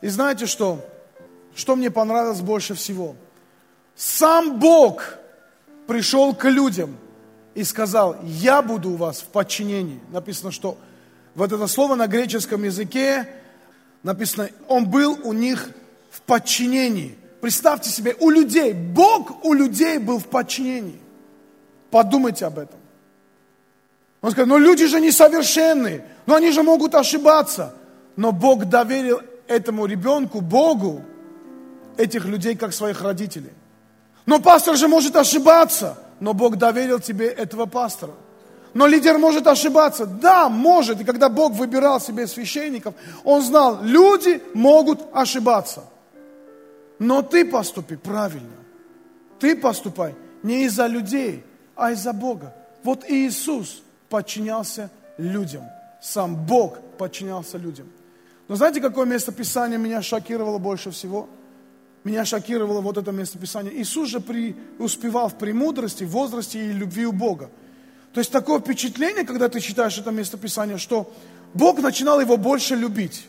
И 0.00 0.08
знаете 0.08 0.46
что? 0.46 0.84
Что 1.54 1.76
мне 1.76 1.90
понравилось 1.90 2.40
больше 2.40 2.74
всего? 2.74 3.16
Сам 3.94 4.58
Бог 4.58 5.14
пришел 5.86 6.34
к 6.34 6.48
людям 6.48 6.96
и 7.54 7.64
сказал, 7.64 8.16
я 8.22 8.60
буду 8.60 8.90
у 8.90 8.96
вас 8.96 9.20
в 9.20 9.26
подчинении. 9.26 10.00
Написано, 10.10 10.52
что 10.52 10.76
вот 11.34 11.52
это 11.52 11.66
слово 11.66 11.94
на 11.94 12.06
греческом 12.06 12.64
языке 12.64 13.28
написано, 14.02 14.50
он 14.68 14.88
был 14.88 15.18
у 15.24 15.32
них 15.32 15.70
в 16.10 16.20
подчинении. 16.22 17.16
Представьте 17.40 17.90
себе, 17.90 18.16
у 18.20 18.30
людей, 18.30 18.72
Бог 18.72 19.44
у 19.44 19.52
людей 19.52 19.98
был 19.98 20.18
в 20.18 20.26
подчинении. 20.26 21.00
Подумайте 21.90 22.46
об 22.46 22.58
этом. 22.58 22.78
Он 24.20 24.30
сказал, 24.30 24.48
но 24.48 24.58
люди 24.58 24.86
же 24.86 25.00
несовершенны, 25.00 26.02
но 26.26 26.34
они 26.34 26.50
же 26.50 26.62
могут 26.62 26.94
ошибаться. 26.94 27.74
Но 28.16 28.32
Бог 28.32 28.64
доверил 28.66 29.20
этому 29.48 29.86
ребенку, 29.86 30.40
Богу, 30.40 31.02
этих 31.96 32.24
людей 32.26 32.56
как 32.56 32.72
своих 32.72 33.02
родителей. 33.02 33.52
Но 34.26 34.40
пастор 34.40 34.76
же 34.76 34.88
может 34.88 35.16
ошибаться, 35.16 35.98
но 36.20 36.34
Бог 36.34 36.56
доверил 36.56 37.00
тебе 37.00 37.26
этого 37.26 37.66
пастора. 37.66 38.12
Но 38.74 38.86
лидер 38.86 39.16
может 39.16 39.46
ошибаться. 39.46 40.04
Да, 40.04 40.48
может. 40.50 41.00
И 41.00 41.04
когда 41.04 41.28
Бог 41.30 41.54
выбирал 41.54 41.98
себе 41.98 42.26
священников, 42.26 42.94
Он 43.24 43.40
знал, 43.40 43.82
люди 43.82 44.42
могут 44.52 45.00
ошибаться. 45.14 45.84
Но 46.98 47.22
ты 47.22 47.44
поступи 47.44 47.96
правильно. 47.96 48.56
Ты 49.38 49.56
поступай 49.56 50.14
не 50.42 50.64
из-за 50.64 50.86
людей, 50.86 51.42
а 51.74 51.92
из-за 51.92 52.12
Бога. 52.12 52.54
Вот 52.82 53.04
Иисус 53.08 53.82
подчинялся 54.08 54.90
людям. 55.16 55.62
Сам 56.02 56.34
Бог 56.46 56.78
подчинялся 56.98 57.58
людям. 57.58 57.88
Но 58.48 58.56
знаете, 58.56 58.80
какое 58.80 59.06
местописание 59.06 59.78
меня 59.78 60.02
шокировало 60.02 60.58
больше 60.58 60.90
всего? 60.90 61.28
Меня 62.04 62.24
шокировало 62.24 62.80
вот 62.80 62.96
это 62.96 63.10
местописание. 63.10 63.82
Иисус 63.82 64.08
же 64.08 64.20
преуспевал 64.20 65.28
в 65.28 65.36
премудрости, 65.36 66.04
в 66.04 66.10
возрасте 66.10 66.64
и 66.64 66.72
любви 66.72 67.06
у 67.06 67.12
Бога. 67.12 67.50
То 68.12 68.20
есть 68.20 68.30
такое 68.30 68.60
впечатление, 68.60 69.24
когда 69.24 69.48
ты 69.48 69.60
читаешь 69.60 69.98
это 69.98 70.12
местописание, 70.12 70.78
что 70.78 71.12
Бог 71.52 71.80
начинал 71.80 72.20
его 72.20 72.36
больше 72.36 72.76
любить. 72.76 73.26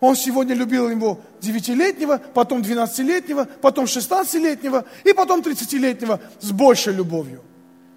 Он 0.00 0.16
сегодня 0.16 0.54
любил 0.54 0.88
его 0.88 1.20
девятилетнего, 1.40 2.20
потом 2.34 2.62
двенадцатилетнего, 2.62 3.46
потом 3.60 3.86
шестнадцатилетнего 3.86 4.84
и 5.04 5.12
потом 5.12 5.42
тридцатилетнего 5.42 6.20
с 6.40 6.50
большей 6.50 6.94
любовью. 6.94 7.42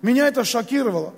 Меня 0.01 0.27
это 0.27 0.43
шокировало. 0.43 1.13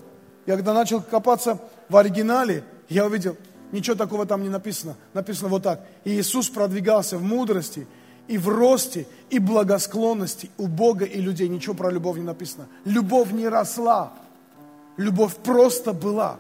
Я 0.46 0.56
когда 0.56 0.74
начал 0.74 1.02
копаться 1.02 1.60
в 1.90 1.98
оригинале, 1.98 2.64
я 2.88 3.06
увидел, 3.06 3.36
ничего 3.72 3.96
такого 3.96 4.26
там 4.26 4.44
не 4.44 4.50
написано. 4.50 4.96
Написано 5.14 5.50
вот 5.50 5.64
так. 5.64 5.82
И 6.04 6.12
Иисус 6.12 6.50
продвигался 6.50 7.18
в 7.18 7.24
мудрости 7.24 7.88
и 8.28 8.38
в 8.38 8.50
росте, 8.50 9.08
и 9.30 9.40
благосклонности 9.40 10.50
у 10.58 10.68
Бога 10.68 11.06
и 11.06 11.20
людей. 11.22 11.48
Ничего 11.48 11.74
про 11.74 11.90
любовь 11.90 12.18
не 12.18 12.24
написано. 12.24 12.68
Любовь 12.86 13.32
не 13.32 13.48
росла. 13.48 14.14
Любовь 14.98 15.36
просто 15.36 15.94
была. 15.94 16.40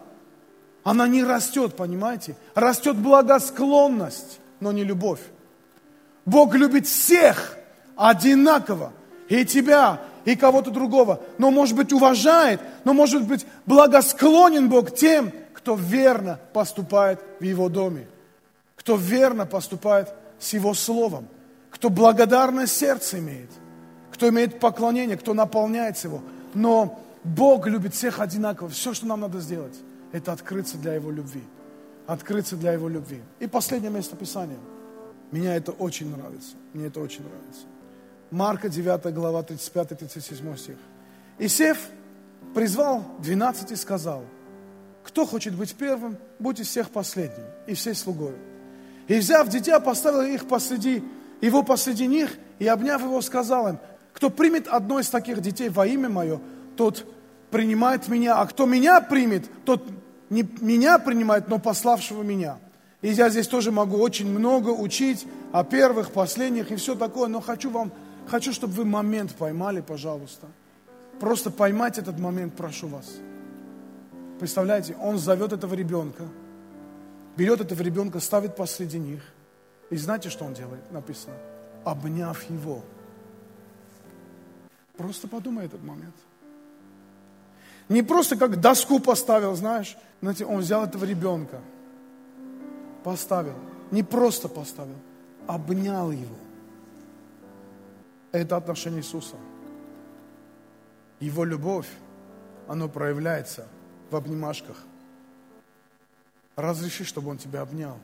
Она 0.83 1.07
не 1.07 1.23
растет, 1.23 1.75
понимаете? 1.75 2.35
Растет 2.55 2.95
благосклонность, 2.97 4.39
но 4.59 4.71
не 4.71 4.83
любовь. 4.83 5.19
Бог 6.25 6.55
любит 6.55 6.87
всех 6.87 7.57
одинаково. 7.95 8.93
И 9.29 9.43
тебя, 9.43 10.01
и 10.23 10.35
кого-то 10.35 10.71
другого. 10.71 11.21
Но, 11.37 11.51
может 11.51 11.75
быть, 11.75 11.91
уважает, 11.91 12.61
но, 12.85 12.93
может 12.93 13.25
быть, 13.25 13.45
благосклонен 13.65 14.69
Бог 14.69 14.95
тем, 14.95 15.31
кто 15.67 15.75
верно 15.75 16.39
поступает 16.53 17.19
в 17.41 17.43
Его 17.43 17.67
доме. 17.67 18.07
Кто 18.77 18.95
верно 18.95 19.45
поступает 19.45 20.07
с 20.39 20.53
Его 20.53 20.73
Словом. 20.73 21.27
Кто 21.71 21.89
благодарное 21.89 22.67
сердце 22.67 23.19
имеет. 23.19 23.49
Кто 24.13 24.29
имеет 24.29 24.61
поклонение, 24.61 25.17
кто 25.17 25.33
наполняется 25.33 26.07
Его. 26.07 26.21
Но 26.53 26.97
Бог 27.25 27.67
любит 27.67 27.93
всех 27.93 28.21
одинаково. 28.21 28.69
Все, 28.69 28.93
что 28.93 29.07
нам 29.07 29.19
надо 29.19 29.41
сделать, 29.41 29.75
это 30.13 30.31
открыться 30.31 30.77
для 30.77 30.93
Его 30.93 31.11
любви. 31.11 31.43
Открыться 32.05 32.55
для 32.55 32.71
Его 32.71 32.87
любви. 32.87 33.21
И 33.41 33.47
последнее 33.47 33.91
место 33.91 34.15
Писания. 34.15 34.59
Меня 35.31 35.53
это 35.53 35.73
очень 35.73 36.09
нравится. 36.15 36.55
Мне 36.71 36.87
это 36.87 37.01
очень 37.01 37.23
нравится. 37.23 37.65
Марка 38.31 38.69
9 38.69 39.13
глава 39.13 39.41
35-37 39.41 40.57
стих. 40.57 40.77
Исеф 41.39 41.89
призвал 42.55 43.03
12 43.19 43.71
и 43.71 43.75
сказал, 43.75 44.23
кто 45.07 45.25
хочет 45.25 45.55
быть 45.55 45.73
первым, 45.75 46.17
будьте 46.39 46.63
всех 46.63 46.89
последним 46.89 47.45
и 47.65 47.73
всей 47.73 47.95
слугой. 47.95 48.33
И 49.07 49.15
взяв 49.17 49.47
дитя, 49.47 49.79
поставил 49.79 50.21
их 50.21 50.47
посреди, 50.47 51.03
его 51.41 51.63
посреди 51.63 52.07
них, 52.07 52.37
и 52.59 52.67
обняв 52.67 53.01
его, 53.01 53.21
сказал 53.21 53.69
им, 53.69 53.79
кто 54.13 54.29
примет 54.29 54.67
одно 54.67 54.99
из 54.99 55.09
таких 55.09 55.41
детей 55.41 55.69
во 55.69 55.87
имя 55.87 56.09
мое, 56.09 56.39
тот 56.75 57.05
принимает 57.51 58.07
меня, 58.07 58.35
а 58.35 58.45
кто 58.45 58.65
меня 58.65 58.99
примет, 59.01 59.49
тот 59.63 59.87
не 60.29 60.45
меня 60.59 60.99
принимает, 60.99 61.47
но 61.47 61.59
пославшего 61.59 62.23
меня. 62.23 62.57
И 63.01 63.09
я 63.09 63.29
здесь 63.29 63.47
тоже 63.47 63.71
могу 63.71 63.97
очень 63.97 64.29
много 64.29 64.69
учить 64.69 65.25
о 65.53 65.63
первых, 65.63 66.11
последних 66.11 66.71
и 66.71 66.75
все 66.75 66.95
такое, 66.95 67.29
но 67.29 67.39
хочу 67.41 67.69
вам 67.69 67.91
Хочу, 68.27 68.51
чтобы 68.51 68.73
вы 68.73 68.85
момент 68.85 69.33
поймали, 69.35 69.81
пожалуйста. 69.81 70.47
Просто 71.19 71.49
поймать 71.49 71.97
этот 71.97 72.19
момент, 72.19 72.53
прошу 72.55 72.87
вас. 72.87 73.05
Представляете, 74.39 74.95
он 75.01 75.17
зовет 75.17 75.51
этого 75.51 75.73
ребенка, 75.73 76.23
берет 77.35 77.61
этого 77.61 77.81
ребенка, 77.81 78.19
ставит 78.19 78.55
посреди 78.55 78.99
них. 78.99 79.23
И 79.89 79.97
знаете, 79.97 80.29
что 80.29 80.45
он 80.45 80.53
делает? 80.53 80.91
Написано. 80.91 81.35
Обняв 81.83 82.43
его. 82.49 82.83
Просто 84.95 85.27
подумай 85.27 85.65
этот 85.65 85.83
момент. 85.83 86.15
Не 87.89 88.03
просто 88.03 88.35
как 88.35 88.59
доску 88.59 88.99
поставил, 88.99 89.55
знаешь. 89.55 89.97
Знаете, 90.21 90.45
он 90.45 90.59
взял 90.59 90.83
этого 90.83 91.05
ребенка, 91.05 91.61
поставил. 93.03 93.55
Не 93.91 94.03
просто 94.03 94.49
поставил, 94.49 94.97
обнял 95.47 96.11
его. 96.11 96.35
Это 98.33 98.57
отношение 98.57 98.99
Иисуса. 98.99 99.37
Его 101.19 101.45
любовь, 101.45 101.87
оно 102.67 102.89
проявляется 102.89 103.67
в 104.09 104.15
обнимашках. 104.15 104.77
Разреши, 106.55 107.03
чтобы 107.03 107.29
Он 107.29 107.37
тебя 107.37 107.61
обнял. 107.61 107.99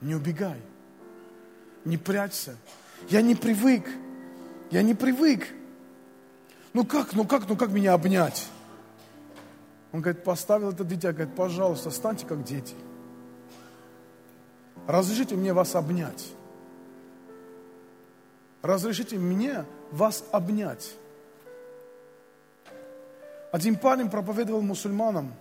Не 0.00 0.14
убегай. 0.14 0.60
Не 1.84 1.96
прячься. 1.96 2.56
Я 3.08 3.22
не 3.22 3.34
привык. 3.34 3.86
Я 4.70 4.82
не 4.82 4.94
привык. 4.94 5.48
Ну 6.72 6.84
как, 6.84 7.12
ну 7.14 7.24
как, 7.24 7.48
ну 7.48 7.56
как 7.56 7.70
меня 7.70 7.94
обнять? 7.94 8.48
Он 9.92 10.00
говорит, 10.00 10.22
поставил 10.22 10.70
это 10.70 10.84
дитя, 10.84 11.12
говорит, 11.12 11.34
пожалуйста, 11.34 11.90
станьте 11.90 12.26
как 12.26 12.44
дети. 12.44 12.74
Разрешите 14.86 15.34
мне 15.34 15.52
вас 15.52 15.74
обнять 15.74 16.32
разрешите 18.62 19.16
мне 19.16 19.64
вас 19.90 20.24
обнять. 20.32 20.94
Один 23.52 23.76
парень 23.76 24.08
проповедовал 24.08 24.62
мусульманам, 24.62 25.32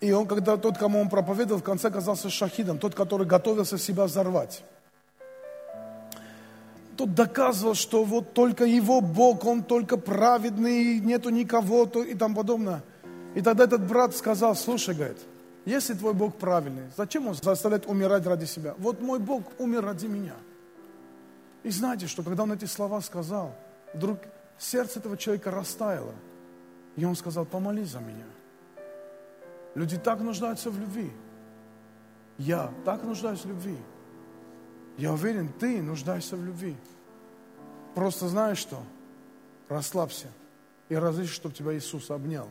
и 0.00 0.12
он, 0.12 0.26
когда 0.26 0.56
тот, 0.56 0.78
кому 0.78 1.00
он 1.00 1.08
проповедовал, 1.08 1.60
в 1.60 1.64
конце 1.64 1.88
оказался 1.88 2.30
шахидом, 2.30 2.78
тот, 2.78 2.94
который 2.94 3.26
готовился 3.26 3.78
себя 3.78 4.04
взорвать. 4.04 4.62
Тот 6.96 7.14
доказывал, 7.14 7.74
что 7.74 8.04
вот 8.04 8.34
только 8.34 8.64
его 8.64 9.00
Бог, 9.00 9.44
он 9.44 9.62
только 9.62 9.96
праведный, 9.96 11.00
нету 11.00 11.30
никого 11.30 11.86
то, 11.86 12.02
и 12.02 12.14
там 12.14 12.34
подобное. 12.34 12.82
И 13.34 13.40
тогда 13.40 13.64
этот 13.64 13.86
брат 13.86 14.16
сказал, 14.16 14.54
слушай, 14.54 14.94
говорит, 14.94 15.18
если 15.64 15.94
твой 15.94 16.14
Бог 16.14 16.36
правильный, 16.36 16.84
зачем 16.96 17.26
он 17.26 17.34
заставляет 17.34 17.86
умирать 17.86 18.26
ради 18.26 18.44
себя? 18.46 18.74
Вот 18.78 19.00
мой 19.00 19.18
Бог 19.18 19.44
умер 19.58 19.84
ради 19.84 20.06
меня– 20.06 20.34
и 21.62 21.70
знаете, 21.70 22.06
что 22.06 22.22
когда 22.22 22.44
он 22.44 22.52
эти 22.52 22.64
слова 22.64 23.00
сказал, 23.00 23.54
вдруг 23.92 24.18
сердце 24.62 24.98
этого 24.98 25.16
человека 25.16 25.50
растаяло. 25.50 26.14
И 26.96 27.04
он 27.04 27.16
сказал, 27.16 27.44
помолись 27.44 27.88
за 27.88 28.00
меня. 28.00 28.26
Люди 29.74 29.98
так 29.98 30.20
нуждаются 30.20 30.70
в 30.70 30.78
любви. 30.78 31.10
Я 32.38 32.72
так 32.84 33.02
нуждаюсь 33.04 33.44
в 33.44 33.48
любви. 33.48 33.76
Я 34.96 35.12
уверен, 35.12 35.48
ты 35.48 35.80
нуждаешься 35.82 36.36
в 36.36 36.44
любви. 36.44 36.76
Просто 37.94 38.28
знаешь 38.28 38.58
что? 38.58 38.82
Расслабься 39.68 40.28
и 40.88 40.96
разреши, 40.96 41.32
чтобы 41.32 41.54
тебя 41.54 41.76
Иисус 41.76 42.10
обнял. 42.10 42.48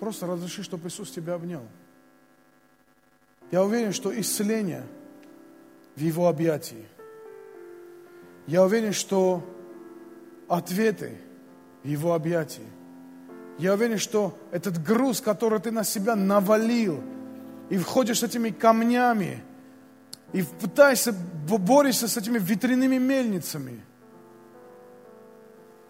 Просто 0.00 0.26
разреши, 0.26 0.62
чтобы 0.62 0.88
Иисус 0.88 1.10
тебя 1.10 1.34
обнял. 1.34 1.66
Я 3.50 3.64
уверен, 3.64 3.92
что 3.92 4.18
исцеление– 4.18 4.86
в 5.98 6.00
Его 6.00 6.28
объятии. 6.28 6.86
Я 8.48 8.64
уверен, 8.64 8.94
что 8.94 9.44
ответы 10.48 11.18
Его 11.84 12.14
объятии. 12.14 12.66
Я 13.58 13.74
уверен, 13.74 13.98
что 13.98 14.38
этот 14.52 14.82
груз, 14.82 15.20
который 15.20 15.60
ты 15.60 15.70
на 15.70 15.84
себя 15.84 16.16
навалил, 16.16 17.02
и 17.68 17.76
входишь 17.76 18.20
с 18.20 18.22
этими 18.22 18.48
камнями, 18.48 19.44
и 20.32 20.42
пытаешься, 20.42 21.12
борешься 21.12 22.08
с 22.08 22.16
этими 22.16 22.38
ветряными 22.38 22.96
мельницами. 22.96 23.82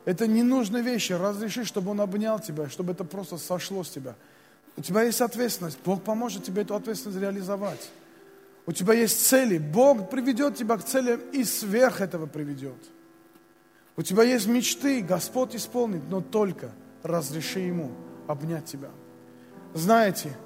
Это 0.05 0.27
ненужные 0.27 0.83
вещи. 0.83 1.13
Разреши, 1.13 1.65
чтобы 1.65 1.93
он 1.93 2.01
обнял 2.01 2.41
тебя, 2.41 2.69
чтобы 2.69 2.91
это 2.91 3.05
просто 3.05 3.39
сошло 3.39 3.85
с 3.85 3.91
тебя. 3.91 4.17
У 4.77 4.83
тебя 4.83 5.03
есть 5.03 5.21
ответственность. 5.21 5.79
Бог 5.85 6.03
поможет 6.03 6.43
тебе 6.43 6.63
эту 6.63 6.75
ответственность 6.75 7.21
реализовать. 7.21 7.89
У 8.69 8.73
тебя 8.73 8.93
есть 8.93 9.27
цели. 9.27 9.57
Бог 9.57 10.11
приведет 10.11 10.57
тебя 10.57 10.77
к 10.77 10.85
целям 10.85 11.21
и 11.33 11.43
сверх 11.43 12.03
этого 12.03 12.27
приведет. 12.27 12.77
У 13.97 14.03
тебя 14.03 14.25
есть 14.25 14.47
мечты, 14.47 15.01
Господь 15.01 15.57
исполнит, 15.57 16.03
но 16.11 16.21
только 16.21 16.71
разреши 17.03 17.61
Ему 17.61 17.93
обнять 18.27 18.67
тебя. 18.67 18.91
Знаете, 19.73 20.37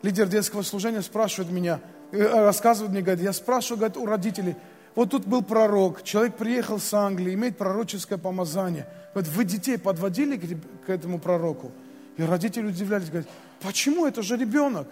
лидер 0.00 0.28
детского 0.28 0.62
служения 0.62 1.02
спрашивает 1.02 1.52
меня, 1.52 1.80
э, 2.10 2.26
рассказывает 2.42 2.90
мне, 2.90 3.02
говорит, 3.02 3.22
я 3.22 3.34
спрашиваю, 3.34 3.80
говорит, 3.80 3.98
у 3.98 4.06
родителей, 4.06 4.56
вот 4.94 5.10
тут 5.10 5.26
был 5.26 5.42
пророк, 5.42 6.02
человек 6.04 6.38
приехал 6.38 6.78
с 6.78 6.94
Англии, 6.94 7.34
имеет 7.34 7.58
пророческое 7.58 8.16
помазание. 8.16 8.86
Говорит, 9.12 9.30
вы 9.34 9.44
детей 9.44 9.76
подводили 9.76 10.38
к 10.86 10.88
этому 10.88 11.18
пророку? 11.18 11.70
И 12.16 12.22
родители 12.22 12.68
удивлялись, 12.68 13.10
говорят, 13.10 13.28
почему 13.60 14.06
это 14.06 14.22
же 14.22 14.38
ребенок? 14.38 14.88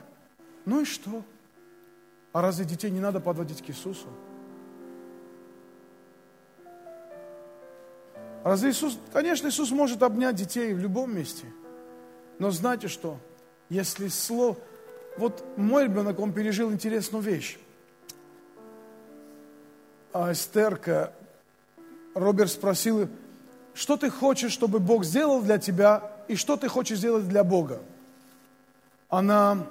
Ну 0.66 0.82
и 0.82 0.84
что? 0.84 1.24
А 2.36 2.42
разве 2.42 2.66
детей 2.66 2.90
не 2.90 3.00
надо 3.00 3.18
подводить 3.18 3.64
к 3.64 3.70
Иисусу? 3.70 4.08
Разве 8.44 8.72
Иисус, 8.72 8.98
конечно, 9.10 9.48
Иисус 9.48 9.70
может 9.70 10.02
обнять 10.02 10.34
детей 10.36 10.74
в 10.74 10.78
любом 10.78 11.16
месте. 11.16 11.46
Но 12.38 12.50
знаете 12.50 12.88
что? 12.88 13.16
Если 13.70 14.08
слово... 14.08 14.58
Вот 15.16 15.42
мой 15.56 15.84
ребенок, 15.84 16.20
он 16.20 16.34
пережил 16.34 16.70
интересную 16.70 17.22
вещь. 17.22 17.56
А 20.12 20.30
Эстерка, 20.30 21.14
Роберт 22.14 22.50
спросил, 22.50 23.08
что 23.72 23.96
ты 23.96 24.10
хочешь, 24.10 24.52
чтобы 24.52 24.78
Бог 24.78 25.06
сделал 25.06 25.40
для 25.40 25.56
тебя, 25.56 26.12
и 26.28 26.36
что 26.36 26.58
ты 26.58 26.68
хочешь 26.68 26.98
сделать 26.98 27.26
для 27.26 27.44
Бога? 27.44 27.80
Она 29.08 29.66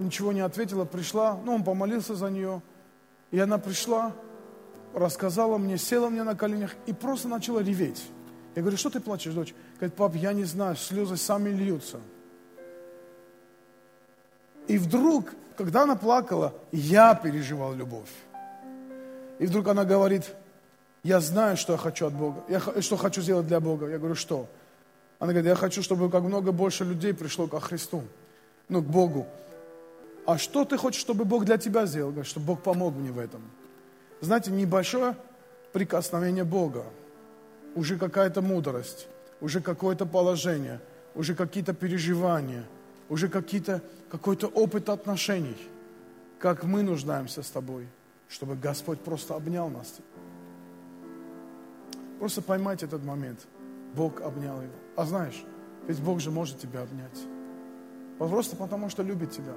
ничего 0.00 0.32
не 0.32 0.40
ответила, 0.40 0.84
пришла, 0.84 1.38
ну, 1.44 1.54
он 1.54 1.64
помолился 1.64 2.14
за 2.14 2.30
нее, 2.30 2.62
и 3.30 3.38
она 3.38 3.58
пришла, 3.58 4.12
рассказала 4.94 5.58
мне, 5.58 5.78
села 5.78 6.08
мне 6.08 6.22
на 6.22 6.34
коленях 6.34 6.74
и 6.86 6.92
просто 6.92 7.28
начала 7.28 7.60
реветь. 7.60 8.02
Я 8.54 8.62
говорю, 8.62 8.76
что 8.76 8.90
ты 8.90 9.00
плачешь, 9.00 9.32
дочь? 9.32 9.54
Говорит, 9.76 9.94
пап, 9.94 10.14
я 10.16 10.32
не 10.32 10.44
знаю, 10.44 10.76
слезы 10.76 11.16
сами 11.16 11.50
льются. 11.50 12.00
И 14.66 14.78
вдруг, 14.78 15.32
когда 15.56 15.82
она 15.82 15.96
плакала, 15.96 16.54
я 16.72 17.14
переживал 17.14 17.74
любовь. 17.74 18.10
И 19.38 19.46
вдруг 19.46 19.68
она 19.68 19.84
говорит, 19.84 20.34
я 21.02 21.20
знаю, 21.20 21.56
что 21.56 21.72
я 21.72 21.78
хочу 21.78 22.06
от 22.06 22.12
Бога, 22.12 22.42
я, 22.48 22.60
что 22.80 22.96
хочу 22.96 23.22
сделать 23.22 23.46
для 23.46 23.60
Бога. 23.60 23.88
Я 23.88 23.98
говорю, 23.98 24.14
что? 24.14 24.46
Она 25.18 25.32
говорит, 25.32 25.48
я 25.48 25.54
хочу, 25.54 25.82
чтобы 25.82 26.10
как 26.10 26.22
много 26.22 26.52
больше 26.52 26.84
людей 26.84 27.14
пришло 27.14 27.46
ко 27.46 27.60
Христу, 27.60 28.02
ну, 28.68 28.82
к 28.82 28.86
Богу. 28.86 29.26
А 30.26 30.38
что 30.38 30.64
ты 30.64 30.76
хочешь, 30.76 31.00
чтобы 31.00 31.24
Бог 31.24 31.44
для 31.44 31.56
тебя 31.56 31.86
сделал? 31.86 32.12
Чтобы 32.24 32.46
Бог 32.46 32.62
помог 32.62 32.94
мне 32.94 33.10
в 33.10 33.18
этом 33.18 33.42
знаете, 34.20 34.50
небольшое 34.50 35.16
прикосновение 35.72 36.44
Бога, 36.44 36.84
уже 37.74 37.98
какая-то 37.98 38.42
мудрость, 38.42 39.08
уже 39.40 39.60
какое-то 39.60 40.06
положение, 40.06 40.80
уже 41.14 41.34
какие-то 41.34 41.72
переживания, 41.72 42.64
уже 43.08 43.28
какие-то, 43.28 43.82
какой-то 44.10 44.48
опыт 44.48 44.88
отношений, 44.88 45.56
как 46.38 46.64
мы 46.64 46.82
нуждаемся 46.82 47.42
с 47.42 47.50
тобой, 47.50 47.86
чтобы 48.28 48.56
Господь 48.56 49.00
просто 49.00 49.34
обнял 49.34 49.68
нас. 49.68 49.96
Просто 52.18 52.42
поймайте 52.42 52.86
этот 52.86 53.02
момент. 53.02 53.46
Бог 53.94 54.20
обнял 54.20 54.60
его. 54.60 54.72
А 54.96 55.04
знаешь, 55.06 55.42
ведь 55.88 56.00
Бог 56.00 56.20
же 56.20 56.30
может 56.30 56.60
тебя 56.60 56.82
обнять. 56.82 57.18
Просто 58.18 58.56
потому, 58.56 58.90
что 58.90 59.02
любит 59.02 59.30
тебя. 59.30 59.54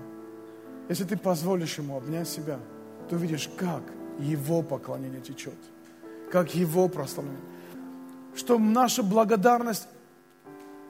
Если 0.90 1.06
ты 1.06 1.18
позволишь 1.18 1.78
Ему 1.78 1.98
обнять 1.98 2.28
себя, 2.28 2.60
то 3.10 3.16
увидишь, 3.16 3.50
как 3.58 3.84
его 4.20 4.62
поклонение 4.62 5.22
течет, 5.22 5.58
как 6.32 6.54
Его 6.56 6.88
прославление. 6.88 7.42
Что 8.36 8.58
наша 8.58 9.04
благодарность, 9.04 9.88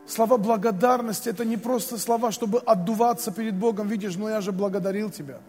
слова 0.05 0.37
благодарности, 0.37 1.29
это 1.29 1.45
не 1.45 1.57
просто 1.57 1.97
слова, 1.97 2.31
чтобы 2.31 2.59
отдуваться 2.59 3.31
перед 3.31 3.55
Богом, 3.55 3.87
видишь, 3.87 4.15
ну 4.15 4.29
я 4.29 4.41
же 4.41 4.51
благодарил 4.51 5.09
Тебя. 5.09 5.39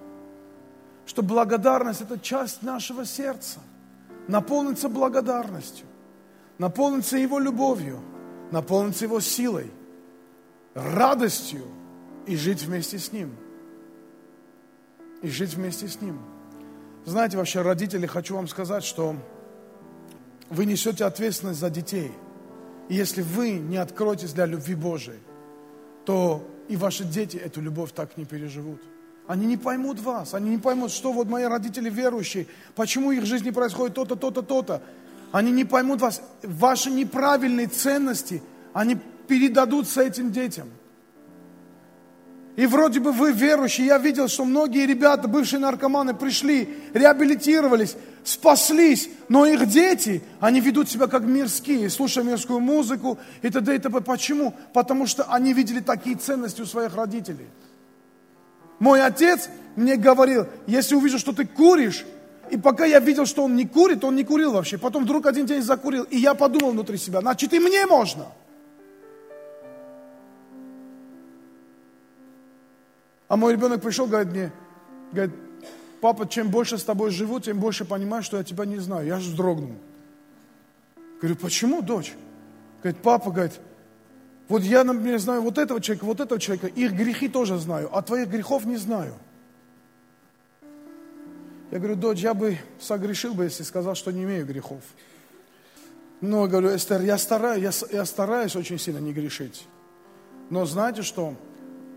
Что 1.07 1.23
благодарность– 1.23 2.01
это 2.03 2.19
часть 2.19 2.63
нашего 2.63 3.05
сердца. 3.05 3.61
Наполниться 4.27 4.89
благодарностью, 4.89 5.87
наполниться 6.57 7.19
Его 7.19 7.39
любовью, 7.39 8.01
наполниться 8.51 9.05
Его 9.05 9.21
силой, 9.21 9.71
радостью 10.75 11.63
и 12.27 12.37
жить 12.37 12.63
вместе 12.63 12.99
с 12.99 13.13
Ним. 13.13 13.37
И 15.25 15.29
жить 15.29 15.55
вместе 15.55 15.89
с 15.89 16.01
Ним– 16.01 16.21
знаете, 17.05 17.37
вообще, 17.37 17.61
родители, 17.61 18.07
хочу 18.07 18.35
вам 18.35 18.49
сказать, 18.49 18.83
что 18.83 19.17
вы 20.49 20.65
несете 20.65 21.05
ответственность 21.05 21.61
за 21.61 21.69
детей. 21.69 22.13
И 22.89 22.95
если 22.95 23.21
вы 23.21 23.53
не 23.53 23.77
откроетесь 23.77 24.33
для 24.33 24.47
любви 24.47 24.75
Божией, 24.75 25.19
то 26.07 26.49
и 26.69 26.77
ваши 26.77 27.05
дети 27.05 27.37
эту 27.37 27.61
любовь 27.61 27.93
так 27.93 28.17
не 28.17 28.25
переживут. 28.25 28.81
Они 29.27 29.47
не 29.47 29.59
поймут 29.59 30.01
вас, 30.01 30.33
они 30.33 30.51
не 30.51 30.59
поймут, 30.59 30.93
что 30.93 31.13
вот 31.13 31.29
мои 31.29 31.45
родители 31.45 31.91
верующие, 31.91 32.47
почему 32.75 33.13
их 33.13 33.27
жизни 33.27 33.51
происходит 33.51 33.95
то-то, 33.95 34.17
то-то, 34.17 34.43
то-то. 34.43 34.83
Они 35.33 35.51
не 35.51 35.65
поймут 35.65 36.01
вас, 36.01 36.23
ваши 36.43 36.91
неправильные 36.91 37.67
ценности, 37.67 38.43
они 38.73 38.97
передадутся 39.29 40.03
этим 40.03 40.33
детям– 40.33 40.69
и 42.57 42.67
вроде 42.67 43.01
бы 43.01 43.11
вы 43.11 43.33
верующие, 43.33 43.89
я 43.89 43.99
видел, 43.99 44.29
что 44.29 44.45
многие 44.45 44.87
ребята, 44.87 45.27
бывшие 45.27 45.59
наркоманы, 45.59 46.15
пришли, 46.15 46.69
реабилитировались, 46.93 47.97
спаслись, 48.23 49.11
но 49.29 49.45
их 49.45 49.67
дети, 49.67 50.23
они 50.39 50.61
ведут 50.61 50.89
себя 50.89 51.09
как 51.09 51.25
мирские, 51.25 51.91
слушая 51.91 52.23
мирскую 52.23 52.61
музыку 52.61 53.19
и 53.43 53.51
т.д. 53.51 53.75
и 53.75 53.79
т.п. 53.79 54.01
Почему? 54.01 54.55
Потому 54.73 55.07
что 55.07 55.25
они 55.25 55.53
видели 55.53 55.81
такие 55.81 56.15
ценности 56.15 56.63
у 56.63 56.67
своих 56.67 56.95
родителей. 56.95 57.49
Мой 58.79 59.03
отец 59.03 59.49
мне 59.75 59.97
говорил, 59.97 60.47
если 60.69 60.95
увижу, 60.95 61.19
что 61.19 61.33
ты 61.33 61.47
куришь, 61.47 62.05
и 62.51 62.57
пока 62.57 62.85
я 62.85 63.01
видел, 63.01 63.27
что 63.27 63.43
он 63.45 63.57
не 63.57 63.67
курит, 63.67 64.05
он 64.05 64.15
не 64.15 64.23
курил 64.23 64.53
вообще. 64.53 64.79
Потом 64.79 65.05
вдруг 65.05 65.27
один 65.27 65.47
день 65.47 65.63
закурил, 65.63 66.05
и 66.05 66.19
я 66.19 66.35
подумал 66.35 66.71
внутри 66.71 66.99
себя, 66.99 67.21
значит 67.21 67.53
и 67.53 67.59
мне 67.59 67.85
можно– 67.87 68.27
А 73.29 73.37
мой 73.37 73.53
ребенок 73.55 73.83
пришел, 73.83 74.07
говорит 74.07 74.33
мне, 74.33 74.53
говорит, 75.13 75.35
папа, 76.01 76.29
чем 76.29 76.51
больше 76.51 76.79
с 76.79 76.85
тобой 76.85 77.11
живу, 77.11 77.41
тем 77.41 77.59
больше 77.59 77.85
понимаю, 77.85 78.23
что 78.23 78.37
я 78.37 78.45
тебя 78.45 78.65
не 78.65 78.79
знаю. 78.79 79.07
Я 79.07 79.19
же 79.19 79.31
вздрогнул. 79.31 79.77
Говорю, 81.21 81.37
почему, 81.37 81.81
дочь? 81.83 82.15
Говорит, 82.83 83.01
папа, 83.01 83.31
говорит, 83.31 83.61
вот 84.49 84.63
я, 84.63 84.85
например, 84.85 85.19
знаю 85.19 85.41
вот 85.41 85.57
этого 85.57 85.81
человека, 85.81 86.05
вот 86.05 86.21
этого 86.21 86.39
человека, 86.39 86.67
их 86.67 86.93
грехи 86.93 87.29
тоже 87.29 87.59
знаю, 87.59 87.89
а 87.97 88.03
твоих 88.03 88.29
грехов 88.29 88.67
не 88.67 88.77
знаю. 88.77 89.15
Я 91.71 91.79
говорю, 91.79 91.97
дочь, 91.97 92.19
я 92.19 92.35
бы 92.35 92.59
согрешил 92.79 93.33
бы, 93.35 93.45
если 93.45 93.63
сказал, 93.63 93.95
что 93.95 94.11
не 94.11 94.25
имею 94.25 94.47
грехов. 94.47 94.83
Но, 96.21 96.47
говорю, 96.47 96.77
Эстер, 96.77 97.01
я 97.01 97.19
стараюсь, 97.19 97.63
я, 97.63 97.99
я 97.99 98.05
стараюсь 98.05 98.55
очень 98.55 98.79
сильно 98.79 98.99
не 98.99 99.13
грешить. 99.13 99.67
Но 100.51 100.67
знаете 100.67 101.03
что? 101.03 101.35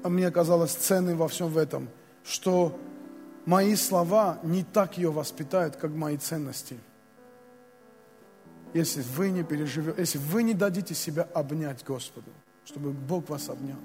А 0.03 0.09
мне 0.09 0.31
казалось 0.31 0.71
ценным 0.71 1.17
во 1.17 1.27
всем 1.27 1.57
этом, 1.57 1.89
что 2.23 2.77
мои 3.45 3.75
слова 3.75 4.39
не 4.43 4.63
так 4.63 4.97
ее 4.97 5.11
воспитают, 5.11 5.75
как 5.75 5.91
мои 5.91 6.17
ценности. 6.17 6.77
Если 8.73 9.01
вы 9.01 9.29
не 9.29 9.43
переживете, 9.43 9.99
если 9.99 10.17
вы 10.17 10.43
не 10.43 10.53
дадите 10.53 10.93
себя 10.93 11.27
обнять 11.33 11.83
Господу, 11.83 12.31
чтобы 12.65 12.91
Бог 12.91 13.29
вас 13.29 13.49
обнял, 13.49 13.79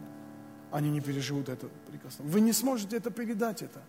они 0.71 0.91
не 0.91 1.01
переживут 1.01 1.49
это 1.49 1.69
прекрасно. 1.91 2.25
Вы 2.25 2.41
не 2.41 2.53
сможете 2.53 2.97
это 2.97 3.11
передать 3.11 3.63
это. 3.63 3.81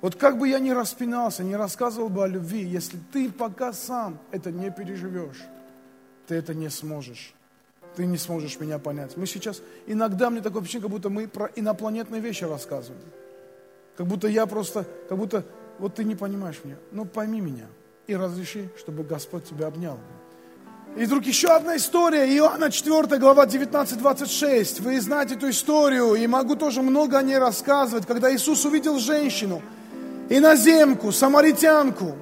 Вот 0.00 0.14
как 0.16 0.38
бы 0.38 0.48
я 0.48 0.58
ни 0.58 0.70
распинался, 0.70 1.42
не 1.42 1.56
рассказывал 1.56 2.08
бы 2.08 2.24
о 2.24 2.26
любви, 2.26 2.62
если 2.62 2.98
ты 3.12 3.30
пока 3.30 3.72
сам 3.72 4.18
это 4.30 4.50
не 4.50 4.70
переживешь, 4.70 5.42
ты 6.26 6.36
это 6.36 6.54
не 6.54 6.70
сможешь 6.70 7.34
ты 7.96 8.06
не 8.06 8.18
сможешь 8.18 8.60
меня 8.60 8.78
понять. 8.78 9.16
Мы 9.16 9.26
сейчас, 9.26 9.62
иногда 9.86 10.30
мне 10.30 10.40
такое 10.40 10.62
впечатление, 10.62 10.88
как 10.88 10.96
будто 10.96 11.10
мы 11.10 11.28
про 11.28 11.50
инопланетные 11.56 12.20
вещи 12.20 12.44
рассказываем. 12.44 13.02
Как 13.96 14.06
будто 14.06 14.28
я 14.28 14.46
просто, 14.46 14.86
как 15.08 15.18
будто, 15.18 15.44
вот 15.78 15.94
ты 15.94 16.04
не 16.04 16.14
понимаешь 16.14 16.60
меня. 16.64 16.76
Ну 16.92 17.04
пойми 17.04 17.40
меня 17.40 17.66
и 18.06 18.16
разреши, 18.16 18.68
чтобы 18.78 19.04
Господь 19.04 19.44
тебя 19.44 19.66
обнял. 19.66 19.98
И 20.96 21.04
вдруг 21.04 21.24
еще 21.24 21.48
одна 21.48 21.76
история, 21.76 22.26
Иоанна 22.36 22.70
4 22.70 23.18
глава 23.18 23.46
19-26. 23.46 24.82
Вы 24.82 25.00
знаете 25.00 25.36
эту 25.36 25.48
историю, 25.48 26.14
и 26.14 26.26
могу 26.26 26.56
тоже 26.56 26.82
много 26.82 27.16
о 27.18 27.22
ней 27.22 27.38
рассказывать, 27.38 28.06
когда 28.06 28.34
Иисус 28.34 28.64
увидел 28.64 28.98
женщину, 28.98 29.62
иноземку, 30.28 31.12
самаритянку, 31.12 32.16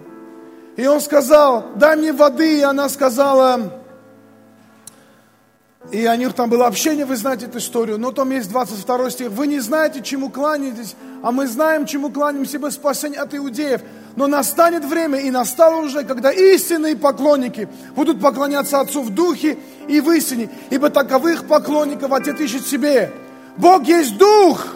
и 0.77 0.87
Он 0.87 1.01
сказал, 1.01 1.73
дай 1.77 1.97
мне 1.97 2.13
воды, 2.13 2.59
и 2.59 2.63
она 2.63 2.89
сказала, 2.91 3.78
И 5.91 6.05
они, 6.05 6.27
там 6.29 6.51
было 6.51 6.67
общение, 6.67 7.07
вы 7.07 7.17
знаете 7.17 7.47
эту 7.47 7.59
историю, 7.59 7.99
но 7.99 8.13
там 8.13 8.31
есть 8.31 8.51
22 8.51 9.11
стих. 9.11 9.31
Вы 9.31 9.47
не 9.47 9.59
знаете, 9.59 10.03
чему 10.03 10.29
кланяетесь, 10.29 10.95
а 11.23 11.33
мы 11.33 11.47
знаем, 11.47 11.87
чему 11.87 12.11
кланяемся, 12.11 12.59
ибо 12.59 12.69
спасение 12.69 13.21
от 13.21 13.35
иудеев. 13.35 13.81
Но 14.15 14.27
настанет 14.27 14.85
время, 14.85 15.21
и 15.21 15.31
настало 15.31 15.81
уже, 15.81 16.05
когда 16.05 16.31
истинные 16.31 16.95
поклонники 16.95 17.69
будут 17.97 18.21
поклоняться 18.21 18.81
Отцу 18.81 19.03
в 19.03 19.11
духе 19.11 19.57
и 19.89 20.01
в 20.01 20.11
истине, 20.11 20.51
ибо 20.69 20.91
таковых 20.91 21.47
поклонников 21.47 22.13
Отец 22.13 22.39
ищет 22.39 22.67
себе. 22.67 23.11
Бог 23.57 23.85
есть 23.85 24.19
Дух, 24.19 24.67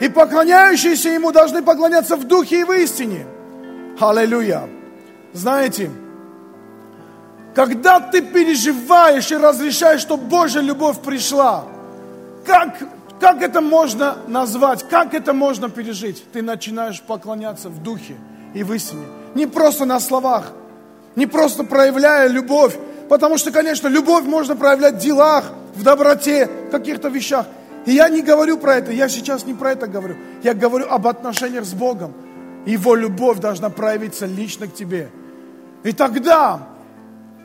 и 0.00 0.08
поклоняющиеся 0.08 1.08
Ему 1.08 1.32
должны 1.32 1.62
поклоняться 1.62 2.16
в 2.16 2.24
духе 2.24 2.60
и 2.60 2.64
в 2.64 2.72
истине. 2.72 3.26
Аллилуйя. 3.98 4.68
Знаете, 5.32 5.90
когда 7.56 8.00
ты 8.00 8.20
переживаешь 8.20 9.32
и 9.32 9.36
разрешаешь, 9.36 10.02
что 10.02 10.18
Божья 10.18 10.60
любовь 10.60 11.00
пришла, 11.00 11.64
как, 12.44 12.76
как 13.18 13.40
это 13.40 13.62
можно 13.62 14.18
назвать, 14.26 14.86
как 14.86 15.14
это 15.14 15.32
можно 15.32 15.70
пережить? 15.70 16.22
Ты 16.34 16.42
начинаешь 16.42 17.00
поклоняться 17.00 17.70
в 17.70 17.82
духе 17.82 18.16
и 18.52 18.62
в 18.62 18.74
истине. 18.74 19.06
Не 19.34 19.46
просто 19.46 19.86
на 19.86 20.00
словах, 20.00 20.52
не 21.14 21.24
просто 21.24 21.64
проявляя 21.64 22.28
любовь. 22.28 22.76
Потому 23.08 23.38
что, 23.38 23.50
конечно, 23.50 23.88
любовь 23.88 24.24
можно 24.24 24.54
проявлять 24.54 24.96
в 24.96 24.98
делах, 24.98 25.44
в 25.74 25.82
доброте, 25.82 26.50
в 26.68 26.70
каких-то 26.70 27.08
вещах. 27.08 27.46
И 27.86 27.92
я 27.92 28.10
не 28.10 28.20
говорю 28.20 28.58
про 28.58 28.74
это, 28.74 28.92
я 28.92 29.08
сейчас 29.08 29.46
не 29.46 29.54
про 29.54 29.72
это 29.72 29.86
говорю. 29.86 30.16
Я 30.42 30.52
говорю 30.52 30.88
об 30.90 31.06
отношениях 31.06 31.64
с 31.64 31.72
Богом. 31.72 32.12
Его 32.66 32.94
любовь 32.94 33.38
должна 33.38 33.70
проявиться 33.70 34.26
лично 34.26 34.66
к 34.66 34.74
тебе. 34.74 35.08
И 35.84 35.92
тогда 35.92 36.75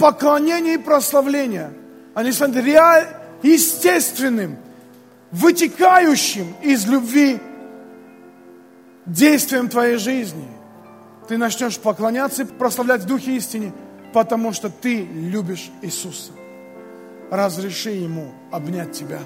поклонение 0.01 0.75
и 0.75 0.77
прославление, 0.77 1.71
они 2.13 2.31
станут 2.31 2.57
реаль, 2.57 3.07
естественным, 3.43 4.57
вытекающим 5.31 6.55
из 6.61 6.85
любви 6.87 7.39
действием 9.05 9.69
твоей 9.69 9.97
жизни– 9.97 10.47
ты 11.31 11.37
начнешь 11.37 11.79
поклоняться 11.79 12.43
и 12.43 12.45
прославлять 12.45 13.03
в 13.03 13.05
Духе 13.05 13.37
истине, 13.37 13.71
потому 14.13 14.51
что 14.51 14.69
ты 14.69 15.05
любишь 15.05 15.71
Иисуса. 15.81 16.33
Разреши 17.29 17.91
Ему 17.91 18.33
обнять 18.51 18.91
тебя. 18.91 19.19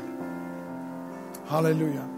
Аллилуйя. 1.49 2.14